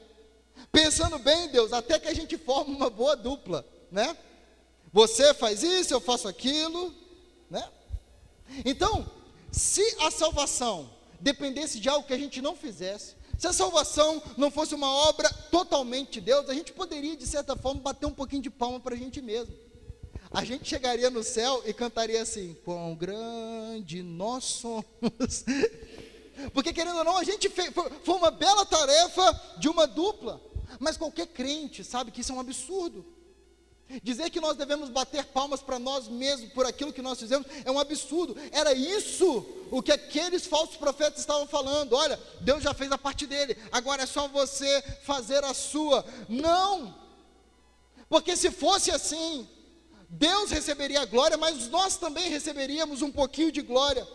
Pensando 0.72 1.20
bem, 1.20 1.50
Deus, 1.50 1.74
até 1.74 2.00
que 2.00 2.08
a 2.08 2.14
gente 2.14 2.38
forma 2.38 2.76
uma 2.76 2.89
boa 2.89 3.16
dupla, 3.16 3.66
né? 3.92 4.16
Você 4.94 5.34
faz 5.34 5.64
isso, 5.64 5.94
eu 5.94 6.02
faço 6.02 6.28
aquilo, 6.28 6.94
né? 7.52 7.70
Então, 8.66 9.10
se 9.52 9.84
a 9.99 10.10
salvação 10.10 10.89
dependesse 11.20 11.80
de 11.80 11.88
algo 11.88 12.08
que 12.08 12.14
a 12.14 12.18
gente 12.18 12.41
não 12.41 12.56
fizesse, 12.56 13.16
se 13.38 13.45
a 13.45 13.54
salvação 13.54 14.22
não 14.38 14.49
fosse 14.49 14.74
uma 14.74 14.91
obra 14.91 15.32
totalmente 15.52 16.14
de 16.14 16.22
Deus, 16.22 16.49
a 16.49 16.54
gente 16.54 16.74
poderia, 16.74 17.16
de 17.16 17.28
certa 17.28 17.56
forma, 17.56 17.82
bater 17.82 18.08
um 18.08 18.14
pouquinho 18.14 18.41
de 18.41 18.49
palma 18.49 18.80
para 18.80 18.95
a 18.95 18.97
gente 18.97 19.22
mesmo 19.22 19.54
a 20.34 20.45
gente 20.45 20.68
chegaria 20.68 21.10
no 21.10 21.24
céu 21.24 21.62
e 21.66 21.74
cantaria 21.74 22.22
assim: 22.22 22.56
Quão 22.64 22.95
grande 22.95 24.02
nós 24.02 24.45
somos. 24.45 24.86
Porque, 26.54 26.72
querendo 26.72 26.97
ou 26.99 27.04
não, 27.04 27.18
a 27.18 27.24
gente 27.24 27.49
fez, 27.49 27.72
foi 28.04 28.16
uma 28.16 28.32
bela 28.32 28.66
tarefa 28.66 29.58
de 29.60 29.68
uma 29.68 29.86
dupla. 29.86 30.41
Mas 30.80 30.95
qualquer 30.95 31.28
crente 31.28 31.84
sabe 31.84 32.12
que 32.12 32.22
isso 32.22 32.32
é 32.32 32.36
um 32.36 32.39
absurdo. 32.39 33.06
Dizer 34.04 34.30
que 34.30 34.39
nós 34.39 34.56
devemos 34.56 34.89
bater 34.89 35.26
palmas 35.26 35.62
para 35.62 35.78
nós 35.78 36.08
mesmos 36.08 36.52
por 36.54 36.66
aquilo 36.66 36.94
que 36.94 37.02
nós 37.02 37.20
fizemos 37.20 37.46
é 37.66 37.72
um 37.72 37.80
absurdo. 37.80 38.38
Era 38.52 38.74
isso 38.74 39.46
o 39.70 39.82
que 39.82 39.92
aqueles 39.92 40.46
falsos 40.46 40.78
profetas 40.78 41.20
estavam 41.20 41.48
falando. 41.48 41.94
Olha, 41.94 42.20
Deus 42.42 42.64
já 42.64 42.74
fez 42.74 42.92
a 42.92 42.98
parte 42.98 43.26
dele, 43.26 43.58
agora 43.72 44.04
é 44.04 44.06
só 44.06 44.28
você 44.28 44.82
fazer 45.04 45.44
a 45.44 45.54
sua. 45.54 46.06
Não! 46.30 46.96
Porque 48.08 48.36
se 48.36 48.52
fosse 48.52 48.92
assim, 48.92 49.48
Deus 50.10 50.52
receberia 50.52 51.02
a 51.02 51.06
glória, 51.06 51.38
mas 51.38 51.68
nós 51.70 51.98
também 51.98 52.30
receberíamos 52.30 53.02
um 53.02 53.12
pouquinho 53.12 53.52
de 53.52 53.62
glória. 53.62 54.08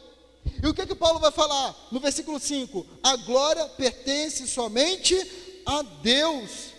E 0.62 0.66
o 0.66 0.74
que 0.74 0.86
que 0.86 0.94
Paulo 0.94 1.18
vai 1.18 1.32
falar 1.32 1.74
no 1.90 2.00
versículo 2.00 2.38
5? 2.38 2.86
A 3.02 3.16
glória 3.16 3.66
pertence 3.70 4.46
somente 4.46 5.16
a 5.64 5.82
Deus. 5.82 6.74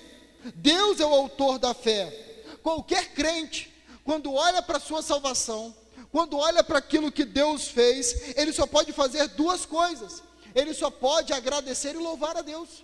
Deus 0.56 1.00
é 1.00 1.06
o 1.06 1.14
autor 1.14 1.60
da 1.60 1.74
fé. 1.74 2.27
Qualquer 2.68 3.14
crente, 3.14 3.74
quando 4.04 4.34
olha 4.34 4.62
para 4.62 4.76
a 4.76 4.82
sua 4.82 5.02
salvação, 5.02 5.74
quando 6.12 6.38
olha 6.38 6.62
para 6.62 6.80
aquilo 6.80 7.10
que 7.10 7.24
Deus 7.24 7.70
fez, 7.70 8.36
ele 8.36 8.52
só 8.52 8.68
pode 8.68 8.92
fazer 8.92 9.26
duas 9.30 9.66
coisas. 9.66 10.22
Ele 10.54 10.74
só 10.74 10.92
pode 10.92 11.32
agradecer 11.32 11.96
e 11.96 11.98
louvar 11.98 12.36
a 12.36 12.42
Deus. 12.42 12.84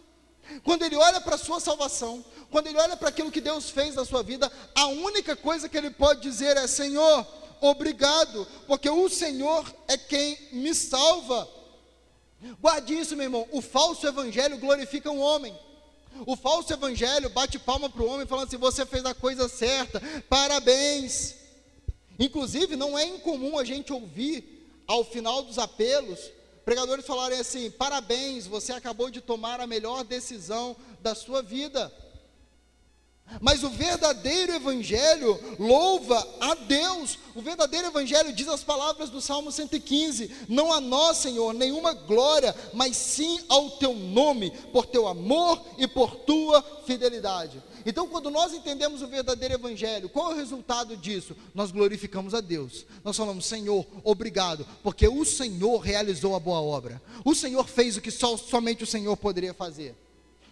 Quando 0.64 0.84
ele 0.84 0.96
olha 0.96 1.20
para 1.20 1.36
a 1.36 1.38
sua 1.38 1.60
salvação, 1.60 2.24
quando 2.50 2.68
ele 2.68 2.78
olha 2.78 2.96
para 2.96 3.10
aquilo 3.10 3.30
que 3.30 3.42
Deus 3.42 3.70
fez 3.70 3.96
na 3.96 4.06
sua 4.06 4.24
vida, 4.24 4.50
a 4.74 4.88
única 4.88 5.36
coisa 5.36 5.68
que 5.68 5.78
ele 5.78 5.90
pode 5.90 6.22
dizer 6.22 6.56
é: 6.56 6.66
Senhor, 6.66 7.28
obrigado, 7.60 8.48
porque 8.66 8.90
o 8.90 9.10
Senhor 9.10 9.70
é 9.90 9.98
quem 9.98 10.38
me 10.54 10.74
salva. 10.74 11.46
Guarde 12.62 12.98
isso, 12.98 13.18
meu 13.18 13.26
irmão. 13.26 13.46
O 13.52 13.62
falso 13.62 14.08
evangelho 14.08 14.58
glorifica 14.60 15.12
um 15.12 15.20
homem. 15.20 15.54
O 16.26 16.36
falso 16.36 16.72
evangelho 16.72 17.30
bate 17.30 17.60
palma 17.60 17.90
para 17.90 18.02
o 18.02 18.08
homem, 18.08 18.26
falando 18.26 18.48
assim: 18.48 18.58
você 18.58 18.86
fez 18.86 19.06
a 19.06 19.14
coisa 19.14 19.48
certa, 19.50 20.02
parabéns. 20.30 21.36
Inclusive, 22.20 22.76
não 22.76 22.98
é 22.98 23.06
incomum 23.06 23.58
a 23.58 23.64
gente 23.64 23.92
ouvir, 23.92 24.84
ao 24.88 25.04
final 25.04 25.44
dos 25.44 25.58
apelos, 25.58 26.20
pregadores 26.66 27.06
falarem 27.06 27.40
assim: 27.40 27.72
parabéns, 27.72 28.48
você 28.48 28.72
acabou 28.74 29.10
de 29.10 29.22
tomar 29.22 29.60
a 29.60 29.68
melhor 29.68 30.04
decisão 30.04 30.76
da 31.02 31.16
sua 31.16 31.42
vida. 31.42 31.92
Mas 33.42 33.64
o 33.64 33.70
verdadeiro 33.70 34.54
evangelho 34.54 35.40
louva 35.60 36.28
a 36.40 36.56
Deus. 36.56 37.18
O 37.36 37.42
verdadeiro 37.42 37.88
evangelho 37.88 38.34
diz 38.34 38.48
as 38.48 38.64
palavras 38.64 39.10
do 39.10 39.22
Salmo 39.22 39.52
115: 39.52 40.32
Não 40.48 40.72
a 40.72 40.80
nós, 40.80 41.18
Senhor, 41.18 41.54
nenhuma 41.54 41.94
glória, 41.94 42.56
mas 42.74 42.96
sim 42.96 43.40
ao 43.50 43.72
teu 43.72 43.94
nome, 43.94 44.52
por 44.72 44.86
teu 44.86 45.08
amor 45.08 45.62
e 45.78 45.88
por 45.88 46.16
tua 46.16 46.62
fidelidade. 46.86 47.62
Então, 47.86 48.08
quando 48.08 48.30
nós 48.30 48.54
entendemos 48.54 49.02
o 49.02 49.08
verdadeiro 49.08 49.56
evangelho, 49.56 50.08
qual 50.08 50.32
é 50.32 50.36
o 50.36 50.38
resultado 50.38 50.96
disso? 50.96 51.36
Nós 51.54 51.72
glorificamos 51.72 52.34
a 52.34 52.42
Deus. 52.42 52.86
Nós 53.04 53.18
falamos: 53.18 53.46
Senhor, 53.46 53.86
obrigado, 54.04 54.66
porque 54.82 55.08
o 55.08 55.26
Senhor 55.26 55.80
realizou 55.80 56.36
a 56.36 56.40
boa 56.40 56.62
obra. 56.62 57.02
O 57.26 57.36
Senhor 57.36 57.68
fez 57.68 57.98
o 57.98 58.02
que 58.02 58.12
só, 58.12 58.38
somente 58.38 58.84
o 58.84 58.88
Senhor 58.88 59.18
poderia 59.18 59.54
fazer. 59.54 59.96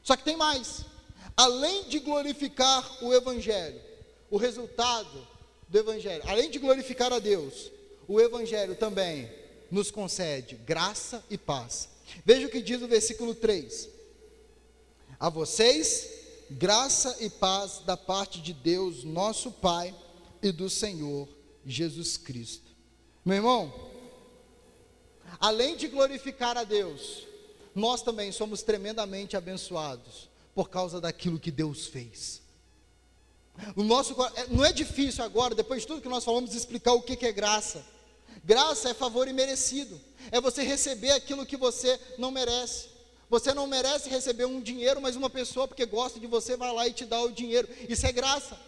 Só 0.03 0.15
que 0.15 0.23
tem 0.23 0.35
mais 0.35 0.85
além 1.41 1.85
de 1.85 1.97
glorificar 1.97 3.03
o 3.03 3.11
Evangelho, 3.11 3.81
o 4.29 4.37
resultado 4.37 5.27
do 5.67 5.79
Evangelho, 5.79 6.21
além 6.27 6.51
de 6.51 6.59
glorificar 6.59 7.11
a 7.11 7.17
Deus, 7.17 7.71
o 8.07 8.21
Evangelho 8.21 8.75
também 8.75 9.27
nos 9.71 9.89
concede 9.89 10.53
graça 10.53 11.23
e 11.31 11.39
paz. 11.39 11.89
Veja 12.23 12.45
o 12.45 12.49
que 12.49 12.61
diz 12.61 12.79
o 12.83 12.87
versículo 12.87 13.33
3: 13.33 13.89
A 15.19 15.29
vocês, 15.29 16.11
graça 16.51 17.17
e 17.19 17.27
paz 17.27 17.79
da 17.87 17.97
parte 17.97 18.39
de 18.39 18.53
Deus, 18.53 19.03
nosso 19.03 19.51
Pai, 19.51 19.95
e 20.43 20.51
do 20.51 20.69
Senhor 20.69 21.27
Jesus 21.65 22.17
Cristo. 22.17 22.69
Meu 23.25 23.37
irmão, 23.37 23.73
além 25.39 25.75
de 25.75 25.87
glorificar 25.87 26.55
a 26.55 26.63
Deus, 26.63 27.25
nós 27.73 28.03
também 28.03 28.31
somos 28.31 28.61
tremendamente 28.61 29.35
abençoados 29.35 30.29
por 30.53 30.69
causa 30.69 30.99
daquilo 30.99 31.39
que 31.39 31.51
Deus 31.51 31.87
fez. 31.87 32.41
O 33.75 33.83
nosso, 33.83 34.15
é, 34.35 34.47
não 34.47 34.65
é 34.65 34.71
difícil 34.71 35.23
agora, 35.23 35.53
depois 35.53 35.81
de 35.81 35.87
tudo 35.87 36.01
que 36.01 36.09
nós 36.09 36.23
falamos, 36.23 36.55
explicar 36.55 36.93
o 36.93 37.01
que 37.01 37.25
é 37.25 37.31
graça. 37.31 37.83
Graça 38.43 38.89
é 38.89 38.93
favor 38.93 39.27
imerecido, 39.27 39.99
é 40.31 40.41
você 40.41 40.63
receber 40.63 41.11
aquilo 41.11 41.45
que 41.45 41.57
você 41.57 41.99
não 42.17 42.31
merece. 42.31 42.89
Você 43.29 43.53
não 43.53 43.65
merece 43.65 44.09
receber 44.09 44.45
um 44.45 44.59
dinheiro, 44.59 45.01
mas 45.01 45.15
uma 45.15 45.29
pessoa, 45.29 45.67
porque 45.67 45.85
gosta 45.85 46.19
de 46.19 46.27
você, 46.27 46.57
vai 46.57 46.73
lá 46.73 46.87
e 46.87 46.91
te 46.91 47.05
dá 47.05 47.21
o 47.21 47.31
dinheiro. 47.31 47.67
Isso 47.87 48.05
é 48.05 48.11
graça. 48.11 48.59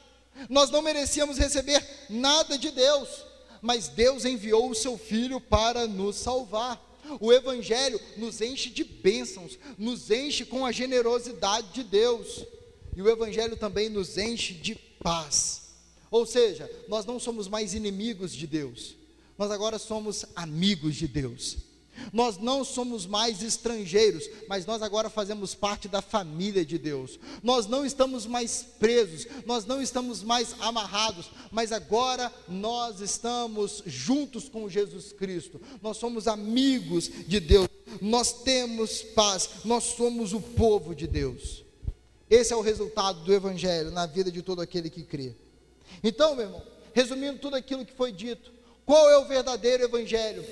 Nós 0.48 0.70
não 0.70 0.82
merecíamos 0.82 1.38
receber 1.38 1.86
nada 2.10 2.58
de 2.58 2.72
Deus, 2.72 3.26
mas 3.62 3.90
Deus 3.90 4.24
enviou 4.26 4.70
o 4.70 4.76
seu 4.76 4.98
Filho 4.98 5.42
para 5.42 5.86
nos 5.86 6.16
salvar. 6.16 6.82
O 7.20 7.32
Evangelho 7.32 8.00
nos 8.18 8.42
enche 8.42 8.70
de 8.70 8.84
bênçãos, 8.84 9.58
nos 9.78 10.10
enche 10.10 10.46
com 10.46 10.66
a 10.66 10.72
generosidade 10.72 11.74
de 11.74 11.84
Deus, 11.84 12.46
e 12.96 13.02
o 13.02 13.10
Evangelho 13.10 13.58
também 13.58 13.90
nos 13.90 14.18
enche 14.18 14.54
de 14.54 14.76
paz. 14.76 15.74
Ou 16.10 16.26
seja, 16.26 16.70
nós 16.88 17.06
não 17.06 17.20
somos 17.20 17.48
mais 17.48 17.74
inimigos 17.74 18.34
de 18.34 18.46
Deus, 18.46 18.96
nós 19.38 19.52
agora 19.52 19.80
somos 19.80 20.26
amigos 20.36 20.96
de 20.96 21.08
Deus. 21.08 21.58
Nós 22.12 22.38
não 22.38 22.64
somos 22.64 23.06
mais 23.06 23.42
estrangeiros, 23.42 24.30
mas 24.48 24.66
nós 24.66 24.82
agora 24.82 25.10
fazemos 25.10 25.54
parte 25.56 25.88
da 25.88 26.02
família 26.02 26.66
de 26.66 26.78
Deus. 26.78 27.20
Nós 27.42 27.68
não 27.68 27.86
estamos 27.86 28.26
mais 28.26 28.66
presos, 28.80 29.28
nós 29.46 29.66
não 29.66 29.82
estamos 29.82 30.24
mais 30.24 30.56
amarrados, 30.60 31.30
mas 31.52 31.72
agora 31.72 32.32
nós 32.48 33.00
estamos 33.00 33.84
juntos 33.86 34.50
com 34.50 34.70
Jesus 34.70 35.12
Cristo. 35.12 35.62
Nós 35.82 35.98
somos 35.98 36.28
amigos 36.28 37.10
de 37.28 37.40
Deus. 37.40 37.68
Nós 38.02 38.44
temos 38.44 39.04
paz, 39.04 39.50
nós 39.64 39.84
somos 39.84 40.34
o 40.34 40.42
povo 40.42 40.96
de 40.96 41.08
Deus. 41.08 41.64
Esse 42.30 42.54
é 42.54 42.56
o 42.56 42.62
resultado 42.62 43.20
do 43.22 43.34
evangelho 43.34 43.92
na 43.92 44.06
vida 44.06 44.32
de 44.32 44.42
todo 44.42 44.62
aquele 44.62 44.90
que 44.90 45.04
crê. 45.04 45.36
Então, 46.04 46.36
meu 46.36 46.46
irmão, 46.46 46.64
resumindo 46.94 47.40
tudo 47.40 47.56
aquilo 47.56 47.86
que 47.86 47.94
foi 47.94 48.12
dito, 48.12 48.52
qual 48.86 49.10
é 49.10 49.18
o 49.18 49.26
verdadeiro 49.26 49.84
evangelho? 49.84 50.44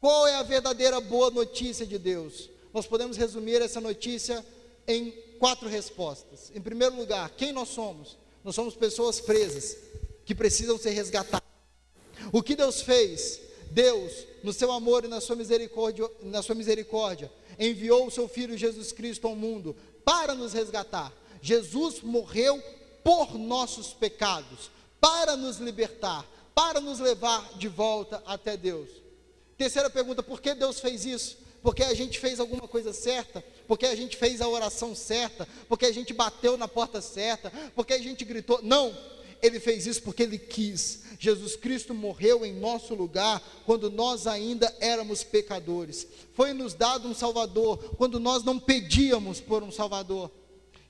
Qual 0.00 0.28
é 0.28 0.34
a 0.36 0.42
verdadeira 0.42 1.00
boa 1.00 1.30
notícia 1.30 1.84
de 1.84 1.98
Deus? 1.98 2.48
Nós 2.72 2.86
podemos 2.86 3.16
resumir 3.16 3.60
essa 3.60 3.80
notícia 3.80 4.44
em 4.86 5.10
quatro 5.38 5.68
respostas. 5.68 6.52
Em 6.54 6.60
primeiro 6.60 6.94
lugar, 6.94 7.30
quem 7.30 7.52
nós 7.52 7.68
somos? 7.68 8.16
Nós 8.44 8.54
somos 8.54 8.76
pessoas 8.76 9.20
presas 9.20 9.76
que 10.24 10.34
precisam 10.34 10.78
ser 10.78 10.90
resgatadas. 10.90 11.48
O 12.32 12.42
que 12.42 12.54
Deus 12.54 12.80
fez? 12.80 13.40
Deus, 13.70 14.24
no 14.42 14.52
seu 14.52 14.70
amor 14.70 15.04
e 15.04 15.08
na 15.08 15.20
sua 15.20 15.34
misericórdia, 15.34 16.08
na 16.22 16.42
sua 16.42 16.54
misericórdia, 16.54 17.30
enviou 17.58 18.06
o 18.06 18.10
seu 18.10 18.28
filho 18.28 18.56
Jesus 18.56 18.92
Cristo 18.92 19.26
ao 19.26 19.34
mundo 19.34 19.74
para 20.04 20.34
nos 20.34 20.52
resgatar. 20.52 21.12
Jesus 21.42 22.02
morreu 22.02 22.62
por 23.02 23.36
nossos 23.36 23.92
pecados, 23.92 24.70
para 25.00 25.36
nos 25.36 25.58
libertar, 25.58 26.24
para 26.54 26.80
nos 26.80 27.00
levar 27.00 27.54
de 27.58 27.68
volta 27.68 28.22
até 28.26 28.56
Deus. 28.56 29.07
Terceira 29.58 29.90
pergunta: 29.90 30.22
por 30.22 30.40
que 30.40 30.54
Deus 30.54 30.78
fez 30.78 31.04
isso? 31.04 31.36
Porque 31.60 31.82
a 31.82 31.92
gente 31.92 32.20
fez 32.20 32.38
alguma 32.38 32.68
coisa 32.68 32.92
certa? 32.92 33.44
Porque 33.66 33.84
a 33.84 33.94
gente 33.94 34.16
fez 34.16 34.40
a 34.40 34.48
oração 34.48 34.94
certa? 34.94 35.46
Porque 35.68 35.84
a 35.84 35.92
gente 35.92 36.14
bateu 36.14 36.56
na 36.56 36.68
porta 36.68 37.00
certa? 37.00 37.50
Porque 37.74 37.92
a 37.92 37.98
gente 37.98 38.24
gritou? 38.24 38.60
Não, 38.62 38.96
ele 39.42 39.58
fez 39.58 39.84
isso 39.84 40.02
porque 40.02 40.22
ele 40.22 40.38
quis. 40.38 41.00
Jesus 41.18 41.56
Cristo 41.56 41.92
morreu 41.92 42.46
em 42.46 42.54
nosso 42.54 42.94
lugar 42.94 43.42
quando 43.66 43.90
nós 43.90 44.28
ainda 44.28 44.72
éramos 44.78 45.24
pecadores. 45.24 46.06
Foi 46.32 46.52
nos 46.52 46.74
dado 46.74 47.08
um 47.08 47.14
Salvador 47.14 47.96
quando 47.96 48.20
nós 48.20 48.44
não 48.44 48.60
pedíamos 48.60 49.40
por 49.40 49.64
um 49.64 49.72
Salvador. 49.72 50.30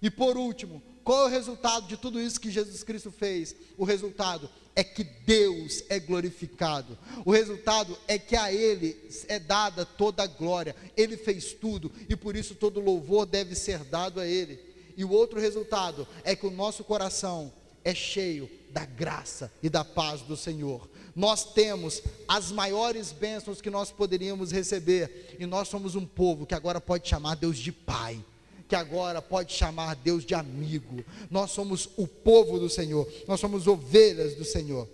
E 0.03 0.11
por 0.11 0.37
último, 0.37 0.83
qual 1.03 1.23
é 1.23 1.25
o 1.25 1.31
resultado 1.31 1.87
de 1.87 1.97
tudo 1.97 2.21
isso 2.21 2.39
que 2.39 2.51
Jesus 2.51 2.83
Cristo 2.83 3.11
fez? 3.11 3.57
O 3.79 3.85
resultado 3.85 4.51
é 4.79 4.85
que 4.85 5.03
Deus 5.03 5.83
é 5.89 5.99
glorificado. 5.99 6.97
O 7.25 7.33
resultado 7.33 7.99
é 8.07 8.17
que 8.17 8.37
a 8.37 8.53
Ele 8.53 8.97
é 9.27 9.37
dada 9.37 9.85
toda 9.85 10.23
a 10.23 10.27
glória. 10.29 10.77
Ele 10.97 11.17
fez 11.17 11.53
tudo 11.53 11.91
e 12.09 12.15
por 12.15 12.37
isso 12.37 12.55
todo 12.55 12.79
louvor 12.79 13.27
deve 13.27 13.57
ser 13.57 13.81
dado 13.81 14.21
a 14.21 14.27
Ele. 14.27 14.57
E 14.97 15.05
o 15.05 15.11
outro 15.11 15.41
resultado 15.41 16.07
é 16.23 16.37
que 16.37 16.47
o 16.47 16.51
nosso 16.53 16.85
coração 16.85 17.53
é 17.85 17.93
cheio 17.93 18.49
da 18.71 18.85
graça 18.85 19.53
e 19.65 19.69
da 19.69 19.85
paz 19.85 20.21
do 20.21 20.37
Senhor. 20.37 20.89
Nós 21.13 21.43
temos 21.53 22.01
as 22.29 22.53
maiores 22.53 23.11
bênçãos 23.11 23.61
que 23.61 23.71
nós 23.71 23.91
poderíamos 23.91 24.53
receber, 24.53 25.37
e 25.41 25.45
nós 25.45 25.67
somos 25.67 25.97
um 25.97 26.07
povo 26.07 26.47
que 26.47 26.55
agora 26.55 26.81
pode 26.81 27.09
chamar 27.09 27.35
Deus 27.35 27.59
de 27.59 27.73
Pai 27.73 28.25
que 28.69 28.77
agora 28.77 29.23
pode 29.23 29.55
chamar 29.55 29.97
Deus 29.97 30.25
de 30.25 30.35
amigo. 30.35 31.03
Nós 31.31 31.51
somos 31.51 31.89
o 31.97 32.07
povo 32.07 32.59
do 32.59 32.69
Senhor, 32.69 33.11
nós 33.27 33.41
somos 33.41 33.67
ovelhas 33.67 34.35
do 34.35 34.45
Senhor. 34.45 34.87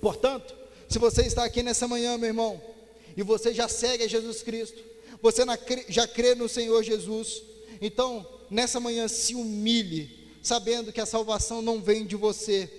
Portanto, 0.00 0.54
se 0.88 0.98
você 0.98 1.22
está 1.22 1.44
aqui 1.44 1.62
nessa 1.62 1.86
manhã, 1.86 2.16
meu 2.16 2.28
irmão, 2.28 2.60
e 3.16 3.22
você 3.22 3.52
já 3.52 3.68
segue 3.68 4.04
a 4.04 4.08
Jesus 4.08 4.42
Cristo, 4.42 4.82
você 5.20 5.42
já 5.88 6.08
crê 6.08 6.34
no 6.34 6.48
Senhor 6.48 6.82
Jesus, 6.82 7.42
então 7.80 8.26
nessa 8.50 8.80
manhã 8.80 9.08
se 9.08 9.34
humilhe, 9.34 10.30
sabendo 10.42 10.92
que 10.92 11.00
a 11.00 11.06
salvação 11.06 11.60
não 11.60 11.82
vem 11.82 12.06
de 12.06 12.16
você, 12.16 12.70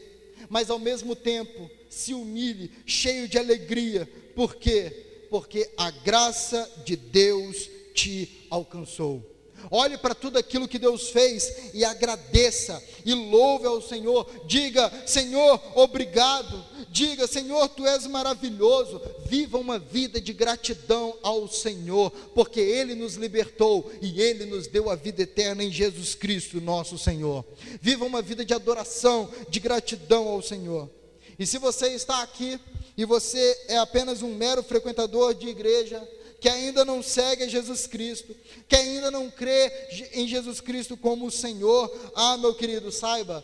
mas 0.50 0.70
ao 0.70 0.80
mesmo 0.80 1.16
tempo 1.16 1.70
se 1.90 2.14
humilhe, 2.14 2.72
cheio 2.86 3.28
de 3.28 3.38
alegria, 3.38 4.10
por 4.36 4.56
quê? 4.56 5.26
Porque 5.30 5.70
a 5.78 5.92
graça 5.92 6.70
de 6.86 6.96
Deus 6.96 7.70
te 7.94 8.48
alcançou. 8.50 9.37
Olhe 9.70 9.98
para 9.98 10.16
tudo 10.16 10.38
aquilo 10.38 10.68
que 10.68 10.80
Deus 10.80 11.10
fez 11.10 11.72
e 11.74 11.84
agradeça 11.84 12.82
e 13.06 13.14
louve 13.14 13.66
ao 13.66 13.82
Senhor. 13.82 14.30
Diga, 14.46 14.92
Senhor, 15.06 15.62
obrigado. 15.76 16.64
Diga, 16.90 17.28
Senhor, 17.28 17.68
tu 17.70 17.86
és 17.86 18.08
maravilhoso. 18.08 19.02
Viva 19.26 19.58
uma 19.58 19.78
vida 19.78 20.22
de 20.22 20.34
gratidão 20.34 21.18
ao 21.22 21.48
Senhor, 21.48 22.12
porque 22.34 22.60
Ele 22.60 22.96
nos 22.96 23.16
libertou 23.16 23.92
e 24.02 24.22
Ele 24.22 24.46
nos 24.46 24.68
deu 24.68 24.90
a 24.90 24.96
vida 24.96 25.22
eterna 25.22 25.64
em 25.64 25.72
Jesus 25.72 26.16
Cristo, 26.16 26.62
nosso 26.62 26.98
Senhor. 26.98 27.46
Viva 27.82 28.06
uma 28.06 28.22
vida 28.22 28.46
de 28.46 28.54
adoração, 28.54 29.30
de 29.50 29.60
gratidão 29.60 30.28
ao 30.28 30.42
Senhor. 30.42 30.90
E 31.38 31.46
se 31.46 31.58
você 31.58 31.90
está 31.90 32.24
aqui 32.24 32.60
e 32.98 33.06
você 33.06 33.66
é 33.68 33.78
apenas 33.78 34.24
um 34.24 34.34
mero 34.34 34.64
frequentador 34.64 35.36
de 35.36 35.48
igreja, 35.48 36.02
que 36.40 36.50
ainda 36.50 36.86
não 36.86 37.02
segue 37.02 37.44
a 37.44 37.48
Jesus 37.48 37.88
Cristo, 37.88 38.36
que 38.68 38.76
ainda 38.76 39.10
não 39.10 39.30
crê 39.30 39.72
em 40.14 40.28
Jesus 40.28 40.62
Cristo 40.62 40.96
como 40.96 41.26
o 41.26 41.32
Senhor, 41.32 41.92
ah, 42.16 42.38
meu 42.38 42.54
querido, 42.54 42.92
saiba 42.92 43.44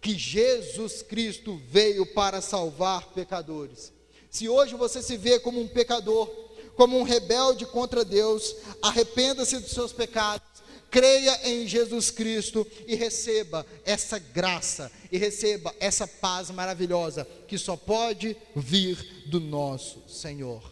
que 0.00 0.16
Jesus 0.16 1.02
Cristo 1.02 1.60
veio 1.68 2.06
para 2.06 2.40
salvar 2.40 3.08
pecadores. 3.08 3.92
Se 4.30 4.48
hoje 4.48 4.74
você 4.74 5.02
se 5.02 5.16
vê 5.16 5.40
como 5.40 5.60
um 5.60 5.66
pecador, 5.66 6.28
como 6.76 6.96
um 6.96 7.02
rebelde 7.02 7.66
contra 7.66 8.04
Deus, 8.04 8.54
arrependa-se 8.80 9.58
dos 9.58 9.72
seus 9.72 9.92
pecados, 9.92 10.46
creia 10.90 11.48
em 11.48 11.66
Jesus 11.66 12.10
Cristo 12.10 12.66
e 12.86 12.94
receba 12.94 13.66
essa 13.84 14.18
graça 14.18 14.90
e 15.10 15.18
receba 15.18 15.74
essa 15.80 16.06
paz 16.06 16.50
maravilhosa 16.50 17.26
que 17.46 17.58
só 17.58 17.76
pode 17.76 18.36
vir 18.54 19.24
do 19.26 19.40
nosso 19.40 20.02
Senhor. 20.08 20.62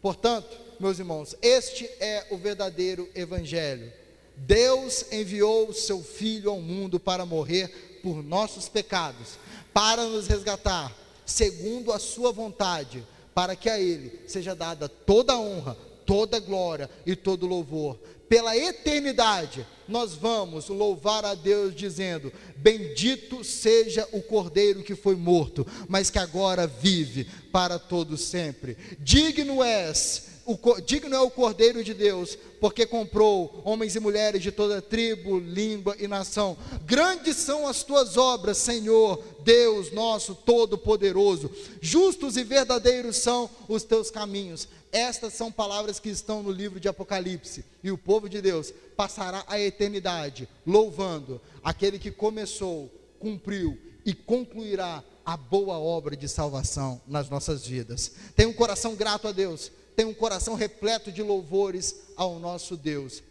Portanto, 0.00 0.65
meus 0.78 0.98
irmãos, 0.98 1.34
este 1.42 1.84
é 2.00 2.26
o 2.30 2.36
verdadeiro 2.36 3.08
evangelho. 3.14 3.92
Deus 4.36 5.06
enviou 5.10 5.68
o 5.68 5.74
seu 5.74 6.02
filho 6.02 6.50
ao 6.50 6.60
mundo 6.60 7.00
para 7.00 7.24
morrer 7.24 8.00
por 8.02 8.22
nossos 8.22 8.68
pecados, 8.68 9.38
para 9.72 10.04
nos 10.04 10.26
resgatar, 10.26 10.94
segundo 11.24 11.92
a 11.92 11.98
sua 11.98 12.32
vontade, 12.32 13.06
para 13.34 13.56
que 13.56 13.68
a 13.68 13.78
ele 13.80 14.20
seja 14.26 14.54
dada 14.54 14.88
toda 14.88 15.32
a 15.32 15.40
honra, 15.40 15.76
toda 16.04 16.36
a 16.36 16.40
glória 16.40 16.88
e 17.04 17.16
todo 17.16 17.46
louvor. 17.46 17.98
Pela 18.28 18.56
eternidade, 18.56 19.66
nós 19.86 20.14
vamos 20.14 20.68
louvar 20.68 21.24
a 21.24 21.34
Deus 21.34 21.74
dizendo: 21.74 22.32
Bendito 22.56 23.44
seja 23.44 24.06
o 24.12 24.20
cordeiro 24.20 24.82
que 24.82 24.96
foi 24.96 25.14
morto, 25.14 25.66
mas 25.88 26.10
que 26.10 26.18
agora 26.18 26.66
vive 26.66 27.24
para 27.52 27.78
todo 27.78 28.16
sempre. 28.16 28.76
Digno 28.98 29.62
és 29.62 30.35
o, 30.46 30.80
digno 30.80 31.14
é 31.14 31.20
o 31.20 31.30
Cordeiro 31.30 31.82
de 31.82 31.92
Deus, 31.92 32.38
porque 32.60 32.86
comprou 32.86 33.60
homens 33.64 33.96
e 33.96 34.00
mulheres 34.00 34.40
de 34.42 34.52
toda 34.52 34.80
tribo, 34.80 35.38
língua 35.40 35.96
e 35.98 36.06
nação. 36.06 36.56
Grandes 36.84 37.36
são 37.36 37.66
as 37.66 37.82
tuas 37.82 38.16
obras, 38.16 38.56
Senhor, 38.56 39.22
Deus 39.44 39.90
nosso 39.90 40.34
Todo-Poderoso. 40.34 41.50
Justos 41.80 42.36
e 42.36 42.44
verdadeiros 42.44 43.16
são 43.16 43.50
os 43.68 43.82
teus 43.82 44.10
caminhos. 44.10 44.68
Estas 44.92 45.34
são 45.34 45.50
palavras 45.50 45.98
que 45.98 46.08
estão 46.08 46.42
no 46.42 46.52
livro 46.52 46.78
de 46.78 46.88
Apocalipse. 46.88 47.64
E 47.82 47.90
o 47.90 47.98
povo 47.98 48.28
de 48.28 48.40
Deus 48.40 48.72
passará 48.96 49.44
a 49.48 49.60
eternidade 49.60 50.48
louvando 50.64 51.40
aquele 51.62 51.98
que 51.98 52.12
começou, 52.12 52.90
cumpriu 53.18 53.76
e 54.04 54.14
concluirá 54.14 55.02
a 55.24 55.36
boa 55.36 55.76
obra 55.76 56.16
de 56.16 56.28
salvação 56.28 57.00
nas 57.04 57.28
nossas 57.28 57.66
vidas. 57.66 58.12
Tenha 58.36 58.48
um 58.48 58.52
coração 58.52 58.94
grato 58.94 59.26
a 59.26 59.32
Deus 59.32 59.72
tem 59.96 60.04
um 60.04 60.14
coração 60.14 60.54
repleto 60.54 61.10
de 61.10 61.22
louvores 61.22 61.96
ao 62.16 62.38
nosso 62.38 62.76
Deus. 62.76 63.22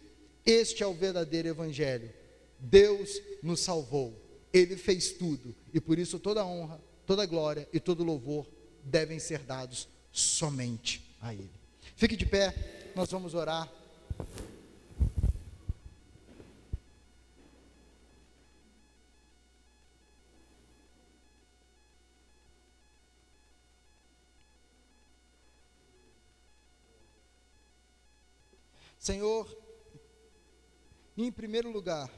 Este 0.44 0.82
é 0.82 0.86
o 0.86 0.92
verdadeiro 0.92 1.48
Evangelho. 1.48 2.12
Deus 2.58 3.22
nos 3.42 3.60
salvou, 3.60 4.12
Ele 4.52 4.76
fez 4.76 5.12
tudo, 5.12 5.54
e 5.72 5.80
por 5.80 5.98
isso 5.98 6.18
toda 6.18 6.44
honra, 6.44 6.80
toda 7.06 7.24
glória 7.24 7.68
e 7.72 7.78
todo 7.78 8.02
louvor 8.02 8.46
devem 8.82 9.18
ser 9.18 9.40
dados 9.40 9.88
somente 10.10 11.02
a 11.20 11.32
Ele. 11.32 11.50
Fique 11.94 12.16
de 12.16 12.26
pé, 12.26 12.92
nós 12.94 13.10
vamos 13.10 13.34
orar. 13.34 13.70
Senhor, 29.06 29.56
em 31.16 31.30
primeiro 31.30 31.70
lugar, 31.70 32.12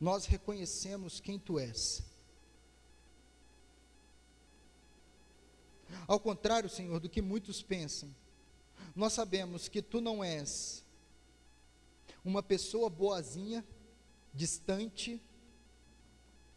nós 0.00 0.24
reconhecemos 0.26 1.20
quem 1.20 1.38
Tu 1.38 1.60
és. 1.60 2.02
Ao 6.08 6.18
contrário, 6.18 6.68
Senhor, 6.68 6.98
do 6.98 7.08
que 7.08 7.22
muitos 7.22 7.62
pensam, 7.62 8.12
nós 8.92 9.12
sabemos 9.12 9.68
que 9.68 9.80
Tu 9.80 10.00
não 10.00 10.24
és 10.24 10.84
uma 12.24 12.42
pessoa 12.42 12.90
boazinha, 12.90 13.64
distante, 14.34 15.22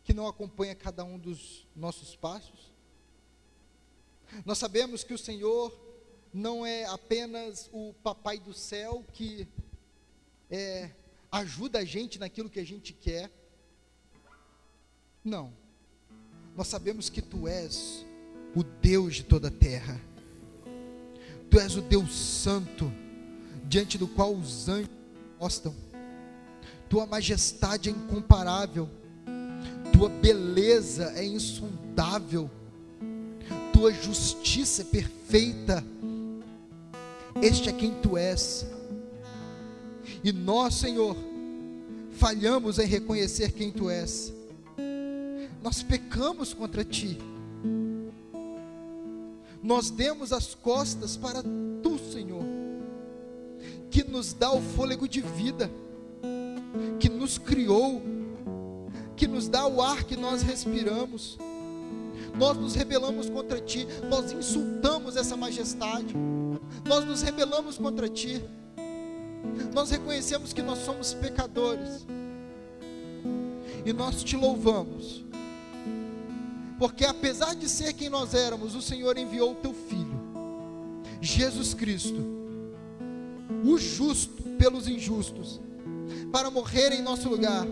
que 0.04 0.16
não 0.16 0.26
acompanha 0.26 0.74
cada 0.74 1.04
um 1.04 1.20
dos 1.20 1.68
nossos 1.76 2.16
passos. 2.16 2.74
Nós 4.44 4.58
sabemos 4.58 5.04
que 5.04 5.14
o 5.14 5.18
Senhor 5.20 5.85
não 6.36 6.66
é 6.66 6.84
apenas 6.84 7.70
o 7.72 7.94
papai 8.04 8.38
do 8.38 8.54
céu 8.54 9.06
que 9.14 9.48
é, 10.52 10.90
ajuda 11.32 11.80
a 11.80 11.86
gente 11.86 12.20
naquilo 12.20 12.50
que 12.50 12.60
a 12.60 12.66
gente 12.66 12.92
quer. 12.92 13.32
Não. 15.24 15.54
Nós 16.54 16.68
sabemos 16.68 17.10
que 17.10 17.22
tu 17.22 17.48
és 17.48 18.06
o 18.54 18.64
Deus 18.64 19.16
de 19.16 19.24
toda 19.24 19.48
a 19.48 19.52
terra. 19.52 20.00
Tu 21.50 21.58
és 21.58 21.78
o 21.78 21.82
Deus 21.82 22.14
santo, 22.14 22.92
diante 23.64 23.98
do 23.98 24.06
qual 24.06 24.36
os 24.36 24.68
anjos 24.68 24.90
gostam. 25.40 25.74
Tua 26.90 27.06
majestade 27.06 27.88
é 27.88 27.94
incomparável. 27.94 28.90
Tua 29.94 30.10
beleza 30.10 31.14
é 31.16 31.24
insondável. 31.24 32.52
Tua 33.72 33.94
justiça 33.94 34.82
é 34.82 34.86
perfeita. 34.86 35.82
Este 37.42 37.70
é 37.70 37.74
quem 37.74 37.94
tu 38.02 38.18
és. 38.18 38.66
E 40.24 40.32
nós, 40.32 40.76
Senhor, 40.76 41.16
falhamos 42.12 42.80
em 42.80 42.88
reconhecer 42.88 43.52
quem 43.52 43.72
tu 43.72 43.90
és. 43.90 44.34
Nós 45.62 45.84
pecamos 45.84 46.54
contra 46.54 46.84
ti 46.84 47.18
nós 49.66 49.90
demos 49.90 50.32
as 50.32 50.54
costas 50.54 51.18
para 51.18 51.42
tu, 51.82 51.98
Senhor, 52.12 52.44
que 53.90 54.04
nos 54.04 54.32
dá 54.32 54.52
o 54.52 54.62
fôlego 54.62 55.08
de 55.08 55.22
vida, 55.22 55.72
que 57.00 57.10
nos 57.10 57.40
criou, 57.40 58.00
que 59.18 59.28
nos 59.28 59.48
dá 59.48 59.66
o 59.66 59.82
ar 59.82 60.04
que 60.04 60.16
nós 60.16 60.44
respiramos. 60.44 61.40
Nós 62.38 62.58
nos 62.58 62.76
rebelamos 62.76 63.30
contra 63.30 63.60
ti, 63.62 63.88
nós 64.10 64.32
insultamos 64.32 65.16
essa 65.16 65.38
majestade, 65.38 66.14
nós 66.86 67.06
nos 67.06 67.22
rebelamos 67.22 67.78
contra 67.78 68.10
ti, 68.10 68.44
nós 69.74 69.90
reconhecemos 69.90 70.52
que 70.52 70.62
nós 70.62 70.80
somos 70.80 71.14
pecadores, 71.14 72.06
e 73.86 73.94
nós 73.94 74.24
te 74.24 74.36
louvamos. 74.36 75.24
Porque 76.78 77.06
apesar 77.06 77.56
de 77.56 77.70
ser 77.70 77.94
quem 77.94 78.10
nós 78.10 78.34
éramos, 78.34 78.76
o 78.76 78.82
Senhor 78.82 79.18
enviou 79.18 79.54
o 79.54 79.56
teu 79.56 79.74
filho, 79.74 80.20
Jesus 81.22 81.74
Cristo, 81.74 82.22
o 83.64 83.78
justo 83.78 84.44
pelos 84.58 84.88
injustos, 84.88 85.62
para 86.32 86.52
morrer 86.52 86.92
em 86.92 87.02
nosso 87.02 87.30
lugar, 87.30 87.66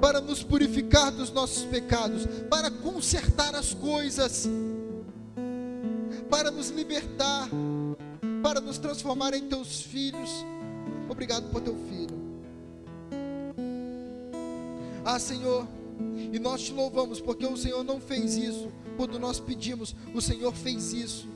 para 0.00 0.20
nos 0.20 0.42
purificar 0.42 1.10
dos 1.10 1.30
nossos 1.30 1.64
pecados, 1.64 2.26
para 2.48 2.70
consertar 2.70 3.54
as 3.54 3.74
coisas, 3.74 4.48
para 6.30 6.50
nos 6.50 6.70
libertar, 6.70 7.48
para 8.42 8.60
nos 8.60 8.78
transformar 8.78 9.34
em 9.34 9.48
teus 9.48 9.82
filhos. 9.82 10.44
Obrigado 11.08 11.50
por 11.50 11.60
teu 11.60 11.74
filho. 11.74 12.16
Ah, 15.04 15.18
Senhor, 15.18 15.66
e 16.32 16.38
nós 16.38 16.62
te 16.62 16.72
louvamos 16.72 17.20
porque 17.20 17.46
o 17.46 17.56
Senhor 17.56 17.82
não 17.82 18.00
fez 18.00 18.36
isso 18.36 18.70
quando 18.96 19.18
nós 19.18 19.40
pedimos, 19.40 19.94
o 20.14 20.20
Senhor 20.20 20.52
fez 20.52 20.92
isso. 20.92 21.28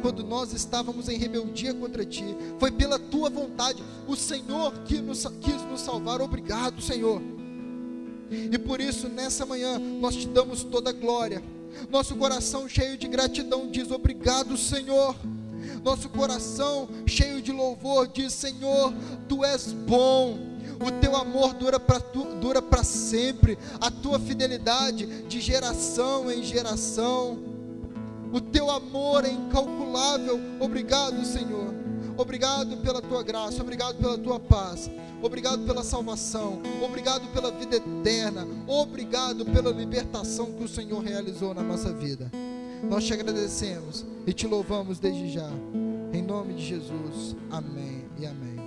Quando 0.00 0.22
nós 0.22 0.52
estávamos 0.52 1.08
em 1.08 1.18
rebeldia 1.18 1.74
contra 1.74 2.04
ti, 2.04 2.24
foi 2.58 2.70
pela 2.70 2.98
tua 2.98 3.30
vontade, 3.30 3.82
o 4.06 4.16
Senhor 4.16 4.72
que 4.84 5.00
nos, 5.00 5.26
quis 5.40 5.62
nos 5.62 5.80
salvar. 5.80 6.20
Obrigado, 6.20 6.80
Senhor. 6.80 7.20
E 8.30 8.58
por 8.58 8.80
isso, 8.80 9.08
nessa 9.08 9.46
manhã, 9.46 9.78
nós 9.78 10.14
te 10.14 10.28
damos 10.28 10.62
toda 10.62 10.90
a 10.90 10.92
glória. 10.92 11.42
Nosso 11.90 12.16
coração 12.16 12.68
cheio 12.68 12.96
de 12.96 13.08
gratidão 13.08 13.70
diz: 13.70 13.90
Obrigado, 13.90 14.56
Senhor. 14.56 15.16
Nosso 15.82 16.08
coração 16.08 16.88
cheio 17.06 17.40
de 17.40 17.52
louvor 17.52 18.08
diz: 18.08 18.32
Senhor, 18.32 18.92
tu 19.28 19.44
és 19.44 19.72
bom 19.72 20.58
o 20.80 20.92
teu 21.00 21.16
amor 21.16 21.54
dura 21.54 21.80
para 21.80 21.98
dura 22.40 22.62
para 22.62 22.84
sempre, 22.84 23.58
a 23.80 23.90
tua 23.90 24.18
fidelidade 24.18 25.24
de 25.24 25.40
geração 25.40 26.30
em 26.30 26.42
geração. 26.42 27.47
O 28.32 28.40
teu 28.40 28.70
amor 28.70 29.24
é 29.24 29.30
incalculável. 29.30 30.38
Obrigado, 30.60 31.24
Senhor. 31.24 31.74
Obrigado 32.18 32.76
pela 32.78 33.00
tua 33.00 33.22
graça, 33.22 33.62
obrigado 33.62 33.96
pela 33.96 34.18
tua 34.18 34.40
paz, 34.40 34.90
obrigado 35.22 35.64
pela 35.64 35.84
salvação, 35.84 36.60
obrigado 36.82 37.32
pela 37.32 37.52
vida 37.52 37.76
eterna, 37.76 38.44
obrigado 38.66 39.44
pela 39.44 39.70
libertação 39.70 40.52
que 40.54 40.64
o 40.64 40.68
Senhor 40.68 41.00
realizou 41.00 41.54
na 41.54 41.62
nossa 41.62 41.92
vida. 41.92 42.28
Nós 42.82 43.04
te 43.04 43.12
agradecemos 43.12 44.04
e 44.26 44.32
te 44.32 44.48
louvamos 44.48 44.98
desde 44.98 45.30
já. 45.30 45.48
Em 46.12 46.22
nome 46.22 46.54
de 46.54 46.66
Jesus. 46.66 47.36
Amém 47.52 48.04
e 48.18 48.26
amém. 48.26 48.57